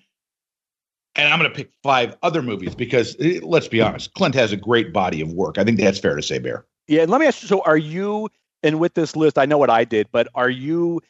[1.18, 4.52] And I'm going to pick five other movies because eh, let's be honest, Clint has
[4.52, 5.58] a great body of work.
[5.58, 6.66] I think that's fair to say, Bear.
[6.88, 7.48] Yeah, let me ask you.
[7.48, 8.30] So, are you
[8.66, 11.02] and with this list, I know what I did, but are you?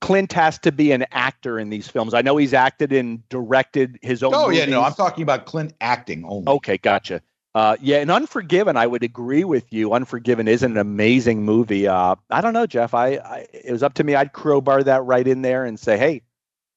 [0.00, 2.12] Clint has to be an actor in these films.
[2.12, 4.34] I know he's acted and directed his own.
[4.34, 4.58] Oh movies.
[4.58, 6.52] yeah, no, I'm talking about Clint acting only.
[6.52, 7.22] Okay, gotcha.
[7.54, 9.92] Uh, yeah, and Unforgiven, I would agree with you.
[9.92, 11.88] Unforgiven is an amazing movie.
[11.88, 12.94] Uh, I don't know, Jeff.
[12.94, 14.14] I, I, it was up to me.
[14.14, 16.22] I'd crowbar that right in there and say, hey,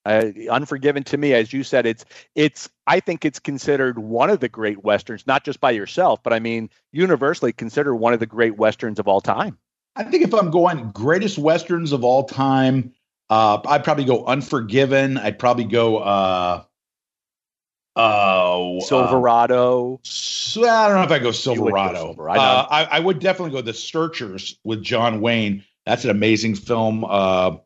[0.05, 2.05] uh, Unforgiven to me, as you said, it's
[2.35, 2.69] it's.
[2.87, 6.39] I think it's considered one of the great westerns, not just by yourself, but I
[6.39, 9.57] mean universally considered one of the great westerns of all time.
[9.95, 12.93] I think if I'm going greatest westerns of all time,
[13.29, 15.17] uh, I'd probably go Unforgiven.
[15.17, 16.63] I'd probably go uh,
[17.95, 19.99] uh, Silverado.
[20.03, 21.93] So I don't know if I go Silverado.
[21.93, 22.41] Go Silverado.
[22.41, 25.63] Uh, I, I, would definitely go The Searchers with John Wayne.
[25.85, 27.05] That's an amazing film.
[27.05, 27.57] Uh,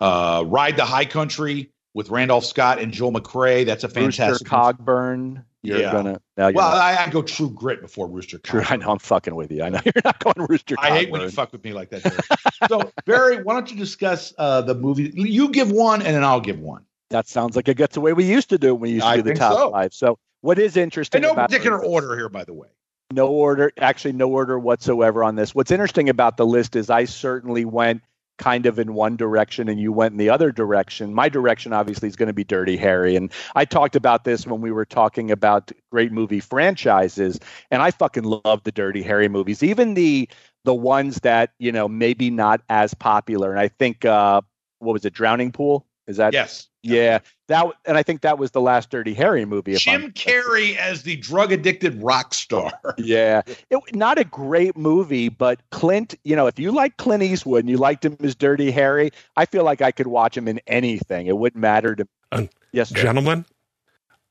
[0.00, 3.66] uh, Ride the High Country with Randolph Scott and Joel McCrea.
[3.66, 4.28] That's a fantastic.
[4.28, 5.44] Rooster Cogburn.
[5.62, 5.92] You're yeah.
[5.92, 6.50] gonna now.
[6.50, 8.38] well, I, I go True Grit before Rooster.
[8.38, 9.62] True, I know I'm fucking with you.
[9.62, 10.74] I know you're not going Rooster.
[10.78, 12.48] I hate when you fuck with me like that.
[12.68, 15.12] so Barry, why don't you discuss uh, the movie?
[15.14, 16.84] You give one, and then I'll give one.
[17.10, 19.08] That sounds like it gets the way we used to do when we used to
[19.08, 19.70] I do the top so.
[19.70, 19.92] five.
[19.92, 21.22] So what is interesting?
[21.22, 22.68] In no particular order here, by the way.
[23.12, 25.54] No order, actually, no order whatsoever on this.
[25.54, 28.02] What's interesting about the list is I certainly went
[28.40, 31.14] kind of in one direction and you went in the other direction.
[31.14, 33.14] My direction obviously is going to be Dirty Harry.
[33.14, 37.38] And I talked about this when we were talking about great movie franchises.
[37.70, 40.28] And I fucking love the Dirty Harry movies, even the
[40.64, 43.50] the ones that, you know, maybe not as popular.
[43.50, 44.40] And I think uh
[44.78, 45.86] what was it, Drowning Pool?
[46.10, 46.66] Is that yes?
[46.82, 49.74] Yeah, that and I think that was the last Dirty Harry movie.
[49.76, 52.72] Jim I'm, Carrey as the drug addicted rock star.
[52.98, 56.16] Yeah, it, not a great movie, but Clint.
[56.24, 59.46] You know, if you like Clint Eastwood and you liked him as Dirty Harry, I
[59.46, 61.26] feel like I could watch him in anything.
[61.28, 62.08] It wouldn't matter to.
[62.32, 62.96] Uh, yes, sir.
[62.96, 63.44] gentlemen.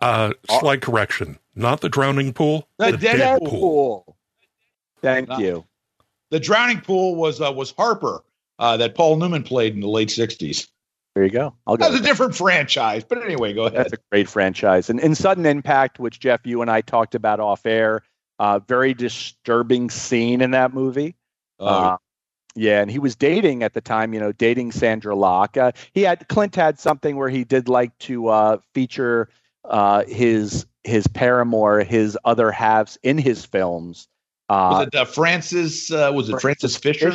[0.01, 2.67] Uh, slight correction, not the drowning pool.
[2.77, 3.49] The, the dead, dead pool.
[3.49, 4.17] pool.
[5.01, 5.65] Thank not, you.
[6.29, 8.23] The drowning pool was uh, was Harper
[8.59, 10.67] uh, that Paul Newman played in the late '60s.
[11.19, 11.53] There you go.
[11.67, 11.89] I'll go.
[11.89, 13.77] That's a different franchise, but anyway, go ahead.
[13.77, 17.41] That's a great franchise, and in sudden impact, which Jeff, you and I talked about
[17.41, 18.03] off air.
[18.39, 21.17] Uh, very disturbing scene in that movie.
[21.59, 21.65] Oh.
[21.65, 21.97] Uh,
[22.55, 25.57] yeah, and he was dating at the time, you know, dating Sondra Locke.
[25.57, 29.27] Uh, he had Clint had something where he did like to uh, feature
[29.65, 34.07] uh, his his paramour, his other halves in his films.
[34.49, 35.89] was it uh, Frances?
[35.91, 37.11] was it Frances Fisher?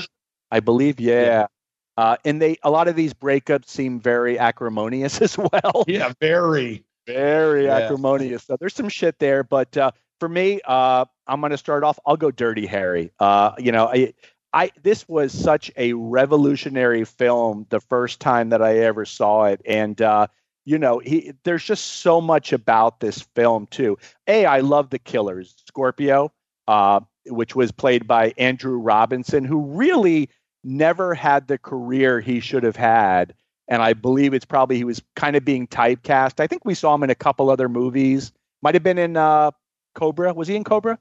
[0.51, 1.23] I believe, yeah.
[1.23, 1.47] yeah.
[1.97, 5.85] Uh, and they a lot of these breakups seem very acrimonious as well.
[5.87, 7.79] Yeah, very, very yeah.
[7.79, 8.45] acrimonious.
[8.45, 11.99] So there's some shit there, but uh, for me, uh, I'm going to start off.
[12.07, 13.13] I'll go Dirty Harry.
[13.21, 14.15] Uh, you know, I,
[14.53, 19.61] I this was such a revolutionary film the first time that I ever saw it,
[19.65, 20.27] and uh,
[20.65, 23.99] you know, he there's just so much about this film too.
[24.27, 26.33] A, I love the killers, Scorpio,
[26.69, 30.31] uh, which was played by Andrew Robinson, who really
[30.65, 33.35] never had the career he should have had.
[33.69, 36.41] And I believe it's probably he was kind of being typecast.
[36.41, 38.33] I think we saw him in a couple other movies.
[38.63, 39.53] Might have been in uh,
[39.95, 40.35] Cobra.
[40.35, 40.99] Was he in Cobra?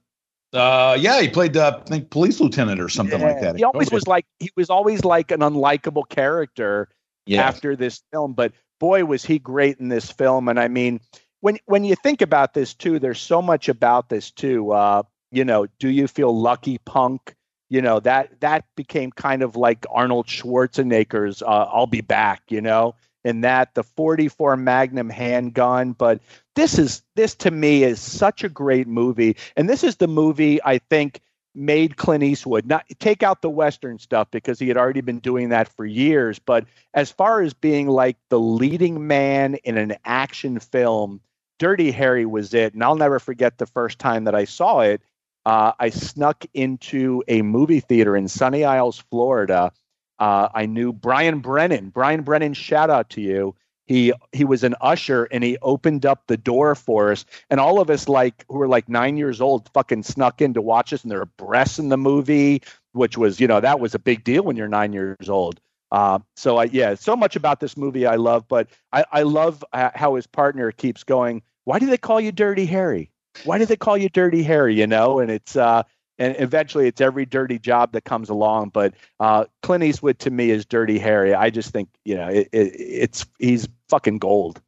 [0.54, 3.58] Uh, yeah, he played uh, I think police lieutenant or something yeah, like that.
[3.58, 6.90] He always was like he was always like an unlikable character
[7.32, 8.34] after this film.
[8.34, 10.48] But boy, was he great in this film.
[10.48, 11.00] And I mean,
[11.40, 14.72] when when you think about this too, there's so much about this too.
[14.72, 17.36] Uh, you know, do you feel lucky, punk?
[17.74, 22.62] You know that that became kind of like Arnold Schwarzenegger's uh, "I'll be back," you
[22.62, 22.94] know,
[23.26, 25.94] and that the 44 Magnum handgun.
[25.94, 26.22] But
[26.56, 30.64] this is this to me is such a great movie, and this is the movie
[30.64, 31.20] I think
[31.56, 35.50] made Clint Eastwood not take out the Western stuff because he had already been doing
[35.50, 36.38] that for years.
[36.38, 41.22] But as far as being like the leading man in an action film,
[41.58, 45.02] Dirty Harry was it, and I'll never forget the first time that I saw it
[45.46, 49.72] uh, I snuck into a movie theater in Sunny Isles, Florida.
[50.20, 51.90] Uh, I knew Brian Brennan.
[51.90, 53.56] Brian Brennan, shout out to you.
[53.86, 57.82] He he was an usher and he opened up the door for us, and all
[57.82, 61.04] of us like who were like nine years old fucking snuck in to watch us,
[61.04, 62.62] and there were breasts in the movie,
[62.94, 65.60] which was you know that was a big deal when you're nine years old.
[65.92, 69.64] Uh, so I, yeah, so much about this movie I love, but I, I love
[69.74, 71.44] uh, how his partner keeps going.
[71.66, 73.12] Why do they call you Dirty Harry?
[73.44, 74.76] Why do they call you Dirty Harry?
[74.76, 75.84] You know, and it's uh,
[76.20, 78.70] and eventually it's every dirty job that comes along.
[78.70, 81.34] But uh, Clint Eastwood to me is Dirty Harry.
[81.34, 84.62] I just think you know it, it, it's he's fucking gold.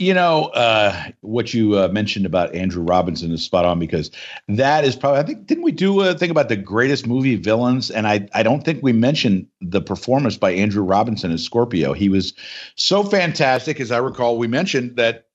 [0.00, 4.12] You know uh, what you uh, mentioned about Andrew Robinson is spot on because
[4.46, 7.90] that is probably I think didn't we do a thing about the greatest movie villains
[7.90, 11.94] and I I don't think we mentioned the performance by Andrew Robinson as Scorpio.
[11.94, 12.32] He was
[12.76, 14.38] so fantastic as I recall.
[14.38, 15.27] We mentioned that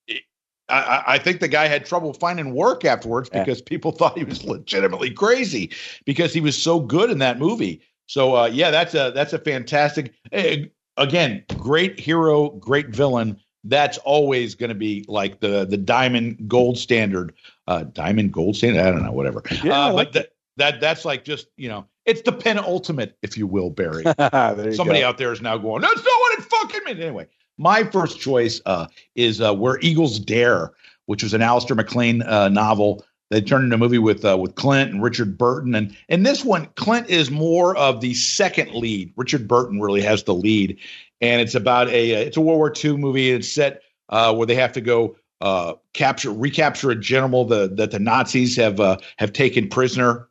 [0.70, 3.66] I, I, think the guy had trouble finding work afterwards because yeah.
[3.66, 5.72] people thought he was legitimately crazy
[6.06, 7.82] because he was so good in that movie.
[8.08, 10.14] So uh, yeah, that's a that's a fantastic.
[10.96, 13.40] Again, great hero, great villain.
[13.64, 17.34] That's always going to be like the the diamond gold standard.
[17.68, 18.82] Uh, diamond gold standard.
[18.82, 19.42] I don't know, whatever.
[19.64, 23.48] Yeah, uh, but that that that's like just you know, it's the penultimate, if you
[23.48, 24.04] will, Barry.
[24.76, 25.08] Somebody go.
[25.08, 27.00] out there is now going, that's not what it fucking meant.
[27.00, 27.28] Anyway,
[27.58, 30.72] my first choice uh, is uh, Where Eagles Dare,
[31.06, 33.06] which was an Alistair MacLean uh, novel.
[33.30, 36.46] They turned into a movie with uh, with Clint and Richard Burton, and in this
[36.46, 39.12] one, Clint is more of the second lead.
[39.16, 40.78] Richard Burton really has the lead,
[41.20, 43.32] and it's about a uh, it's a World War II movie.
[43.32, 45.16] It's set uh, where they have to go
[45.94, 48.78] capture recapture a general that the Nazis have
[49.18, 50.30] have taken prisoner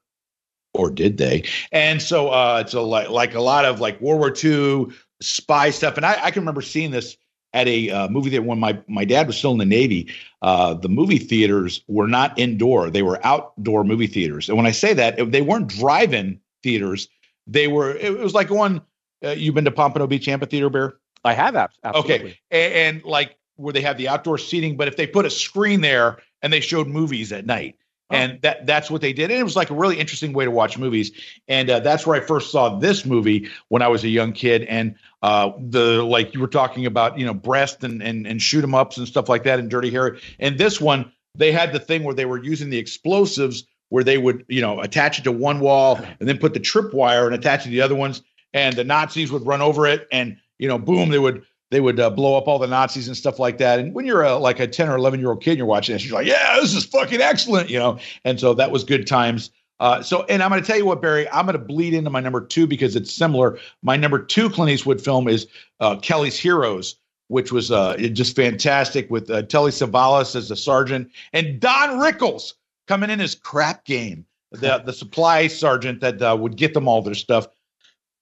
[0.74, 1.44] or did they?
[1.70, 5.70] And so uh, it's a like like a lot of like World War II spy
[5.70, 5.96] stuff.
[5.96, 7.16] And I, I can remember seeing this
[7.54, 10.74] at a uh, movie that when my my dad was still in the Navy, uh,
[10.74, 14.48] the movie theaters were not indoor; they were outdoor movie theaters.
[14.48, 17.08] And when I say that, they weren't drive-in theaters;
[17.46, 17.94] they were.
[17.94, 18.82] It was like one.
[19.24, 20.94] Uh, you've been to Pompano Beach Amphitheater, Bear?
[21.24, 22.14] I have, absolutely.
[22.14, 25.30] Okay, and, and like where they have the outdoor seating, but if they put a
[25.30, 27.76] screen there and they showed movies at night,
[28.12, 29.30] And that that's what they did.
[29.30, 31.10] And it was like a really interesting way to watch movies.
[31.48, 34.62] And uh, that's where I first saw this movie when I was a young kid.
[34.64, 38.62] And uh, the like you were talking about, you know, breast and and and shoot
[38.62, 40.20] 'em ups and stuff like that in Dirty Harry.
[40.38, 44.18] And this one, they had the thing where they were using the explosives where they
[44.18, 47.34] would, you know, attach it to one wall and then put the trip wire and
[47.34, 48.22] attach it to the other ones.
[48.54, 51.98] And the Nazis would run over it, and you know, boom, they would they would
[51.98, 53.80] uh, blow up all the Nazis and stuff like that.
[53.80, 55.94] And when you're a, like a 10 or 11 year old kid, and you're watching
[55.94, 57.98] this, you're like, yeah, this is fucking excellent, you know.
[58.26, 59.50] And so that was good times.
[59.80, 62.10] Uh, so, and I'm going to tell you what, Barry, I'm going to bleed into
[62.10, 63.58] my number two because it's similar.
[63.82, 65.46] My number two Clint Eastwood film is
[65.80, 66.96] uh, Kelly's Heroes,
[67.28, 72.52] which was uh, just fantastic with uh, Telly Savalas as the sergeant and Don Rickles
[72.86, 77.00] coming in as crap game, the the supply sergeant that uh, would get them all
[77.00, 77.48] their stuff.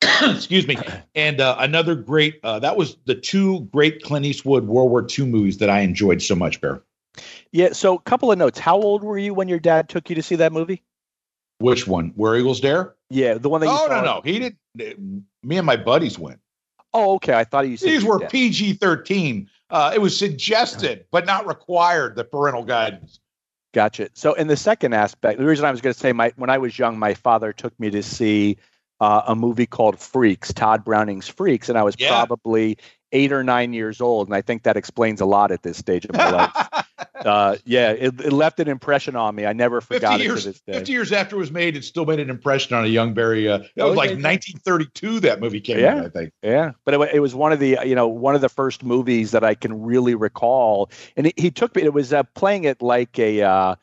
[0.22, 0.76] Excuse me.
[1.14, 5.26] And uh, another great, uh, that was the two great Clint Eastwood World War II
[5.26, 6.82] movies that I enjoyed so much, Bear.
[7.52, 7.72] Yeah.
[7.72, 8.58] So, a couple of notes.
[8.58, 10.82] How old were you when your dad took you to see that movie?
[11.58, 12.12] Which one?
[12.16, 12.94] Where Eagles Dare?
[13.10, 13.66] Yeah, the one that.
[13.66, 15.26] You Oh no, no, he didn't.
[15.42, 16.40] Me and my buddies went.
[16.94, 17.34] Oh, okay.
[17.34, 19.50] I thought you said these were PG thirteen.
[19.68, 22.16] Uh, it was suggested, but not required.
[22.16, 23.20] The parental guidance.
[23.74, 24.08] Gotcha.
[24.14, 26.58] So, in the second aspect, the reason I was going to say, my when I
[26.58, 28.56] was young, my father took me to see
[29.00, 32.08] uh, a movie called Freaks, Tod Browning's Freaks, and I was yeah.
[32.08, 32.78] probably
[33.12, 36.04] eight or nine years old, and I think that explains a lot at this stage
[36.04, 36.84] of my life.
[37.26, 39.46] uh, yeah, it, it, left an impression on me.
[39.46, 40.72] I never forgot years, it to this day.
[40.74, 43.48] Fifty years after it was made, it still made an impression on a young Barry.
[43.48, 45.20] Uh, that was like 1932.
[45.20, 46.32] That movie came yeah, out, I think.
[46.42, 49.32] Yeah, but it, it, was one of the you know one of the first movies
[49.32, 51.82] that I can really recall, and he, he took me.
[51.82, 53.74] It was uh, playing it like a uh,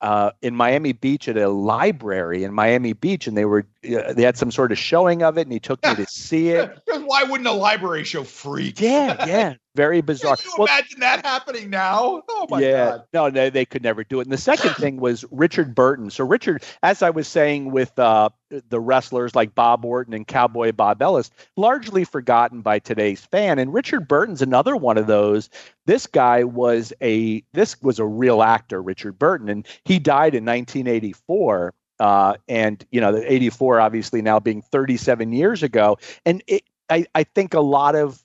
[0.00, 4.22] uh, in Miami Beach at a library in Miami Beach, and they were uh, they
[4.22, 6.78] had some sort of showing of it, and he took me to see it.
[6.86, 8.80] Why wouldn't a library show freak?
[8.80, 10.36] Yeah, yeah, very bizarre.
[10.36, 12.22] Can you well, imagine that happening now?
[12.28, 13.04] Oh my yeah, god!
[13.12, 14.24] No, no, they could never do it.
[14.24, 16.10] And the second thing was Richard Burton.
[16.10, 18.30] So Richard, as I was saying with uh,
[18.68, 23.58] the wrestlers like Bob Orton and Cowboy Bob Ellis, largely forgotten by today's fan.
[23.58, 25.50] And Richard Burton's another one of those.
[25.86, 30.44] This guy was a this was a real actor, Richard Burton, and he died in
[30.44, 31.74] 1984.
[31.98, 37.06] Uh, and you know, the 84 obviously now being 37 years ago, and it, I,
[37.14, 38.22] I think a lot of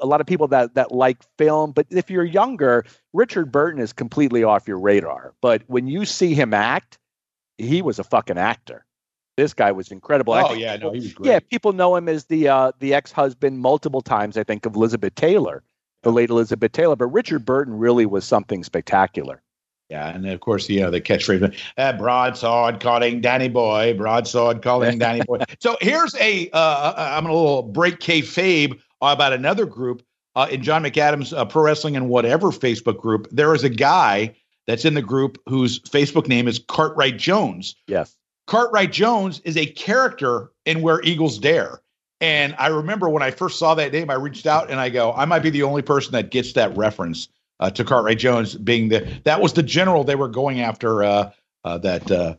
[0.00, 3.92] a lot of people that that like film, but if you're younger, Richard Burton is
[3.92, 5.34] completely off your radar.
[5.40, 6.98] But when you see him act,
[7.58, 8.84] he was a fucking actor.
[9.36, 10.34] This guy was incredible.
[10.34, 11.28] Oh yeah, no, he was great.
[11.28, 14.36] Yeah, people know him as the uh, the ex husband multiple times.
[14.36, 15.62] I think of Elizabeth Taylor,
[16.02, 19.42] the late Elizabeth Taylor, but Richard Burton really was something spectacular.
[19.90, 24.98] Yeah, and of course, you know the catchphrase, uh, "Broadsword calling Danny Boy, broadsword calling
[24.98, 30.02] Danny Boy." So here's a, uh, uh I'm a little break kayfabe about another group
[30.34, 33.28] uh, in John McAdams uh, Pro Wrestling and Whatever Facebook group.
[33.30, 34.34] There is a guy
[34.66, 37.74] that's in the group whose Facebook name is Cartwright Jones.
[37.86, 38.16] Yes.
[38.46, 41.80] Cartwright Jones is a character in Where Eagles Dare.
[42.20, 45.12] And I remember when I first saw that name, I reached out and I go,
[45.12, 47.28] I might be the only person that gets that reference
[47.64, 51.30] uh, to Cartwright Jones being the that was the general they were going after uh,
[51.64, 52.36] uh, that uh,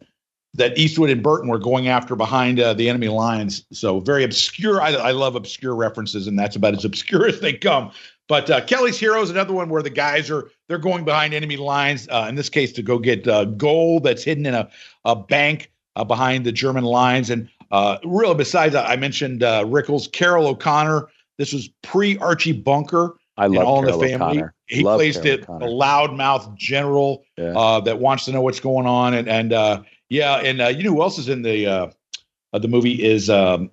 [0.54, 3.66] that Eastwood and Burton were going after behind uh, the enemy lines.
[3.74, 4.82] So very obscure.
[4.82, 7.92] I, I, love obscure references, and that's about as obscure as they come.
[8.28, 11.58] But uh, Kelly's Hero is another one where the guys are they're going behind enemy
[11.58, 12.08] lines.
[12.10, 14.70] Uh, in this case, to go get uh, gold that's hidden in a
[15.06, 17.32] a bank uh, behind the German lines.
[17.32, 21.10] And uh, really, besides, I mentioned Rickles, Carroll O'Connor.
[21.38, 23.18] This was pre Archie Bunker.
[23.38, 24.38] I love All Carroll in the Family.
[24.38, 24.55] O'Connor.
[24.68, 25.66] He love plays Carroll the, O'Connor.
[25.66, 27.82] the loudmouth general Yeah.
[27.86, 31.02] that wants to know what's going on, and and yeah, and uh, you know who
[31.02, 31.88] else is in the uh,
[32.54, 33.70] uh, the movie is um,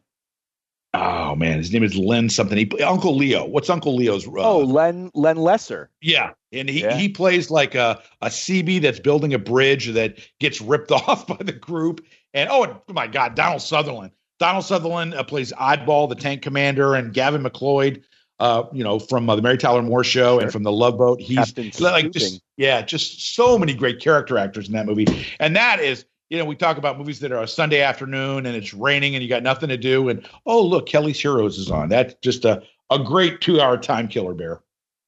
[0.94, 2.58] oh man, his name is Len something.
[2.58, 3.46] He Uncle Leo.
[3.46, 4.26] What's Uncle Leo's?
[4.26, 5.90] Uh, oh, Len Len Lesser.
[6.00, 6.96] yeah, and he Yeah.
[6.96, 11.36] he plays like a a Seabee that's building a bridge that gets ripped off by
[11.40, 12.04] the group.
[12.34, 14.12] And oh, oh my God, Donald Sutherland.
[14.38, 18.02] Donald Sutherland uh, plays Oddball, the tank commander, and Gavin MacLeod.
[18.38, 20.42] Uh, you know, from uh, the Mary Tyler Moore Show Sure.
[20.42, 21.20] and from the Love Boat.
[21.20, 25.06] He's Captain like just yeah, just so many great character actors in that movie.
[25.38, 28.56] And that is, you know, we talk about movies that are a Sunday afternoon and
[28.56, 31.88] it's raining and you got nothing to do, and oh look, Kelly's Heroes is on.
[31.88, 34.60] That's just a a great two hour time killer, Bear.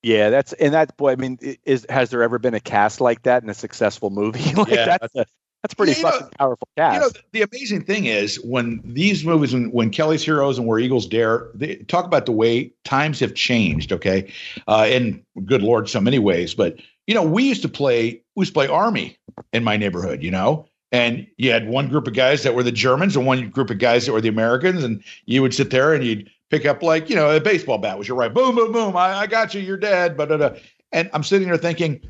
[0.03, 1.13] Yeah, that's and that boy.
[1.13, 4.55] I mean, is has there ever been a cast like that in a successful movie?
[4.55, 5.27] like Yeah, that's a,
[5.65, 6.95] that's pretty know- fucking powerful cast.
[6.95, 10.79] You know, the amazing thing is when these movies, when, when Kelly's Heroes and Where
[10.79, 13.91] Eagles Dare, they talk about the way times have changed.
[13.91, 14.31] Okay,
[14.69, 16.55] uh, in good lord, so many ways.
[16.55, 16.77] But
[17.07, 19.17] you know, we used to play, we used to play Army
[19.55, 20.23] in my neighborhood.
[20.23, 23.49] You know, and you had one group of guys that were the Germans and one
[23.49, 26.67] group of guys that were the Americans, and you would sit there and you'd pick
[26.67, 28.99] up like you know a baseball bat was your right, boom, boom, boom.
[28.99, 30.15] I, I got you, you're dead.
[30.15, 30.61] But
[30.93, 32.03] and I'm sitting there thinking,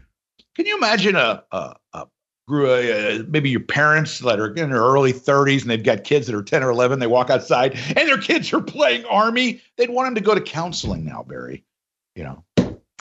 [0.56, 2.06] can you imagine a a, a
[2.46, 6.26] grew uh, maybe your parents that are in their early 30s and they've got kids
[6.26, 9.90] that are 10 or 11 they walk outside and their kids are playing army they'd
[9.90, 11.64] want them to go to counseling now barry
[12.14, 12.44] you know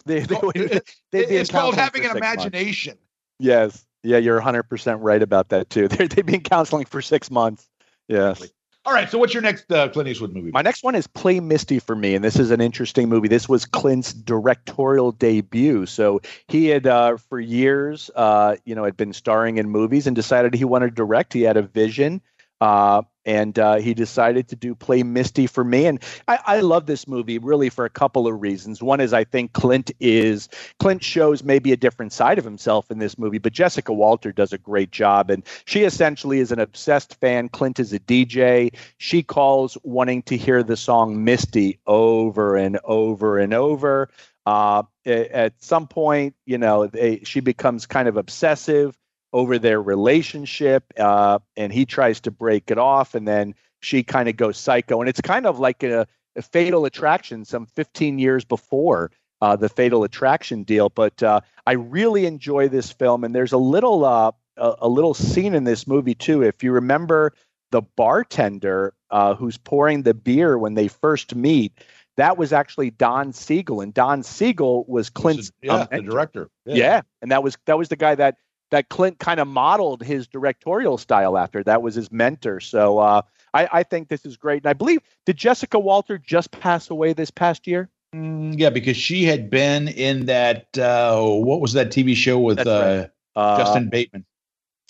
[0.05, 2.45] they, they, would- It- be it's called having an six months.
[2.45, 2.97] imagination
[3.39, 5.87] Yes, yeah, you're 100 percent right about that too.
[5.89, 7.67] They're, they've been counseling for six months.
[8.07, 8.53] Yes,
[8.85, 9.09] All right.
[9.09, 10.51] So, what's your next uh, Clint Eastwood movie?
[10.51, 13.29] My next one is Play Misty for me, and this is an interesting movie.
[13.29, 15.85] This was Clint's directorial debut.
[15.85, 20.15] So he had, uh, for years, uh, you know, had been starring in movies and
[20.15, 21.31] decided he wanted to direct.
[21.31, 22.21] He had a vision.
[22.63, 25.85] Uh, and uh, he decided to do play Misty for me.
[25.85, 28.81] And I, I, love this movie really for a couple of reasons.
[28.81, 30.47] One is I think Clint is
[30.79, 34.53] Clint shows maybe a different side of himself in this movie, but Jessica Walter does
[34.53, 37.49] a great job, and she essentially is an obsessed fan.
[37.49, 38.73] Clint is a DJ.
[38.97, 44.07] She calls wanting to hear the song Misty over and over and over.
[44.45, 48.97] Uh, at some point, you know, they, she becomes kind of obsessive
[49.33, 54.29] over their relationship, uh, and he tries to break it off, and then she kind
[54.29, 58.45] of goes psycho, and it's kind of like a, a Fatal Attraction, some 15 years
[58.45, 59.11] before
[59.41, 60.89] uh, the Fatal Attraction deal.
[60.89, 65.13] But uh, I really enjoy this film, and there's a little uh, a, a, little
[65.13, 66.43] scene in this movie too.
[66.43, 67.33] If you remember
[67.73, 71.73] the bartender uh, who's pouring the beer when they first meet.
[72.17, 76.49] That was actually Don Siegel, and Don Siegel was Clint's yeah, um, the director.
[76.67, 76.75] Yeah.
[76.75, 78.37] yeah, and that was that was the guy that
[78.73, 81.63] that Clint kind of modeled his directorial style after.
[81.63, 82.59] That was his mentor.
[82.59, 83.21] So uh,
[83.53, 84.63] I, I, think this is great.
[84.63, 87.87] And I believe, did Jessica Walter just pass away this past year?
[88.15, 92.65] Mm, yeah, because she had been in that, uh, what was that TV show with
[92.65, 93.57] uh, right.
[93.59, 94.25] Justin Bateman?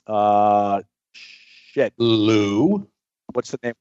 [0.07, 0.81] Uh,
[1.11, 1.91] shit.
[1.97, 2.88] Lou.
[3.34, 3.73] What's the name?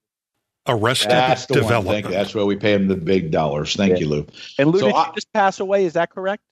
[0.66, 2.08] Arrested That's Development.
[2.08, 3.76] That's where we pay him the big dollars.
[3.76, 3.98] Thank yeah.
[3.98, 4.26] you, Lou.
[4.58, 5.84] And Lou, so did I, she just pass away?
[5.84, 6.42] Is that correct?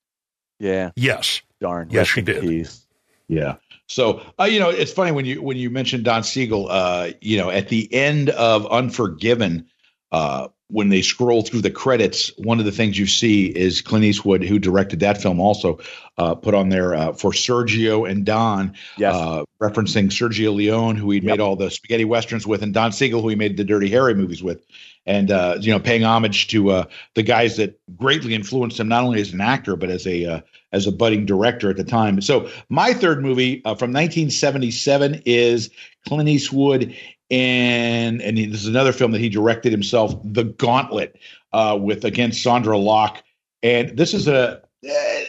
[0.57, 0.91] Yeah.
[0.95, 1.41] Yes.
[1.59, 1.89] Darn.
[1.91, 2.39] Yes, she did.
[2.39, 2.87] Peace.
[3.31, 3.55] Yeah.
[3.87, 6.67] So uh, you know, it's funny when you when you mentioned Don Siegel.
[6.69, 9.67] Uh, you know, at the end of Unforgiven,
[10.11, 14.03] uh, when they scroll through the credits, one of the things you see is Clint
[14.05, 15.79] Eastwood, who directed that film, also
[16.17, 19.15] uh, put on there uh, for Sergio and Don, yes.
[19.15, 21.31] uh, referencing Sergio Leone, who he'd yep.
[21.31, 24.13] made all the spaghetti westerns with, and Don Siegel, who he made the Dirty Harry
[24.13, 24.65] movies with,
[25.05, 26.85] and uh, you know, paying homage to uh,
[27.15, 30.41] the guys that greatly influenced him, not only as an actor but as a uh,
[30.71, 32.21] as a budding director at the time.
[32.21, 35.69] So my third movie uh, from 1977 is
[36.07, 36.95] Clint Eastwood
[37.31, 41.17] and and this is another film that he directed himself, The Gauntlet,
[41.53, 43.23] uh, with against Sondra Locke.
[43.63, 45.25] And this is a eh,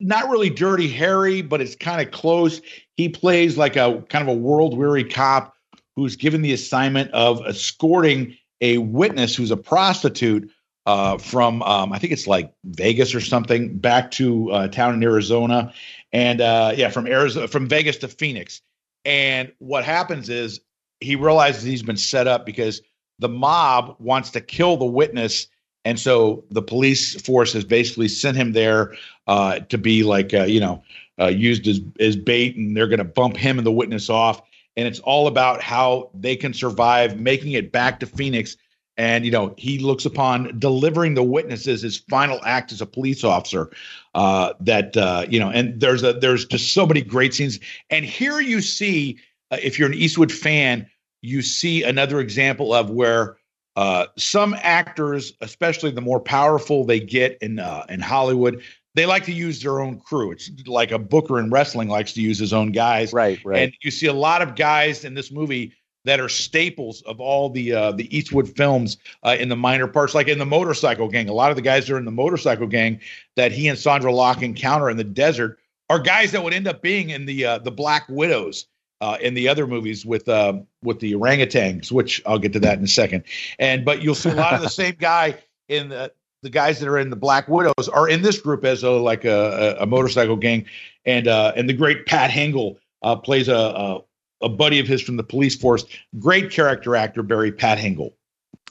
[0.00, 2.62] not really Dirty Harry, but it's kind of close.
[2.96, 5.54] He plays like a kind of a world weary cop
[5.96, 10.50] who's given the assignment of escorting a witness who's a prostitute
[10.86, 15.02] uh, from um, I think it's like Vegas or something back to uh, town in
[15.02, 15.72] Arizona,
[16.12, 18.60] and uh, yeah, from Arizona from Vegas to Phoenix.
[19.04, 20.60] And what happens is
[21.00, 22.82] he realizes he's been set up because
[23.18, 25.46] the mob wants to kill the witness,
[25.84, 28.94] and so the police force has basically sent him there
[29.26, 30.82] uh, to be like uh, you know
[31.18, 34.42] uh, used as as bait, and they're going to bump him and the witness off.
[34.76, 38.56] And it's all about how they can survive making it back to Phoenix
[38.96, 43.24] and you know he looks upon delivering the witnesses his final act as a police
[43.24, 43.70] officer
[44.14, 47.58] uh, that uh, you know and there's a there's just so many great scenes
[47.90, 49.18] and here you see
[49.50, 50.88] uh, if you're an eastwood fan
[51.22, 53.36] you see another example of where
[53.76, 58.62] uh, some actors especially the more powerful they get in uh, in hollywood
[58.94, 60.30] they like to use their own crew.
[60.30, 63.12] It's like a booker in wrestling likes to use his own guys.
[63.12, 63.62] Right, right.
[63.62, 65.72] And you see a lot of guys in this movie
[66.04, 70.14] that are staples of all the uh, the Eastwood films uh, in the minor parts,
[70.14, 71.28] like in the Motorcycle Gang.
[71.28, 73.00] A lot of the guys that are in the Motorcycle Gang
[73.36, 75.58] that he and Sondra Locke encounter in the desert
[75.90, 78.66] are guys that would end up being in the uh, the Black Widows
[79.00, 82.78] uh, in the other movies with uh, with the orangutans, which I'll get to that
[82.78, 83.24] in a second.
[83.58, 86.12] And but you'll see a lot of the same guy in the
[86.42, 89.24] the guys that are in the Black Widows are in this group as a like
[89.24, 90.66] a, a motorcycle gang,
[91.04, 94.00] and uh, and the great Pat Hingle uh, plays a, a
[94.40, 95.84] a buddy of his from the police force.
[96.18, 98.14] Great character actor, Barry Pat Hingle.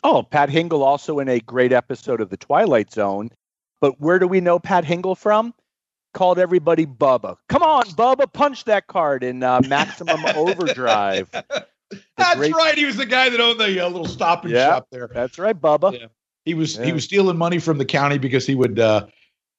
[0.03, 3.29] Oh, Pat Hingle also in a great episode of The Twilight Zone.
[3.79, 5.53] But where do we know Pat Hingle from?
[6.13, 7.37] Called everybody Bubba.
[7.49, 11.29] Come on, Bubba, punch that card in uh, Maximum Overdrive.
[12.17, 12.53] That's great...
[12.53, 12.75] right.
[12.75, 15.09] He was the guy that owned the uh, little stop and yeah, shop there.
[15.11, 15.99] That's right, Bubba.
[15.99, 16.07] Yeah.
[16.45, 16.85] He was yeah.
[16.85, 19.07] he was stealing money from the county because he would uh,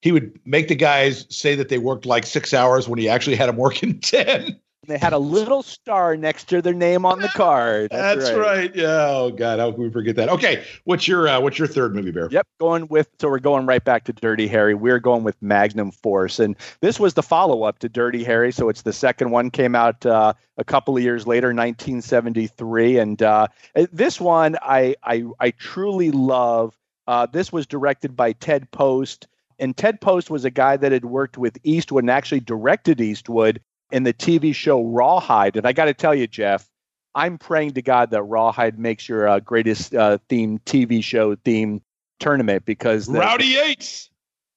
[0.02, 3.36] he would make the guys say that they worked like six hours when he actually
[3.36, 4.60] had them working ten.
[4.86, 7.90] They had a little star next to their name on the card.
[7.90, 8.59] That's, That's right.
[8.59, 8.77] right.
[8.77, 9.06] Yeah.
[9.09, 10.28] Oh God, how can we forget that?
[10.28, 12.28] Okay, what's your uh, what's your third movie, Bear?
[12.31, 14.74] Yep, going with so we're going right back to Dirty Harry.
[14.74, 18.52] We're going with Magnum Force, and this was the follow up to Dirty Harry.
[18.52, 23.23] So it's the second one came out uh, a couple of years later, 1973, and
[23.23, 23.48] uh,
[23.93, 26.77] this one I I, I truly love.
[27.06, 29.28] Uh, this was directed by Ted Post.
[29.61, 33.61] And Ted Post was a guy that had worked with Eastwood and actually directed Eastwood
[33.95, 35.57] in the TV show Rawhide.
[35.57, 36.69] And I got to tell you, Jeff,
[37.15, 41.81] I'm praying to God that Rawhide makes your uh, greatest uh, theme TV show theme
[42.19, 44.11] tournament because the, Rowdy Yates.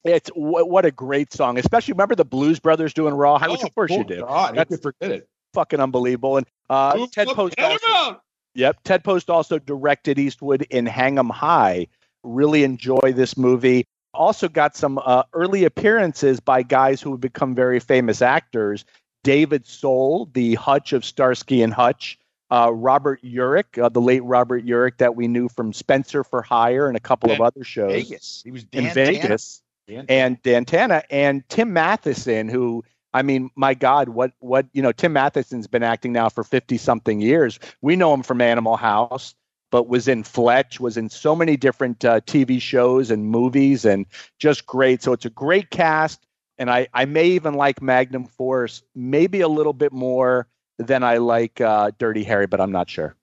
[0.03, 3.63] It's what, what a great song, especially remember the Blues Brothers doing Rawhide, Oh, which
[3.63, 4.21] of course you do.
[4.21, 5.29] God, That's- you forget it.
[5.53, 6.37] Fucking unbelievable.
[6.37, 8.19] And uh, Move Ted Post also.
[8.55, 8.77] Yep.
[8.83, 11.87] Ted Post also directed Eastwood in Hang 'em High.
[12.23, 13.85] Really enjoy this movie.
[14.13, 18.83] Also got some uh, early appearances by guys who would become very famous actors.
[19.27, 22.17] David Soul, the Hutch of Starsky and Hutch.
[22.49, 26.87] Uh, Robert Urich, uh, the late Robert Urich that we knew from Spencer for Hire
[26.87, 28.41] and a couple of other shows Vegas.
[28.45, 33.49] He was Dan in Vegas Dan- and Dan Tanna and Tim Matheson, who I mean,
[33.57, 37.59] my God, what what you know, Tim Matheson's been acting now for fifty something years.
[37.81, 39.35] We know him from Animal House,
[39.71, 44.05] but was in Fletch, was in so many different uh, TV shows and movies, and
[44.39, 45.03] just great.
[45.03, 46.26] So it's a great cast,
[46.57, 50.47] and I I may even like Magnum Force maybe a little bit more
[50.77, 53.15] than I like uh, Dirty Harry, but I'm not sure.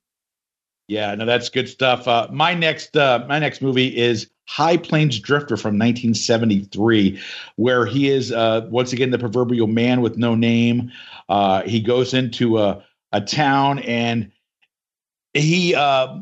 [0.89, 2.07] Yeah, no, that's good stuff.
[2.07, 7.19] Uh, my next, uh, my next movie is High Plains Drifter from 1973,
[7.57, 10.93] where he is uh, once again the proverbial man with no name.
[11.29, 12.85] Uh, he goes into a
[13.15, 14.33] a town and
[15.35, 16.19] he, uh,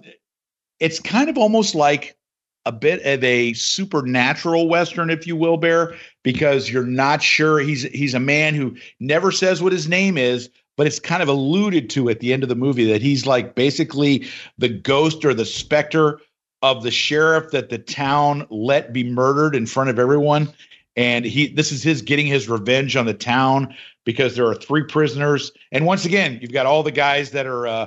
[0.79, 2.17] it's kind of almost like
[2.65, 7.59] a bit of a supernatural western, if you will, Bear, because you're not sure.
[7.59, 11.29] He's he's a man who never says what his name is, but it's kind of
[11.29, 14.27] alluded to at the end of the movie that he's like basically
[14.59, 16.21] the ghost or the specter
[16.63, 20.53] of the sheriff that the town let be murdered in front of everyone.
[20.95, 23.75] And he this is his getting his revenge on the town
[24.05, 25.51] because there are three prisoners.
[25.73, 27.87] And once again you've got all the guys that are uh,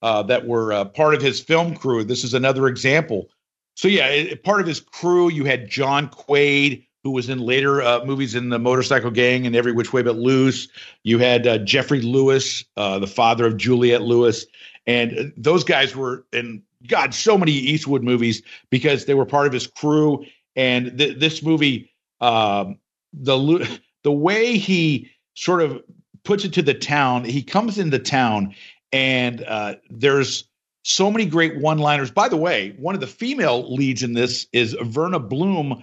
[0.00, 2.04] uh, that were uh, part of his film crew.
[2.04, 3.28] This is another example
[3.74, 7.82] so yeah it, part of his crew you had john quade who was in later
[7.82, 10.66] uh, movies in the motorcycle gang and every which way but loose.
[11.02, 14.46] You had uh, geoffrey lewis uh, the father of juliette lewis.
[14.86, 19.46] And uh, those guys were in god so many eastwood movies because they were part
[19.46, 20.24] of his crew.
[20.56, 21.90] And th- this movie
[22.20, 22.78] um,
[23.12, 25.82] the the way he sort of
[26.24, 28.54] puts it to the town he comes into town
[28.92, 30.44] and uh, there's
[30.84, 34.76] so many great one-liners by the way one of the female leads in this is
[34.82, 35.82] verna bloom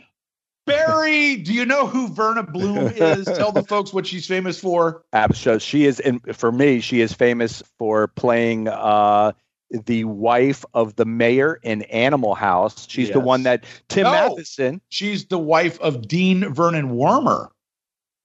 [0.67, 5.03] barry do you know who verna bloom is tell the folks what she's famous for
[5.13, 9.31] Ab- So she is, in, for me, she is famous for playing uh,
[9.71, 12.85] the wife of the mayor in Animal House.
[12.89, 14.11] She's the one that Tim No.
[14.11, 14.81] Matheson.
[14.89, 17.47] she's the wife of dean vernon wormer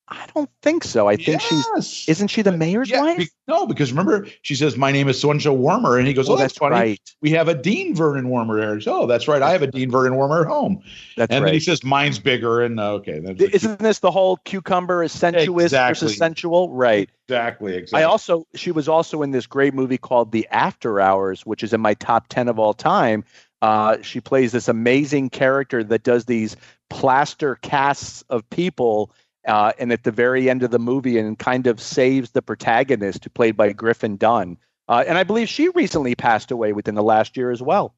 [0.08, 1.08] I don't think so.
[1.08, 2.04] I think she's.
[2.08, 3.18] Isn't she the mayor's Yeah, wife?
[3.18, 5.98] be- no, because remember, she says, My name is so and so Wormer.
[5.98, 6.74] And he goes, Oh, oh, that's, that's funny.
[6.74, 7.00] right.
[7.22, 8.68] We have a Dean Vernon Wormer there.
[8.76, 9.42] He goes, Oh, that's right.
[9.42, 10.80] I have a Dean Vernon Wormer at home.
[11.16, 12.62] That's and then he says, Mine's bigger.
[12.62, 13.20] And uh, okay.
[13.38, 16.06] Isn't this the whole cucumber is sensuous Exactly.
[16.06, 16.70] versus sensual?
[16.70, 17.10] Right.
[17.28, 18.02] exactly, exactly.
[18.04, 21.72] I also she was also in this great movie called The After Hours, which is
[21.72, 23.24] in my top ten of all time.
[23.62, 26.56] Uh, she plays this amazing character that does these
[26.90, 29.10] plaster casts of people,
[29.46, 33.24] uh, and at the very end of the movie, and kind of saves the protagonist,
[33.24, 34.58] who played by Griffin Dunne.
[34.88, 37.94] Uh, and I believe she recently passed away within the last year as well.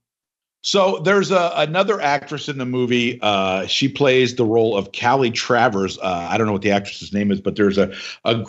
[0.62, 3.18] So there's a, another actress in the movie.
[3.22, 5.98] Uh, she plays the role of Callie Travers.
[5.98, 7.94] Uh, I don't know what the actress's name is, but there's a
[8.24, 8.42] a,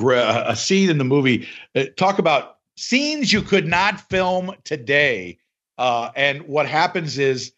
[0.48, 1.48] a scene in the movie.
[1.76, 5.38] Uh, talk about scenes you could not film today.
[5.78, 7.54] Uh, and what happens is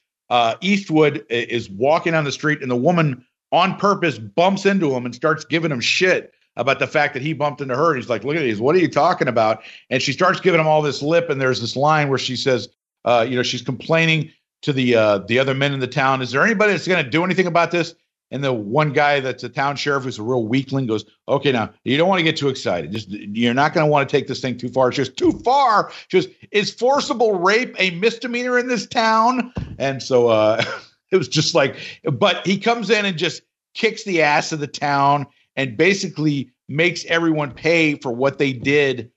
[0.62, 5.14] Eastwood is walking on the street, and the woman on purpose bumps into him and
[5.14, 7.96] starts giving him shit about the fact that he bumped into her.
[7.96, 8.60] He's like, "Look at these.
[8.60, 11.30] What are you talking about?" And she starts giving him all this lip.
[11.30, 12.70] And there's this line where she says,
[13.06, 16.22] uh, "You know, she's complaining." to the uh, the other men in the town.
[16.22, 17.96] Is there anybody that's going to do anything about this?
[18.34, 21.72] And the one guy that's a town sheriff who's a real weakling goes, "Okay, now
[21.84, 22.92] you don't want to get too excited.
[22.92, 24.88] Just you're not going to want to take this thing too far.
[24.88, 25.92] It's just too far.
[26.08, 30.64] Just is forcible rape a misdemeanor in this town?" And so uh,
[31.12, 33.42] it was just like, but he comes in and just
[33.74, 39.12] kicks the ass of the town and basically makes everyone pay for what they did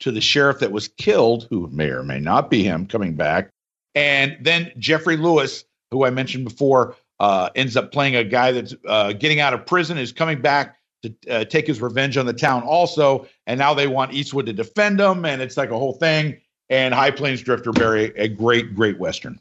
[0.00, 3.50] to the sheriff that was killed, who may or may not be him coming back.
[3.94, 8.74] And then Geoffrey Lewis, who I mentioned before, uh, ends up playing a guy that's
[8.86, 12.32] uh, getting out of prison, is coming back to uh, take his revenge on the
[12.32, 13.26] town also.
[13.46, 16.40] And now they want Eastwood to defend him, and it's like a whole thing.
[16.70, 19.38] And High Plains Drifter, Barry, a great, great Western.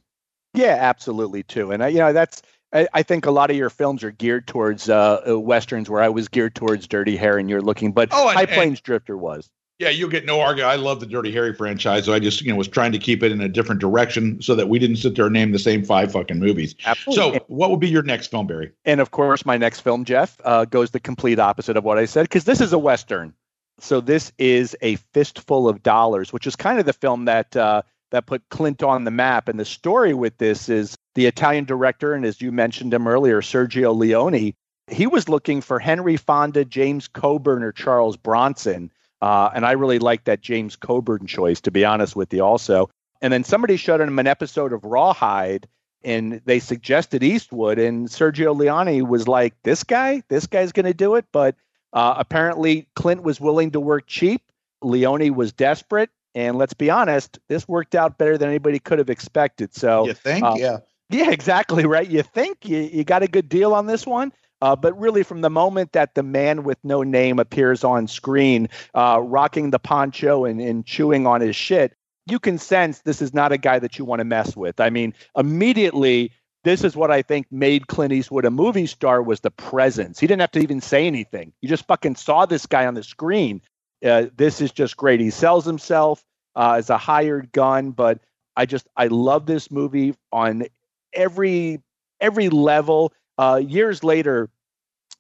[0.54, 1.72] Yeah, absolutely too.
[1.72, 2.42] And I, you know, that's
[2.74, 6.02] I, I think a lot of your films are geared towards uh, uh, westerns, where
[6.02, 8.82] I was geared towards Dirty Harry, and you're looking, but Oh, and- High and- Plains
[8.82, 9.50] Drifter was.
[9.80, 10.74] Yeah, you'll get no argument.
[10.74, 13.24] I love the Dirty Harry franchise, so I just you know was trying to keep
[13.24, 15.86] it in a different direction so that we didn't sit there and name the same
[15.86, 16.76] five fucking movies.
[16.86, 17.40] Absolutely.
[17.40, 18.74] So, what would be your next film, Barry?
[18.84, 22.04] and of course, my next film, Jeff, uh, goes the complete opposite of what I
[22.04, 23.34] said because this is a western.
[23.80, 27.84] So this is a fistful of dollars, which is kind of the film that uh,
[28.12, 29.48] that put Clint on the map.
[29.48, 33.42] And the story with this is the Italian director, and as you mentioned him earlier,
[33.42, 34.54] Sergio Leone.
[34.88, 38.92] He was looking for Henry Fonda, James Coburn, or Charles Bronson.
[39.22, 42.90] Uh, and I really like that James Coburn choice, to be honest with you, also.
[43.22, 45.68] And then somebody showed him an episode of Rawhide,
[46.04, 50.94] and they suggested Eastwood, and Sergio Leone was like, "This guy, this guy's going to
[50.94, 51.56] do it." But
[51.92, 54.42] uh, apparently, Clint was willing to work cheap.
[54.82, 59.10] Leone was desperate, and let's be honest, this worked out better than anybody could have
[59.10, 59.74] expected.
[59.74, 60.78] So you think, uh, yeah,
[61.10, 62.08] yeah, exactly right.
[62.08, 64.32] You think you, you got a good deal on this one.
[64.62, 68.68] Uh, but really, from the moment that the man with no name appears on screen,
[68.94, 71.96] uh, rocking the poncho and, and chewing on his shit,
[72.26, 74.82] you can sense this is not a guy that you want to mess with.
[74.82, 76.34] I mean, immediately,
[76.64, 80.20] this is what I think made Clint Eastwood a movie star was the presence.
[80.20, 81.54] He didn't have to even say anything.
[81.62, 83.62] You just fucking saw this guy on the screen.
[84.04, 85.20] Uh, this is just great.
[85.20, 86.24] He sells himself
[86.56, 88.20] uh, as a hired gun, but
[88.56, 90.66] I just I love this movie on
[91.14, 91.82] every
[92.20, 93.14] every level.
[93.38, 94.50] Uh, years later,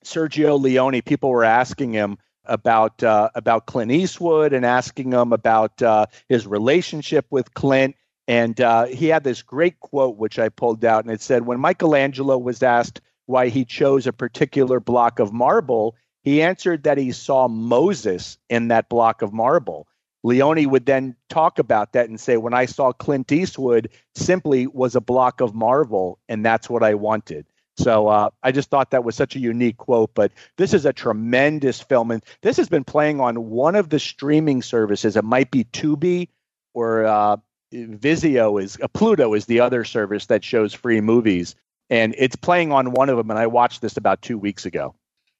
[0.03, 5.81] Sergio Leone, people were asking him about uh, about Clint Eastwood and asking him about
[5.81, 7.95] uh, his relationship with Clint.
[8.27, 11.59] And uh, he had this great quote, which I pulled out, and it said, "When
[11.59, 17.11] Michelangelo was asked why he chose a particular block of marble, he answered that he
[17.11, 19.87] saw Moses in that block of marble."
[20.23, 24.95] Leone would then talk about that and say, When I saw Clint Eastwood, simply was
[24.95, 27.45] a block of marble, and that's what I wanted.
[27.77, 30.13] So uh, I just thought that was such a unique quote.
[30.13, 33.99] But this is a tremendous film, and this has been playing on one of the
[33.99, 35.15] streaming services.
[35.15, 36.27] It might be Tubi
[36.73, 37.37] or uh,
[37.73, 41.55] Vizio is uh, Pluto is the other service that shows free movies,
[41.89, 43.29] and it's playing on one of them.
[43.29, 44.93] And I watched this about two weeks ago.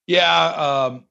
[0.09, 0.47] Yeah,
[0.87, 1.03] um,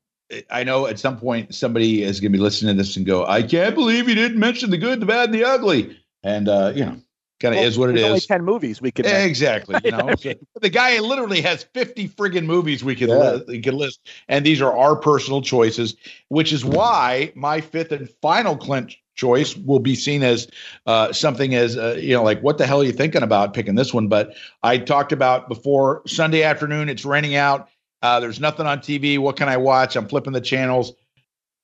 [0.50, 3.24] I know at some point somebody is going to be listening to this and go,
[3.24, 6.72] "I can't believe you didn't mention the good, the bad, and the ugly." And uh,
[6.74, 6.96] you know,
[7.38, 8.04] kind of well, is what it is.
[8.04, 9.78] Only ten movies we could exactly.
[9.84, 10.14] You know,
[10.60, 13.38] the guy literally has fifty friggin' movies we could yeah.
[13.46, 15.94] li- could list, and these are our personal choices,
[16.26, 20.48] which is why my fifth and final Clint choice will be seen as
[20.86, 23.76] uh, something as uh, you know, like what the hell are you thinking about picking
[23.76, 24.08] this one?
[24.08, 24.34] But
[24.64, 26.88] I talked about before Sunday afternoon.
[26.88, 27.68] It's raining out
[28.02, 29.18] uh, there's nothing on TV.
[29.18, 29.96] What can I watch?
[29.96, 30.92] I'm flipping the channels,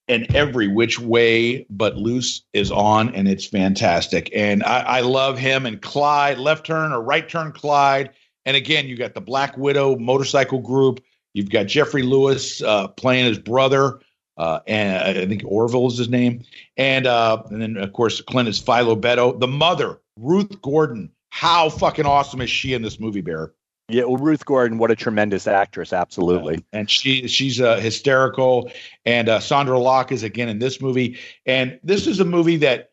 [0.08, 4.30] and every which way but loose is on, and it's fantastic.
[4.34, 8.10] And I, I love him and Clyde, left turn or right turn Clyde.
[8.44, 11.02] And again, you got the Black Widow motorcycle group.
[11.32, 14.00] You've got Geoffrey Lewis uh, playing his brother,
[14.36, 16.44] uh, and I think Orville is his name.
[16.76, 19.38] And uh, and then of course Clint is Philo Beddoe.
[19.38, 21.10] The mother, Ruth Gordon.
[21.30, 23.52] How fucking awesome is she in this movie, Bear?
[23.88, 26.54] Yeah, well, Ruth Gordon, what a tremendous actress, absolutely.
[26.54, 26.78] Yeah.
[26.80, 28.70] And she she's uh, hysterical.
[29.04, 31.18] And uh, Sondra Locke is again in this movie.
[31.44, 32.92] And this is a movie that,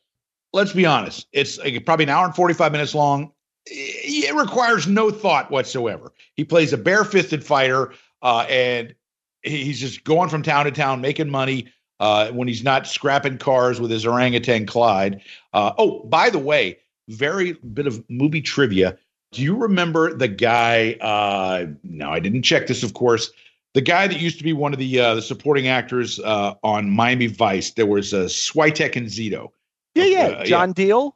[0.51, 3.31] let's be honest, it's like probably an hour and forty five minutes long.
[3.65, 6.11] It requires no thought whatsoever.
[6.35, 8.95] He plays a bare-fisted fighter, uh, and
[9.43, 11.67] he's just going from town to town making money.
[11.99, 15.21] Uh, when he's not scrapping cars with his orangutan Clyde.
[15.53, 18.97] Uh, oh, by the way, very bit of movie trivia.
[19.31, 20.97] Do you remember the guy?
[20.99, 23.31] Uh, no, I didn't check this, of course.
[23.73, 26.89] The guy that used to be one of the uh, the supporting actors uh, on
[26.89, 27.71] Miami Vice.
[27.71, 29.51] There was uh, Switek and Zito.
[29.95, 30.27] Yeah, yeah.
[30.27, 30.85] Uh, John yeah.
[30.85, 31.13] Diehl.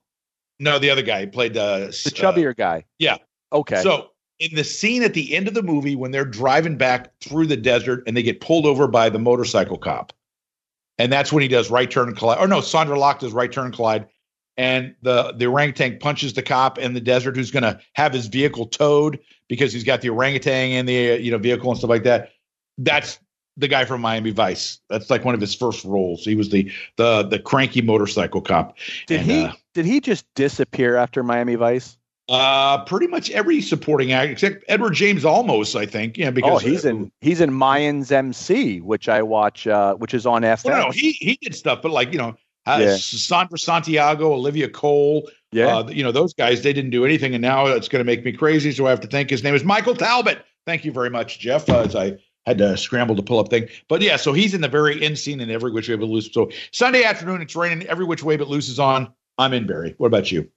[0.60, 2.86] No, the other guy he played uh, the chubbier guy.
[2.98, 3.18] Yeah.
[3.52, 3.82] Okay.
[3.82, 7.48] So in the scene at the end of the movie when they're driving back through
[7.48, 10.14] the desert and they get pulled over by the motorcycle cop,
[10.98, 12.40] and that's when he does right turn Clyde.
[12.40, 14.08] Or no, Sondra Locke does right turn Clyde,
[14.58, 18.28] and the the orangutan punches the cop in the desert who's going to have his
[18.28, 22.04] vehicle towed because he's got the orangutan in the you know vehicle and stuff like
[22.04, 22.32] that.
[22.78, 23.20] That's
[23.58, 24.80] the guy from Miami Vice.
[24.90, 26.24] That's like one of his first roles.
[26.24, 28.78] He was the the the cranky motorcycle cop.
[29.08, 31.98] Did and, he uh, did he just disappear after Miami Vice?
[32.28, 36.18] Uh, pretty much every supporting actor except Edward James Olmos, I think.
[36.18, 40.16] Yeah, because oh, he's uh, in he's in Mayans MC, which I watch, uh, which
[40.16, 40.66] is on FX.
[40.66, 42.36] Well, no, he he did stuff, but like you know,
[42.66, 42.98] uh, yeah.
[42.98, 46.64] Sandra Santiago, Olivia Cole, yeah, uh, you know those guys.
[46.64, 48.72] They didn't do anything, and now it's going to make me crazy.
[48.72, 50.44] So I have to think his name is Michael Talbot.
[50.66, 51.70] Thank you very much, Jeff.
[51.70, 54.62] Uh, as I had to scramble to pull up thing, but yeah, so he's in
[54.62, 56.32] the very end scene in every which way but loose.
[56.32, 57.88] So Sunday afternoon, it's raining.
[57.88, 59.14] Every which way but loose is on.
[59.38, 59.96] I'm in Barry.
[59.98, 60.50] What about you?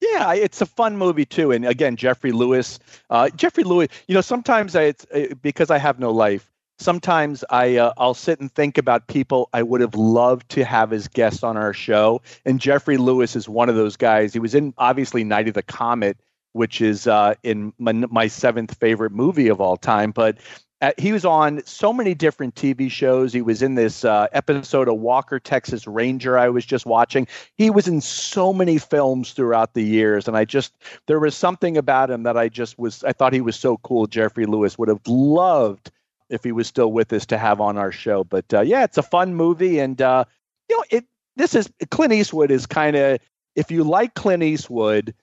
[0.00, 2.78] Yeah, it's a fun movie too, and again, Geoffrey Lewis.
[3.10, 3.88] Uh, Geoffrey Lewis.
[4.08, 8.14] You know, sometimes I, it's uh, because I have no life sometimes I uh, I'll
[8.14, 11.72] sit and think about people I would have loved to have as guests on our
[11.72, 14.32] show, and Geoffrey Lewis is one of those guys.
[14.32, 16.18] He was in obviously Night of the Comet
[16.56, 20.10] which is uh, in my, my, seventh favorite movie of all time.
[20.10, 20.38] But
[20.80, 23.32] uh, he was on so many different TV shows.
[23.32, 27.26] He was in this uh, episode of Walker, Texas Ranger, I was just watching.
[27.56, 30.28] He was in so many films throughout the years.
[30.28, 30.74] And I just,
[31.06, 34.06] there was something about him that I just was, I thought he was so cool.
[34.06, 35.90] Geoffrey Lewis would have loved
[36.30, 38.24] if he was still with us to have on our show.
[38.24, 39.78] But uh, yeah, it's a fun movie.
[39.78, 40.24] And, uh,
[40.68, 41.04] you know, it,
[41.36, 43.18] this is Clint Eastwood is kind of,
[43.54, 45.14] if you like Clint Eastwood,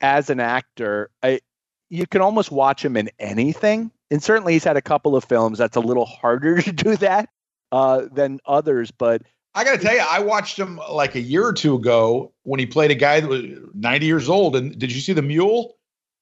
[0.00, 1.40] as an actor, I,
[1.88, 3.90] you can almost watch him in anything.
[4.10, 7.30] And certainly he's had a couple of films that's a little harder to do that
[7.72, 8.90] uh, than others.
[8.90, 9.22] But
[9.54, 12.60] I got to tell you, I watched him like a year or two ago when
[12.60, 13.44] he played a guy that was
[13.74, 14.56] 90 years old.
[14.56, 15.76] And did you see The Mule?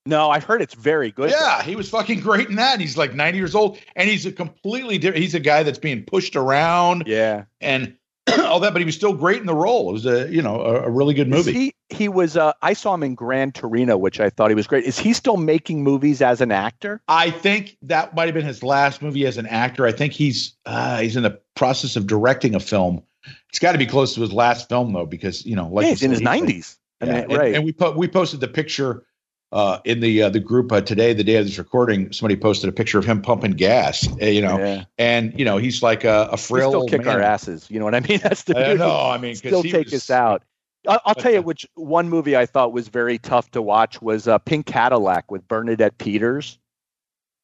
[0.05, 1.31] No, I've heard it's very good.
[1.31, 2.81] Yeah, he was fucking great in that.
[2.81, 6.05] He's like 90 years old and he's a completely different, he's a guy that's being
[6.05, 7.05] pushed around.
[7.07, 7.45] Yeah.
[7.61, 7.97] And
[8.41, 9.91] all that, but he was still great in the role.
[9.91, 11.53] It was a you know a, a really good movie.
[11.53, 12.37] he he was.
[12.37, 14.85] Uh, I saw him in Gran Torino, which I thought he was great.
[14.85, 17.03] Is he still making movies as an actor?
[17.09, 19.87] I think that might have been his last movie as an actor.
[19.87, 23.03] I think he's uh, he's in the process of directing a film.
[23.49, 25.91] It's got to be close to his last film though, because you know, like yeah,
[25.91, 26.79] he's in his nineties.
[27.03, 27.55] Yeah, and, right.
[27.57, 29.05] And we put we posted the picture
[29.53, 32.69] uh, in the uh, the group uh, today, the day of this recording, somebody posted
[32.69, 34.09] a picture of him pumping gas.
[34.21, 34.85] Uh, you know, yeah.
[34.99, 36.71] and you know he's like a, a frail.
[36.71, 37.17] Still kick man.
[37.17, 37.71] our asses.
[37.71, 38.19] You know what I mean?
[38.23, 38.71] That's the.
[38.71, 39.11] I know.
[39.11, 40.43] I mean, still take was, us out.
[40.89, 44.27] I'll, I'll tell you which one movie I thought was very tough to watch was
[44.27, 46.59] uh, Pink Cadillac with Bernadette Peters.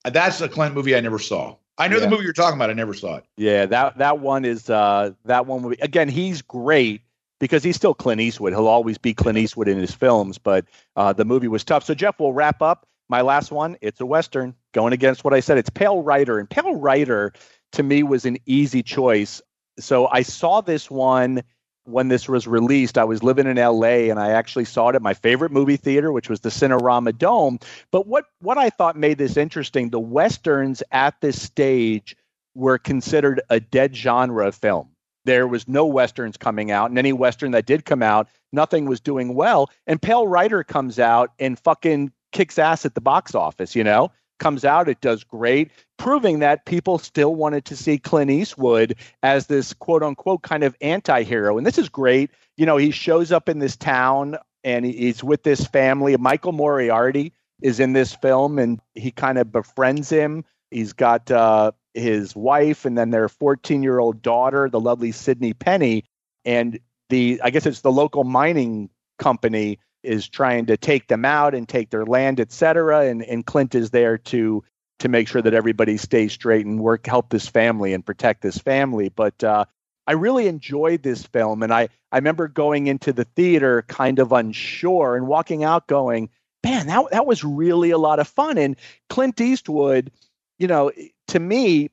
[0.04, 1.56] That's a Clint movie I never saw.
[1.76, 2.06] I know yeah.
[2.06, 2.70] the movie you're talking about.
[2.70, 3.24] I never saw it.
[3.36, 5.76] Yeah, that that one is uh, that one movie.
[5.82, 7.02] Again, he's great
[7.38, 8.52] because he's still Clint Eastwood.
[8.52, 10.64] He'll always be Clint Eastwood in his films, but
[10.96, 11.84] uh, the movie was tough.
[11.84, 12.86] So, Jeff, we'll wrap up.
[13.08, 15.56] My last one, it's a Western, going against what I said.
[15.56, 16.38] It's Pale Rider.
[16.38, 17.32] And Pale Rider,
[17.72, 19.40] to me, was an easy choice.
[19.78, 21.42] So I saw this one
[21.84, 22.98] when this was released.
[22.98, 26.12] I was living in LA and I actually saw it at my favorite movie theater,
[26.12, 27.58] which was the Cinerama Dome.
[27.90, 32.14] But what, what I thought made this interesting, the Westerns at this stage
[32.54, 34.90] were considered a dead genre of film
[35.28, 39.00] there was no westerns coming out, and any western that did come out, nothing was
[39.00, 39.70] doing well.
[39.86, 43.76] And Pale Rider comes out and fucking kicks ass at the box office.
[43.76, 48.30] You know, comes out, it does great, proving that people still wanted to see Clint
[48.30, 51.58] Eastwood as this quote unquote kind of anti-hero.
[51.58, 52.30] And this is great.
[52.56, 56.16] You know, he shows up in this town and he's with this family.
[56.16, 57.32] Michael Moriarty
[57.62, 60.44] is in this film and he kind of befriends him.
[60.70, 65.52] He's got uh, his wife and then their 14 year old daughter, the lovely Sydney
[65.52, 66.04] Penny.
[66.44, 66.78] And
[67.08, 71.68] the, I guess it's the local mining company is trying to take them out and
[71.68, 73.06] take their land, et cetera.
[73.06, 74.62] And, and Clint is there to,
[75.00, 78.58] to make sure that everybody stays straight and work, help this family and protect this
[78.58, 79.08] family.
[79.08, 79.64] But, uh,
[80.08, 81.62] I really enjoyed this film.
[81.62, 86.30] And I, I remember going into the theater kind of unsure and walking out going,
[86.64, 88.56] man, that, that was really a lot of fun.
[88.56, 88.76] And
[89.10, 90.10] Clint Eastwood,
[90.58, 90.90] you know,
[91.28, 91.90] to me,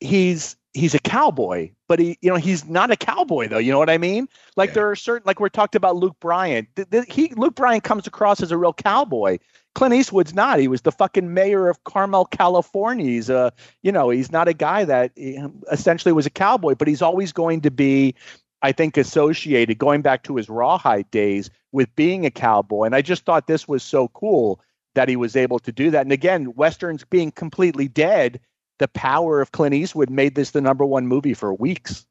[0.00, 3.58] he's he's a cowboy, but he you know he's not a cowboy though.
[3.58, 4.28] You know what I mean?
[4.56, 4.74] Like yeah.
[4.74, 6.66] there are certain like we're talked about Luke Bryan.
[7.08, 9.38] He Luke Bryan comes across as a real cowboy.
[9.74, 10.58] Clint Eastwood's not.
[10.58, 13.06] He was the fucking mayor of Carmel, California.
[13.06, 16.88] He's a you know he's not a guy that eh, essentially was a cowboy, but
[16.88, 18.14] he's always going to be.
[18.60, 22.86] I think associated going back to his rawhide days with being a cowboy.
[22.86, 24.60] And I just thought this was so cool
[24.94, 26.02] that he was able to do that.
[26.02, 28.40] And again, westerns being completely dead,
[28.78, 32.06] the power of Clint Eastwood made this the number one movie for weeks.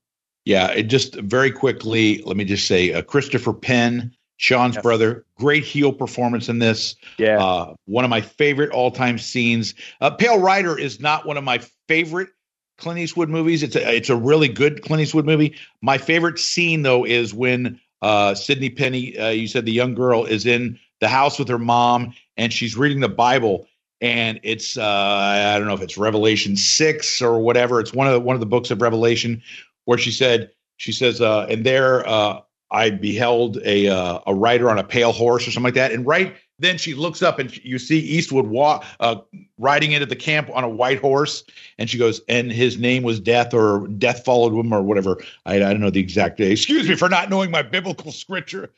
[0.45, 2.21] Yeah, it just very quickly.
[2.23, 4.83] Let me just say, uh, Christopher Penn, Sean's yes.
[4.83, 6.95] brother, great heel performance in this.
[7.17, 9.73] Yeah, uh, one of my favorite all-time scenes.
[9.99, 12.29] Uh, Pale Rider is not one of my favorite
[12.77, 13.63] Clint Eastwood movies.
[13.63, 15.55] It's a it's a really good Clint Eastwood movie.
[15.81, 20.25] My favorite scene though is when uh, Sydney Penny, uh, you said the young girl
[20.25, 23.67] is in the house with her mom and she's reading the Bible
[24.01, 27.79] and it's uh, I don't know if it's Revelation six or whatever.
[27.79, 29.41] It's one of the, one of the books of Revelation
[29.85, 34.69] where she said she says uh, and there uh, I beheld a uh, a rider
[34.69, 35.91] on a pale horse or something like that.
[35.91, 39.17] And right then she looks up and you see Eastwood walk uh,
[39.57, 41.43] riding into the camp on a white horse,
[41.77, 45.21] and she goes, and his name was Death or Death followed him or whatever.
[45.45, 46.51] I, I don't know the exact day.
[46.51, 48.71] Excuse me for not knowing my biblical scripture,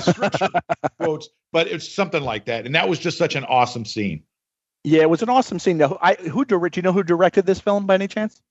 [0.00, 0.48] scripture
[1.00, 2.66] quotes, but it's something like that.
[2.66, 4.22] And that was just such an awesome scene.
[4.84, 5.78] Yeah, it was an awesome scene.
[5.78, 6.76] Now, I, who directed?
[6.76, 8.42] You know who directed this film by any chance?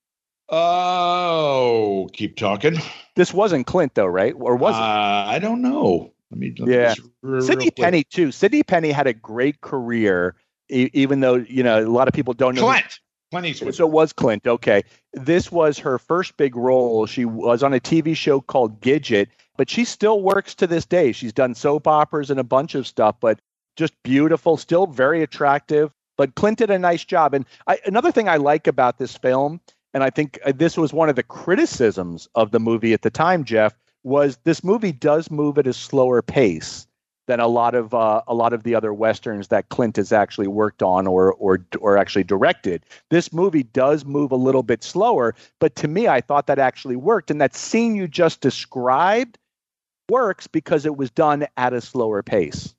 [0.48, 2.76] Oh, keep talking.
[3.16, 4.34] This wasn't Clint though, right?
[4.36, 4.80] Or was uh, it?
[4.80, 6.12] I don't know.
[6.30, 6.54] Let me.
[6.58, 8.32] Let yeah, me Sydney Penny too.
[8.32, 10.34] Sydney Penny had a great career,
[10.68, 12.62] e- even though you know a lot of people don't know.
[12.62, 12.98] Clint.
[13.30, 13.74] Clint Eastwood.
[13.74, 14.46] So it was Clint.
[14.46, 14.82] Okay,
[15.12, 17.06] this was her first big role.
[17.06, 21.12] She was on a TV show called Gidget, but she still works to this day.
[21.12, 23.38] She's done soap operas and a bunch of stuff, but
[23.76, 25.92] just beautiful, still very attractive.
[26.16, 27.34] But Clint did a nice job.
[27.34, 29.60] And I, another thing I like about this film,
[29.92, 33.10] and I think uh, this was one of the criticisms of the movie at the
[33.10, 36.86] time, Jeff, was this movie does move at a slower pace
[37.26, 40.46] than a lot of uh, a lot of the other westerns that Clint has actually
[40.46, 42.84] worked on or or or actually directed.
[43.10, 46.96] This movie does move a little bit slower, but to me, I thought that actually
[46.96, 47.30] worked.
[47.30, 49.38] And that scene you just described
[50.10, 52.74] works because it was done at a slower pace.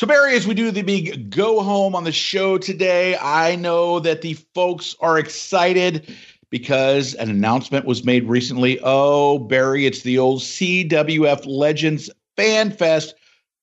[0.00, 4.00] So, Barry, as we do the big go home on the show today, I know
[4.00, 6.16] that the folks are excited
[6.48, 8.80] because an announcement was made recently.
[8.82, 13.14] Oh, Barry, it's the old CWF Legends Fan Fest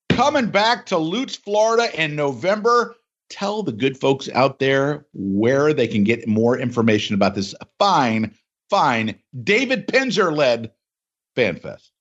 [0.10, 2.96] coming back to Lutz, Florida in November.
[3.32, 8.32] Tell the good folks out there where they can get more information about this fine,
[8.70, 10.72] fine David Penzer led
[11.36, 11.94] Fan Fest.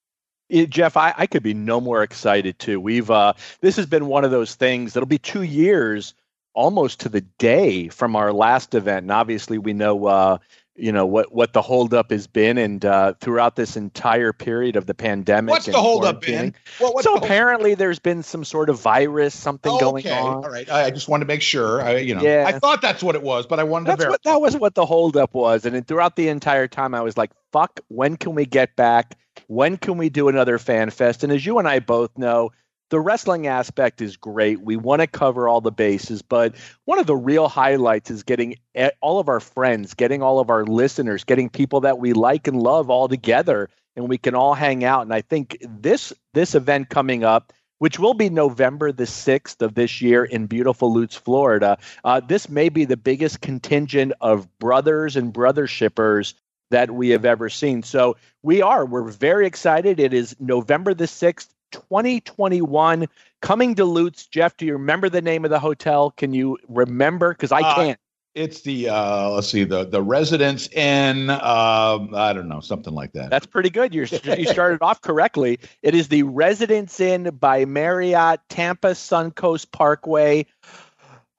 [0.49, 2.81] It, Jeff, I, I could be no more excited too.
[2.81, 6.15] We've uh, this has been one of those things that'll be two years
[6.55, 10.39] almost to the day from our last event, and obviously we know uh,
[10.77, 14.87] you know what what the holdup has been, and uh, throughout this entire period of
[14.87, 15.51] the pandemic.
[15.51, 16.55] What's the holdup been?
[16.79, 20.17] What, so the apparently, there's been some sort of virus, something oh, going okay.
[20.17, 20.45] on.
[20.45, 21.83] All right, I just wanted to make sure.
[21.83, 22.45] I, you know, yeah.
[22.47, 24.13] I thought that's what it was, but I wanted that's to verify.
[24.13, 27.31] What, that was what the holdup was, and throughout the entire time, I was like,
[27.53, 29.17] "Fuck, when can we get back?
[29.49, 32.51] When can we do another fan fest?" And as you and I both know
[32.91, 34.61] the wrestling aspect is great.
[34.61, 36.55] We want to cover all the bases, but
[36.85, 38.57] one of the real highlights is getting
[39.01, 42.63] all of our friends, getting all of our listeners, getting people that we like and
[42.63, 45.03] love all together and we can all hang out.
[45.03, 49.75] And I think this this event coming up which will be November the 6th of
[49.75, 51.77] this year in beautiful Lutz, Florida.
[52.05, 56.35] Uh, this may be the biggest contingent of brothers and brother shippers
[56.71, 57.83] that we have ever seen.
[57.83, 60.01] So we are, we're very excited.
[60.01, 63.07] It is November the 6th 2021
[63.43, 64.27] coming to Lutz.
[64.27, 66.11] Jeff, do you remember the name of the hotel?
[66.13, 67.33] Can you remember?
[67.33, 68.01] Because I uh, can't.
[68.35, 71.31] It's the uh, let's see the the Residence Inn.
[71.31, 73.31] Um, I don't know something like that.
[73.31, 73.95] That's pretty good.
[73.95, 75.59] You you started off correctly.
[75.83, 80.45] It is the Residence Inn by Marriott, Tampa Suncoast Parkway,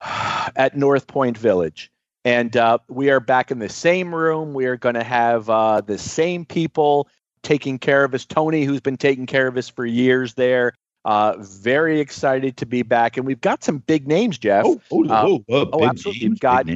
[0.02, 1.92] at North Point Village.
[2.24, 4.52] And uh, we are back in the same room.
[4.54, 7.08] We are going to have uh, the same people
[7.42, 8.24] taking care of us.
[8.24, 10.74] Tony, who's been taking care of us for years there.
[11.04, 14.66] Uh, very excited to be back, and we've got some big names, Jeff.
[14.66, 16.20] Oh, oh, uh, oh, oh, oh absolutely.
[16.20, 16.66] Names, we've got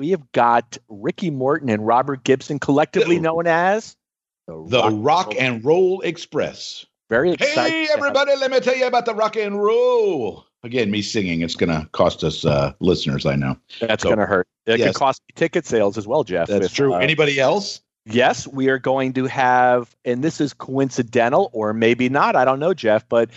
[0.00, 3.96] we have got Ricky Morton and Robert Gibson, collectively the, known as
[4.46, 6.84] the, the Rock, Rock, and Roll Express.
[7.08, 7.70] Very excited.
[7.70, 8.36] Hey, everybody!
[8.36, 10.46] Let me tell you about the Rock and Roll.
[10.62, 13.24] Again, me singing, it's going to cost us uh, listeners.
[13.24, 14.46] I know that's so, going to hurt.
[14.66, 14.88] It yes.
[14.88, 16.48] could cost me ticket sales as well, Jeff.
[16.48, 16.94] That's if, true.
[16.94, 17.80] Uh, Anybody else?
[18.06, 22.60] yes, we are going to have, and this is coincidental or maybe not, I don't
[22.60, 23.30] know, Jeff, but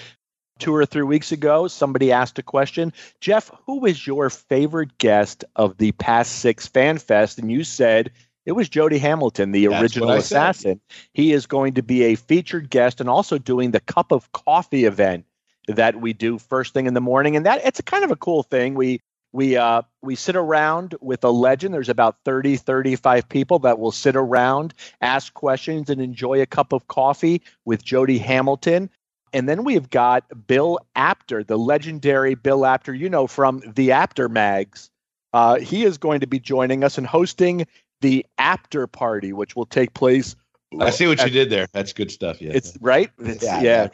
[0.60, 5.44] two or three weeks ago, somebody asked a question Jeff, who is your favorite guest
[5.56, 7.40] of the past six Fan Fest?
[7.40, 8.12] And you said,
[8.46, 10.82] it was Jody Hamilton, the That's original assassin.
[11.14, 14.86] He is going to be a featured guest and also doing the cup of coffee
[14.86, 15.26] event
[15.68, 17.36] that we do first thing in the morning.
[17.36, 18.76] And that it's a kind of a cool thing.
[18.76, 21.74] We we uh, we sit around with a legend.
[21.74, 26.74] There's about 30 35 people that will sit around ask questions and enjoy a cup
[26.74, 28.90] of coffee with jody hamilton.
[29.34, 34.30] And then we've got bill apter the legendary bill apter you know from the apter
[34.30, 34.90] mags.
[35.34, 37.66] Uh, he is going to be joining us and hosting
[38.02, 40.36] the apter party which will take place
[40.80, 41.68] i see what at, you did there.
[41.72, 42.42] That's good stuff.
[42.42, 42.52] Yeah.
[42.54, 43.12] It's right?
[43.20, 43.88] It's, yeah, yeah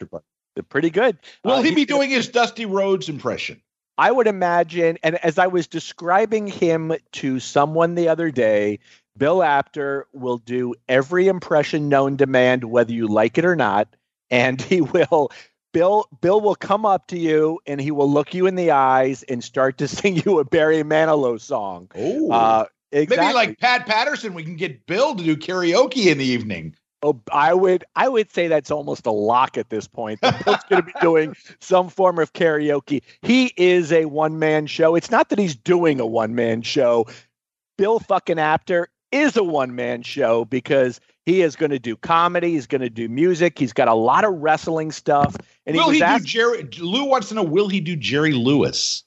[0.63, 3.61] pretty good will uh, he be doing his dusty rhodes impression
[3.99, 8.79] I would imagine, and as I was describing him to someone the other day,
[9.17, 13.93] Bill Apter will do every impression known to man, whether you like it or not,
[14.31, 15.31] and he will.
[15.73, 19.21] Bill Bill will come up to you and he will look you in the eyes
[19.23, 21.91] and start to sing you a Barry Manilow song.
[21.93, 23.25] Oh, uh, exactly.
[23.25, 24.33] maybe like Pat Patterson.
[24.33, 26.75] We can get Bill to do karaoke in the evening.
[27.01, 30.19] Oh, I would I would say that's almost a lock at this point.
[30.21, 33.01] Bill's going to be doing some form of karaoke.
[33.21, 34.95] He is a one man show.
[34.95, 37.07] It's not that he's doing a one man show.
[37.77, 42.51] Bill fucking Apter is a one man show because he is going to do comedy.
[42.51, 43.57] He's going to do music.
[43.57, 45.35] He's got a lot of wrestling stuff.
[45.65, 46.67] And will he, he do Jerry?
[46.79, 49.03] Lou wants to know: Will he do Jerry Lewis?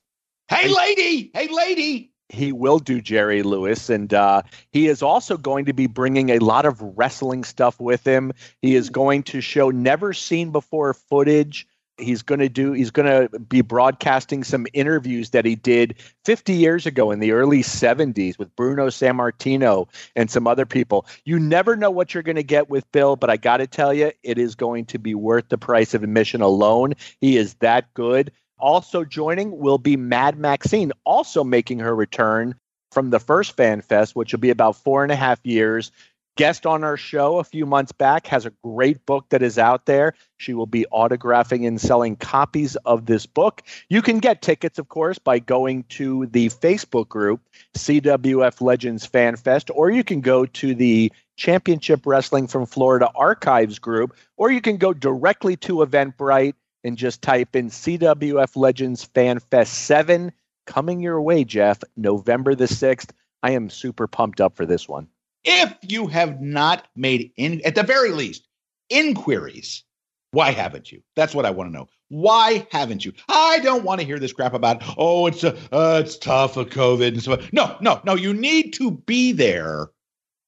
[0.48, 1.30] Hey, lady!
[1.34, 2.11] Hey, lady!
[2.32, 6.38] He will do Jerry Lewis, and uh, he is also going to be bringing a
[6.38, 8.32] lot of wrestling stuff with him.
[8.62, 11.66] He is going to show never seen before footage.
[11.98, 12.72] He's going to do.
[12.72, 17.32] He's going to be broadcasting some interviews that he did 50 years ago in the
[17.32, 19.86] early 70s with Bruno Sammartino
[20.16, 21.06] and some other people.
[21.24, 23.92] You never know what you're going to get with Bill, but I got to tell
[23.92, 26.94] you, it is going to be worth the price of admission alone.
[27.20, 28.32] He is that good.
[28.62, 32.54] Also joining will be Mad Maxine, also making her return
[32.92, 35.90] from the first Fan Fest, which will be about four and a half years
[36.36, 39.86] guest on our show a few months back, has a great book that is out
[39.86, 40.14] there.
[40.38, 43.62] She will be autographing and selling copies of this book.
[43.88, 47.40] You can get tickets, of course, by going to the Facebook group,
[47.74, 53.78] CWF Legends Fan Fest, or you can go to the Championship Wrestling from Florida Archives
[53.78, 59.38] group, or you can go directly to Eventbrite and just type in CWF Legends Fan
[59.38, 60.32] Fest 7
[60.66, 63.10] coming your way, Jeff, November the 6th.
[63.42, 65.08] I am super pumped up for this one.
[65.44, 68.46] If you have not made in at the very least
[68.88, 69.82] inquiries,
[70.30, 71.02] why haven't you?
[71.16, 71.88] That's what I want to know.
[72.08, 73.12] Why haven't you?
[73.28, 76.68] I don't want to hear this crap about oh it's a, uh, it's tough of
[76.68, 77.32] COVID and so.
[77.32, 77.48] on.
[77.52, 78.14] No, no, no.
[78.14, 79.88] You need to be there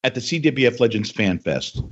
[0.05, 1.83] at the CWF Legends Fan Fest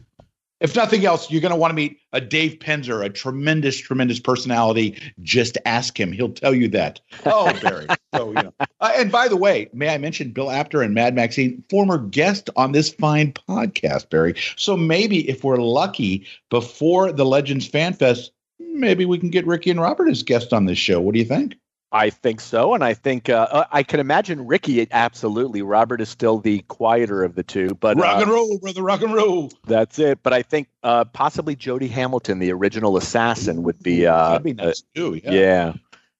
[0.63, 4.21] if nothing else, you're going to want to meet a Dave Penzer, a tremendous, tremendous
[4.21, 4.97] personality.
[5.21, 7.01] Just ask him; he'll tell you that.
[7.27, 7.87] Oh, Barry.
[8.15, 8.55] so you know.
[8.81, 12.49] Uh, and by the way, may I mention Bill Apter and Mad Maxine, former guest
[12.57, 14.35] on this fine podcast, Barry.
[14.57, 19.71] So maybe if we're lucky, before the Legends Fan Fest, maybe we can get Ricky
[19.71, 21.01] and Robert as guests on this show.
[21.01, 21.57] What do you think?
[21.93, 24.87] I think so, and I think uh, uh, I can imagine Ricky.
[24.91, 28.83] Absolutely, Robert is still the quieter of the two, but rock uh, and roll, brother,
[28.83, 29.53] rock and roll.
[29.67, 30.23] That's it.
[30.23, 34.07] But I think uh, possibly Jody Hamilton, the original assassin, would be.
[34.07, 35.21] Uh, That'd be nice too.
[35.23, 35.31] Yeah.
[35.33, 35.73] yeah.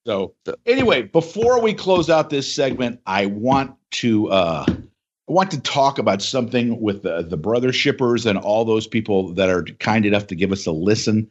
[0.05, 0.35] So
[0.67, 5.99] anyway, before we close out this segment, I want to uh, I want to talk
[5.99, 10.27] about something with the, the brother shippers and all those people that are kind enough
[10.27, 11.31] to give us a listen.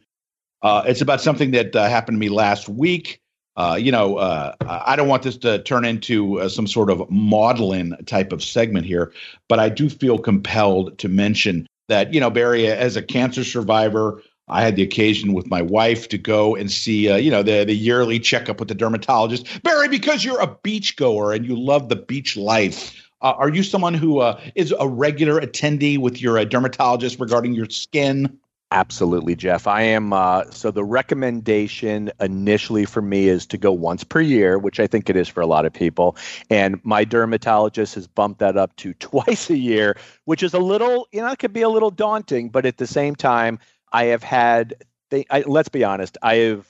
[0.62, 3.21] Uh, it's about something that uh, happened to me last week
[3.56, 7.10] uh, you know, uh, I don't want this to turn into uh, some sort of
[7.10, 9.12] maudlin type of segment here,
[9.48, 14.22] but I do feel compelled to mention that, you know, Barry, as a cancer survivor,
[14.48, 17.64] I had the occasion with my wife to go and see, uh, you know, the
[17.64, 19.62] the yearly checkup with the dermatologist.
[19.62, 23.62] Barry, because you're a beach goer and you love the beach life, uh, are you
[23.62, 28.38] someone who uh, is a regular attendee with your dermatologist regarding your skin?
[28.72, 29.66] Absolutely, Jeff.
[29.66, 30.14] I am.
[30.14, 34.86] Uh, so the recommendation initially for me is to go once per year, which I
[34.86, 36.16] think it is for a lot of people.
[36.48, 41.06] And my dermatologist has bumped that up to twice a year, which is a little,
[41.12, 42.48] you know, it could be a little daunting.
[42.48, 43.58] But at the same time,
[43.92, 44.74] I have had.
[45.10, 46.16] Th- I, let's be honest.
[46.22, 46.66] I have.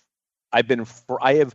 [0.52, 0.84] I've been.
[0.84, 1.54] For, I have.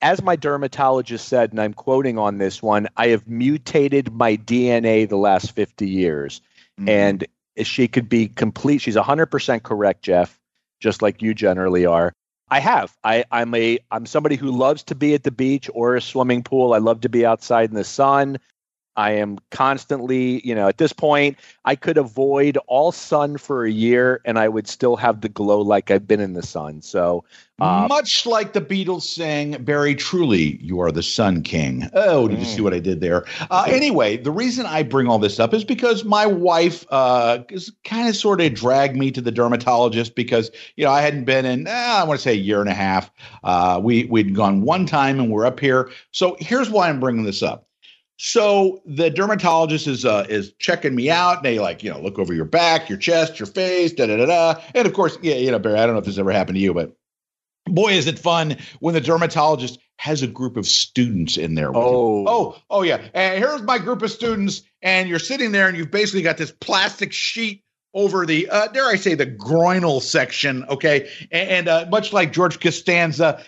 [0.00, 5.06] As my dermatologist said, and I'm quoting on this one, I have mutated my DNA
[5.06, 6.40] the last 50 years.
[6.80, 6.88] Mm-hmm.
[6.88, 7.26] And
[7.62, 8.80] she could be complete.
[8.80, 10.38] She's 100% correct, Jeff,
[10.80, 12.12] just like you generally are.
[12.48, 12.94] I have.
[13.02, 16.42] I, I'm a I'm somebody who loves to be at the beach or a swimming
[16.42, 16.74] pool.
[16.74, 18.38] I love to be outside in the sun.
[18.96, 23.70] I am constantly, you know, at this point, I could avoid all sun for a
[23.70, 26.82] year and I would still have the glow like I've been in the sun.
[26.82, 27.24] So,
[27.58, 31.88] uh, much like the Beatles sang, Barry, truly, you are the Sun King.
[31.92, 32.40] Oh, did mm.
[32.40, 33.24] you see what I did there?
[33.50, 37.38] Uh, anyway, the reason I bring all this up is because my wife uh,
[37.84, 41.46] kind of sort of dragged me to the dermatologist because, you know, I hadn't been
[41.46, 43.12] in, eh, I want to say a year and a half.
[43.44, 45.88] Uh, we, we'd gone one time and we're up here.
[46.10, 47.68] So here's why I'm bringing this up
[48.16, 51.38] so the dermatologist is uh, is checking me out.
[51.38, 54.16] And they like, you know, look over your back, your chest, your face, da da
[54.16, 54.60] da da.
[54.74, 56.60] And of course, yeah, you know, Barry, I don't know if this ever happened to
[56.60, 56.96] you, but
[57.66, 61.70] boy, is it fun when the dermatologist has a group of students in there.
[61.72, 63.00] oh, oh, oh, yeah.
[63.14, 66.50] And here's my group of students, and you're sitting there, and you've basically got this
[66.50, 67.62] plastic sheet
[67.94, 70.64] over the, uh, dare I say, the groinal section.
[70.64, 73.44] Okay, and, and uh, much like George Costanza,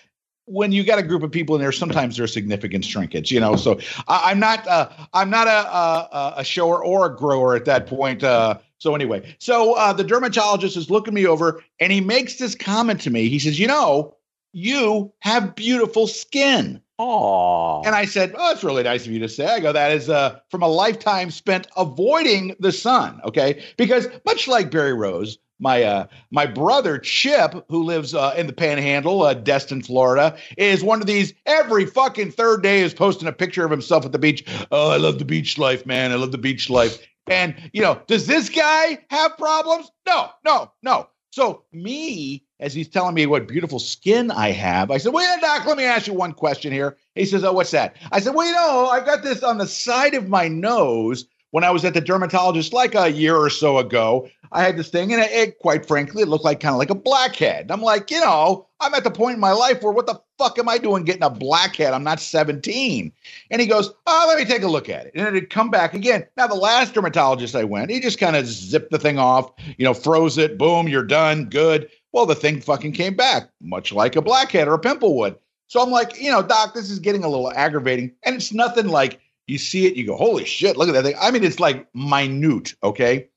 [0.46, 3.56] when you got a group of people in there, sometimes there's significant shrinkage, you know.
[3.56, 7.64] So I, am not uh, I'm not a, a, a shower or a grower at
[7.64, 8.22] that point.
[8.22, 12.54] Uh, so anyway, so uh, the dermatologist is looking me over, and he makes this
[12.54, 13.28] comment to me.
[13.28, 14.14] He says, "You know,
[14.52, 17.82] you have beautiful skin." Oh.
[17.84, 20.10] And I said, "Oh, it's really nice of you to say." I go, "That is
[20.10, 25.82] uh, from a lifetime spent avoiding the sun." Okay, because much like Barry Rose, my
[25.82, 31.00] uh, my brother Chip, who lives uh, in the Panhandle, uh, Destin, Florida, is one
[31.00, 31.32] of these.
[31.46, 34.44] Every fucking third day is posting a picture of himself at the beach.
[34.70, 36.12] Oh, I love the beach life, man.
[36.12, 37.04] I love the beach life.
[37.26, 39.90] And you know, does this guy have problems?
[40.06, 41.08] No, no, no.
[41.30, 45.66] So me, as he's telling me what beautiful skin I have, I said, "Well, doc,
[45.66, 48.46] let me ask you one question here." He says, "Oh, what's that?" I said, "Well,
[48.46, 51.24] you know, I've got this on the side of my nose."
[51.54, 54.88] when I was at the dermatologist like a year or so ago, I had this
[54.88, 57.70] thing, and it, it quite frankly, it looked like kind of like a blackhead.
[57.70, 60.58] I'm like, you know, I'm at the point in my life where what the fuck
[60.58, 61.92] am I doing getting a blackhead?
[61.92, 63.12] I'm not 17.
[63.50, 65.12] And he goes, oh, let me take a look at it.
[65.14, 66.26] And it had come back again.
[66.36, 69.84] Now, the last dermatologist I went, he just kind of zipped the thing off, you
[69.84, 71.88] know, froze it, boom, you're done, good.
[72.12, 75.36] Well, the thing fucking came back, much like a blackhead or a pimple would.
[75.68, 78.12] So I'm like, you know, doc, this is getting a little aggravating.
[78.22, 81.16] And it's nothing like you see it, you go, holy shit, look at that thing.
[81.20, 82.74] I mean, it's like minute.
[82.82, 83.28] Okay.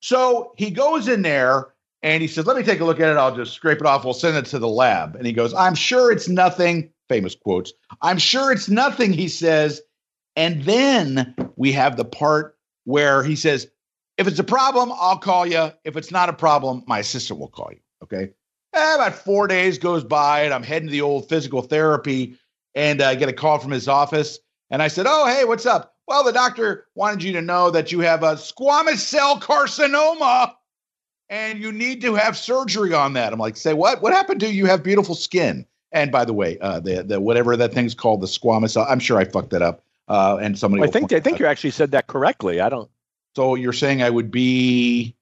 [0.00, 1.68] So he goes in there
[2.02, 3.16] and he says, let me take a look at it.
[3.16, 4.04] I'll just scrape it off.
[4.04, 5.16] We'll send it to the lab.
[5.16, 6.90] And he goes, I'm sure it's nothing.
[7.08, 7.72] Famous quotes.
[8.02, 9.80] I'm sure it's nothing, he says.
[10.36, 13.68] And then we have the part where he says,
[14.18, 15.72] if it's a problem, I'll call you.
[15.84, 17.80] If it's not a problem, my assistant will call you.
[18.02, 18.30] Okay.
[18.74, 22.36] Eh, about four days goes by, and I'm heading to the old physical therapy,
[22.74, 24.38] and I get a call from his office.
[24.70, 27.92] And I said, "Oh, hey, what's up?" Well, the doctor wanted you to know that
[27.92, 30.54] you have a squamous cell carcinoma,
[31.28, 33.32] and you need to have surgery on that.
[33.32, 34.00] I'm like, "Say what?
[34.00, 34.54] What happened to you?
[34.54, 38.22] You have beautiful skin." And by the way, uh, the the whatever that thing's called,
[38.22, 38.86] the squamous cell.
[38.88, 39.84] I'm sure I fucked that up.
[40.08, 40.82] Uh, and somebody.
[40.82, 42.60] I think I think you actually said that correctly.
[42.60, 42.90] I don't.
[43.36, 45.14] So you're saying I would be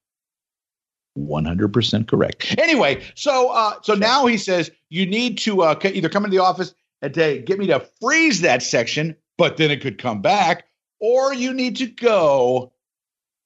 [1.18, 2.54] 100% correct.
[2.58, 6.42] Anyway, so uh, so now he says you need to uh, either come into the
[6.42, 10.66] office and to get me to freeze that section, but then it could come back,
[11.00, 12.72] or you need to go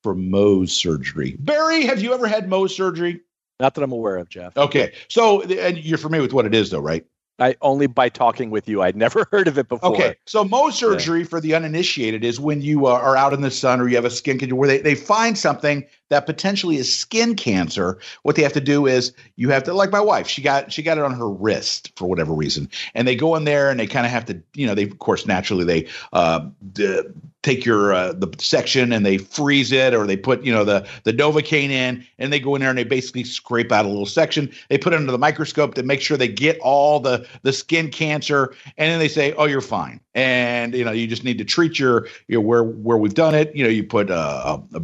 [0.02, 1.36] for Mohs surgery.
[1.38, 3.20] Barry, have you ever had Mohs surgery?
[3.58, 4.56] Not that I'm aware of, Jeff.
[4.56, 7.04] Okay, so and you're familiar with what it is, though, right?
[7.40, 8.82] I only by talking with you.
[8.82, 9.92] I'd never heard of it before.
[9.92, 11.26] Okay, so Mohs surgery yeah.
[11.26, 14.04] for the uninitiated is when you uh, are out in the sun or you have
[14.04, 17.98] a skin condition where they, they find something that potentially is skin cancer.
[18.22, 20.28] What they have to do is you have to like my wife.
[20.28, 23.44] She got she got it on her wrist for whatever reason, and they go in
[23.44, 26.46] there and they kind of have to you know they of course naturally they uh,
[26.72, 27.02] d-
[27.42, 30.86] take your uh, the section and they freeze it or they put you know the
[31.04, 34.06] the novocaine in and they go in there and they basically scrape out a little
[34.06, 37.52] section they put it under the microscope to make sure they get all the the
[37.52, 41.38] skin cancer and then they say oh you're fine and you know you just need
[41.38, 44.62] to treat your you know where where we've done it you know you put a,
[44.74, 44.82] a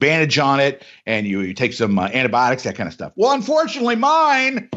[0.00, 3.32] bandage on it and you, you take some uh, antibiotics that kind of stuff well
[3.32, 4.70] unfortunately mine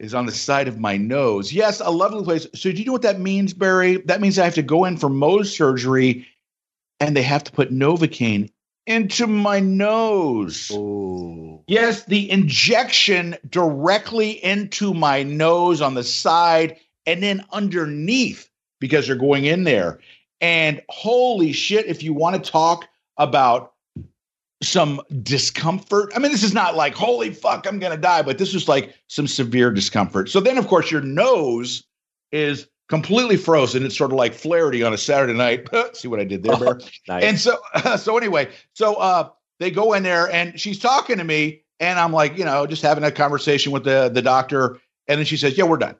[0.00, 1.52] is on the side of my nose.
[1.52, 2.48] Yes, a lovely place.
[2.52, 3.98] So, do you know what that means, Barry?
[3.98, 6.26] That means I have to go in for Mohs surgery
[7.00, 8.50] and they have to put Novocaine
[8.86, 10.70] into my nose.
[10.72, 11.62] Ooh.
[11.66, 18.48] Yes, the injection directly into my nose on the side and then underneath
[18.80, 20.00] because they're going in there.
[20.40, 23.72] And holy shit, if you want to talk about
[24.62, 26.12] some discomfort.
[26.14, 28.68] I mean, this is not like, holy fuck, I'm going to die, but this is
[28.68, 30.30] like some severe discomfort.
[30.30, 31.84] So then, of course, your nose
[32.32, 33.84] is completely frozen.
[33.84, 35.68] It's sort of like Flaherty on a Saturday night.
[35.96, 36.80] See what I did there, Bear?
[36.80, 37.24] Oh, nice.
[37.24, 37.58] And so,
[37.96, 39.30] so anyway, so uh,
[39.60, 42.82] they go in there and she's talking to me, and I'm like, you know, just
[42.82, 44.78] having a conversation with the the doctor,
[45.08, 45.96] and then she says, "Yeah, we're done."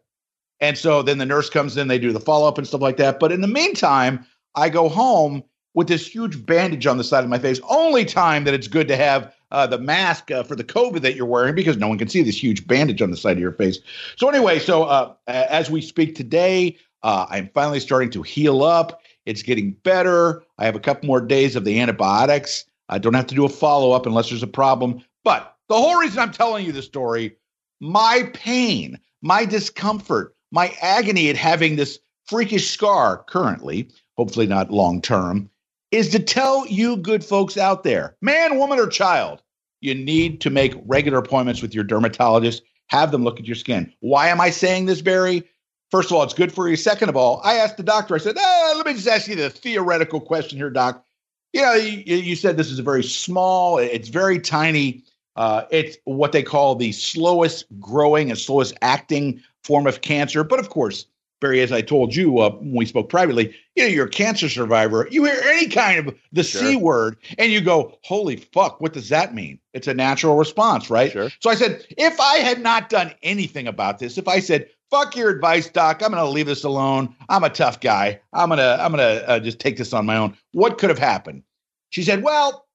[0.61, 2.97] And so then the nurse comes in, they do the follow up and stuff like
[2.99, 3.19] that.
[3.19, 4.25] But in the meantime,
[4.55, 5.43] I go home
[5.75, 7.61] with this huge bandage on the side of my face.
[7.69, 11.15] Only time that it's good to have uh, the mask uh, for the COVID that
[11.15, 13.53] you're wearing because no one can see this huge bandage on the side of your
[13.53, 13.79] face.
[14.17, 19.03] So anyway, so uh, as we speak today, uh, I'm finally starting to heal up.
[19.27, 20.43] It's getting better.
[20.59, 22.65] I have a couple more days of the antibiotics.
[22.89, 25.03] I don't have to do a follow up unless there's a problem.
[25.23, 27.37] But the whole reason I'm telling you the story,
[27.81, 35.01] my pain, my discomfort, my agony at having this freakish scar currently, hopefully not long
[35.01, 35.51] term,
[35.95, 39.43] is to tell you good folks out there, man, woman, or child,
[39.81, 42.63] you need to make regular appointments with your dermatologist.
[42.89, 43.93] Have them look at your skin.
[44.01, 45.45] Why am I saying this, Barry?
[45.91, 46.75] First of all, it's good for you.
[46.75, 49.37] Second of all, I asked the doctor, I said, eh, let me just ask you
[49.37, 51.05] the theoretical question here, doc.
[51.53, 55.05] You know, you, you said this is a very small, it's very tiny.
[55.37, 60.43] Uh, it's what they call the slowest growing and slowest acting form of cancer.
[60.43, 61.07] But of course,
[61.41, 64.49] Barry, as I told you uh, when we spoke privately, you know, you're a cancer
[64.49, 65.09] survivor.
[65.11, 66.63] You hear any kind of the sure.
[66.63, 69.59] C word and you go, holy fuck, what does that mean?
[69.73, 71.13] It's a natural response, right?
[71.13, 71.31] Sure.
[71.41, 75.17] So I said, if I had not done anything about this, if I said, fuck
[75.17, 77.15] your advice, doc, I'm going to leave this alone.
[77.29, 78.21] I'm a tough guy.
[78.33, 80.37] I'm going to, I'm going to uh, just take this on my own.
[80.53, 81.43] What could have happened?
[81.91, 82.67] She said, well,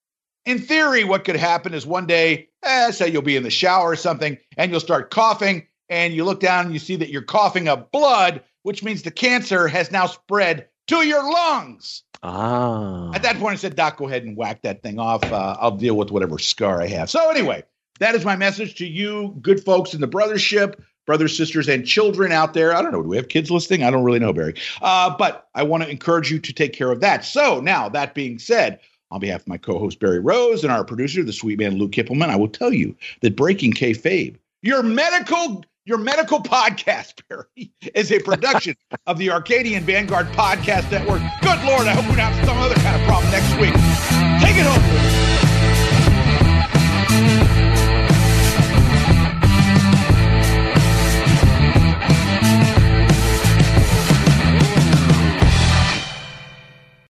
[0.45, 3.91] in theory, what could happen is one day, eh, say you'll be in the shower
[3.91, 7.21] or something and you'll start coughing and you look down and you see that you're
[7.21, 12.03] coughing up blood which means the cancer has now spread to your lungs.
[12.21, 13.11] Ah.
[13.13, 15.23] At that point, I said, Doc, go ahead and whack that thing off.
[15.23, 17.09] Uh, I'll deal with whatever scar I have.
[17.09, 17.63] So, anyway,
[17.99, 22.31] that is my message to you, good folks in the brothership, brothers, sisters, and children
[22.31, 22.75] out there.
[22.75, 23.01] I don't know.
[23.01, 23.83] Do we have kids listening?
[23.83, 24.55] I don't really know, Barry.
[24.81, 27.23] Uh, but I want to encourage you to take care of that.
[27.23, 28.79] So, now that being said,
[29.11, 31.91] on behalf of my co host, Barry Rose, and our producer, the sweet man, Luke
[31.91, 38.11] Kippelman, I will tell you that Breaking Kayfabe, your medical your medical podcast, Barry, is
[38.11, 38.75] a production
[39.07, 41.21] of the Arcadian Vanguard Podcast Network.
[41.41, 43.73] Good Lord, I hope we don't have some other kind of problem next week.
[44.39, 44.88] Take it home.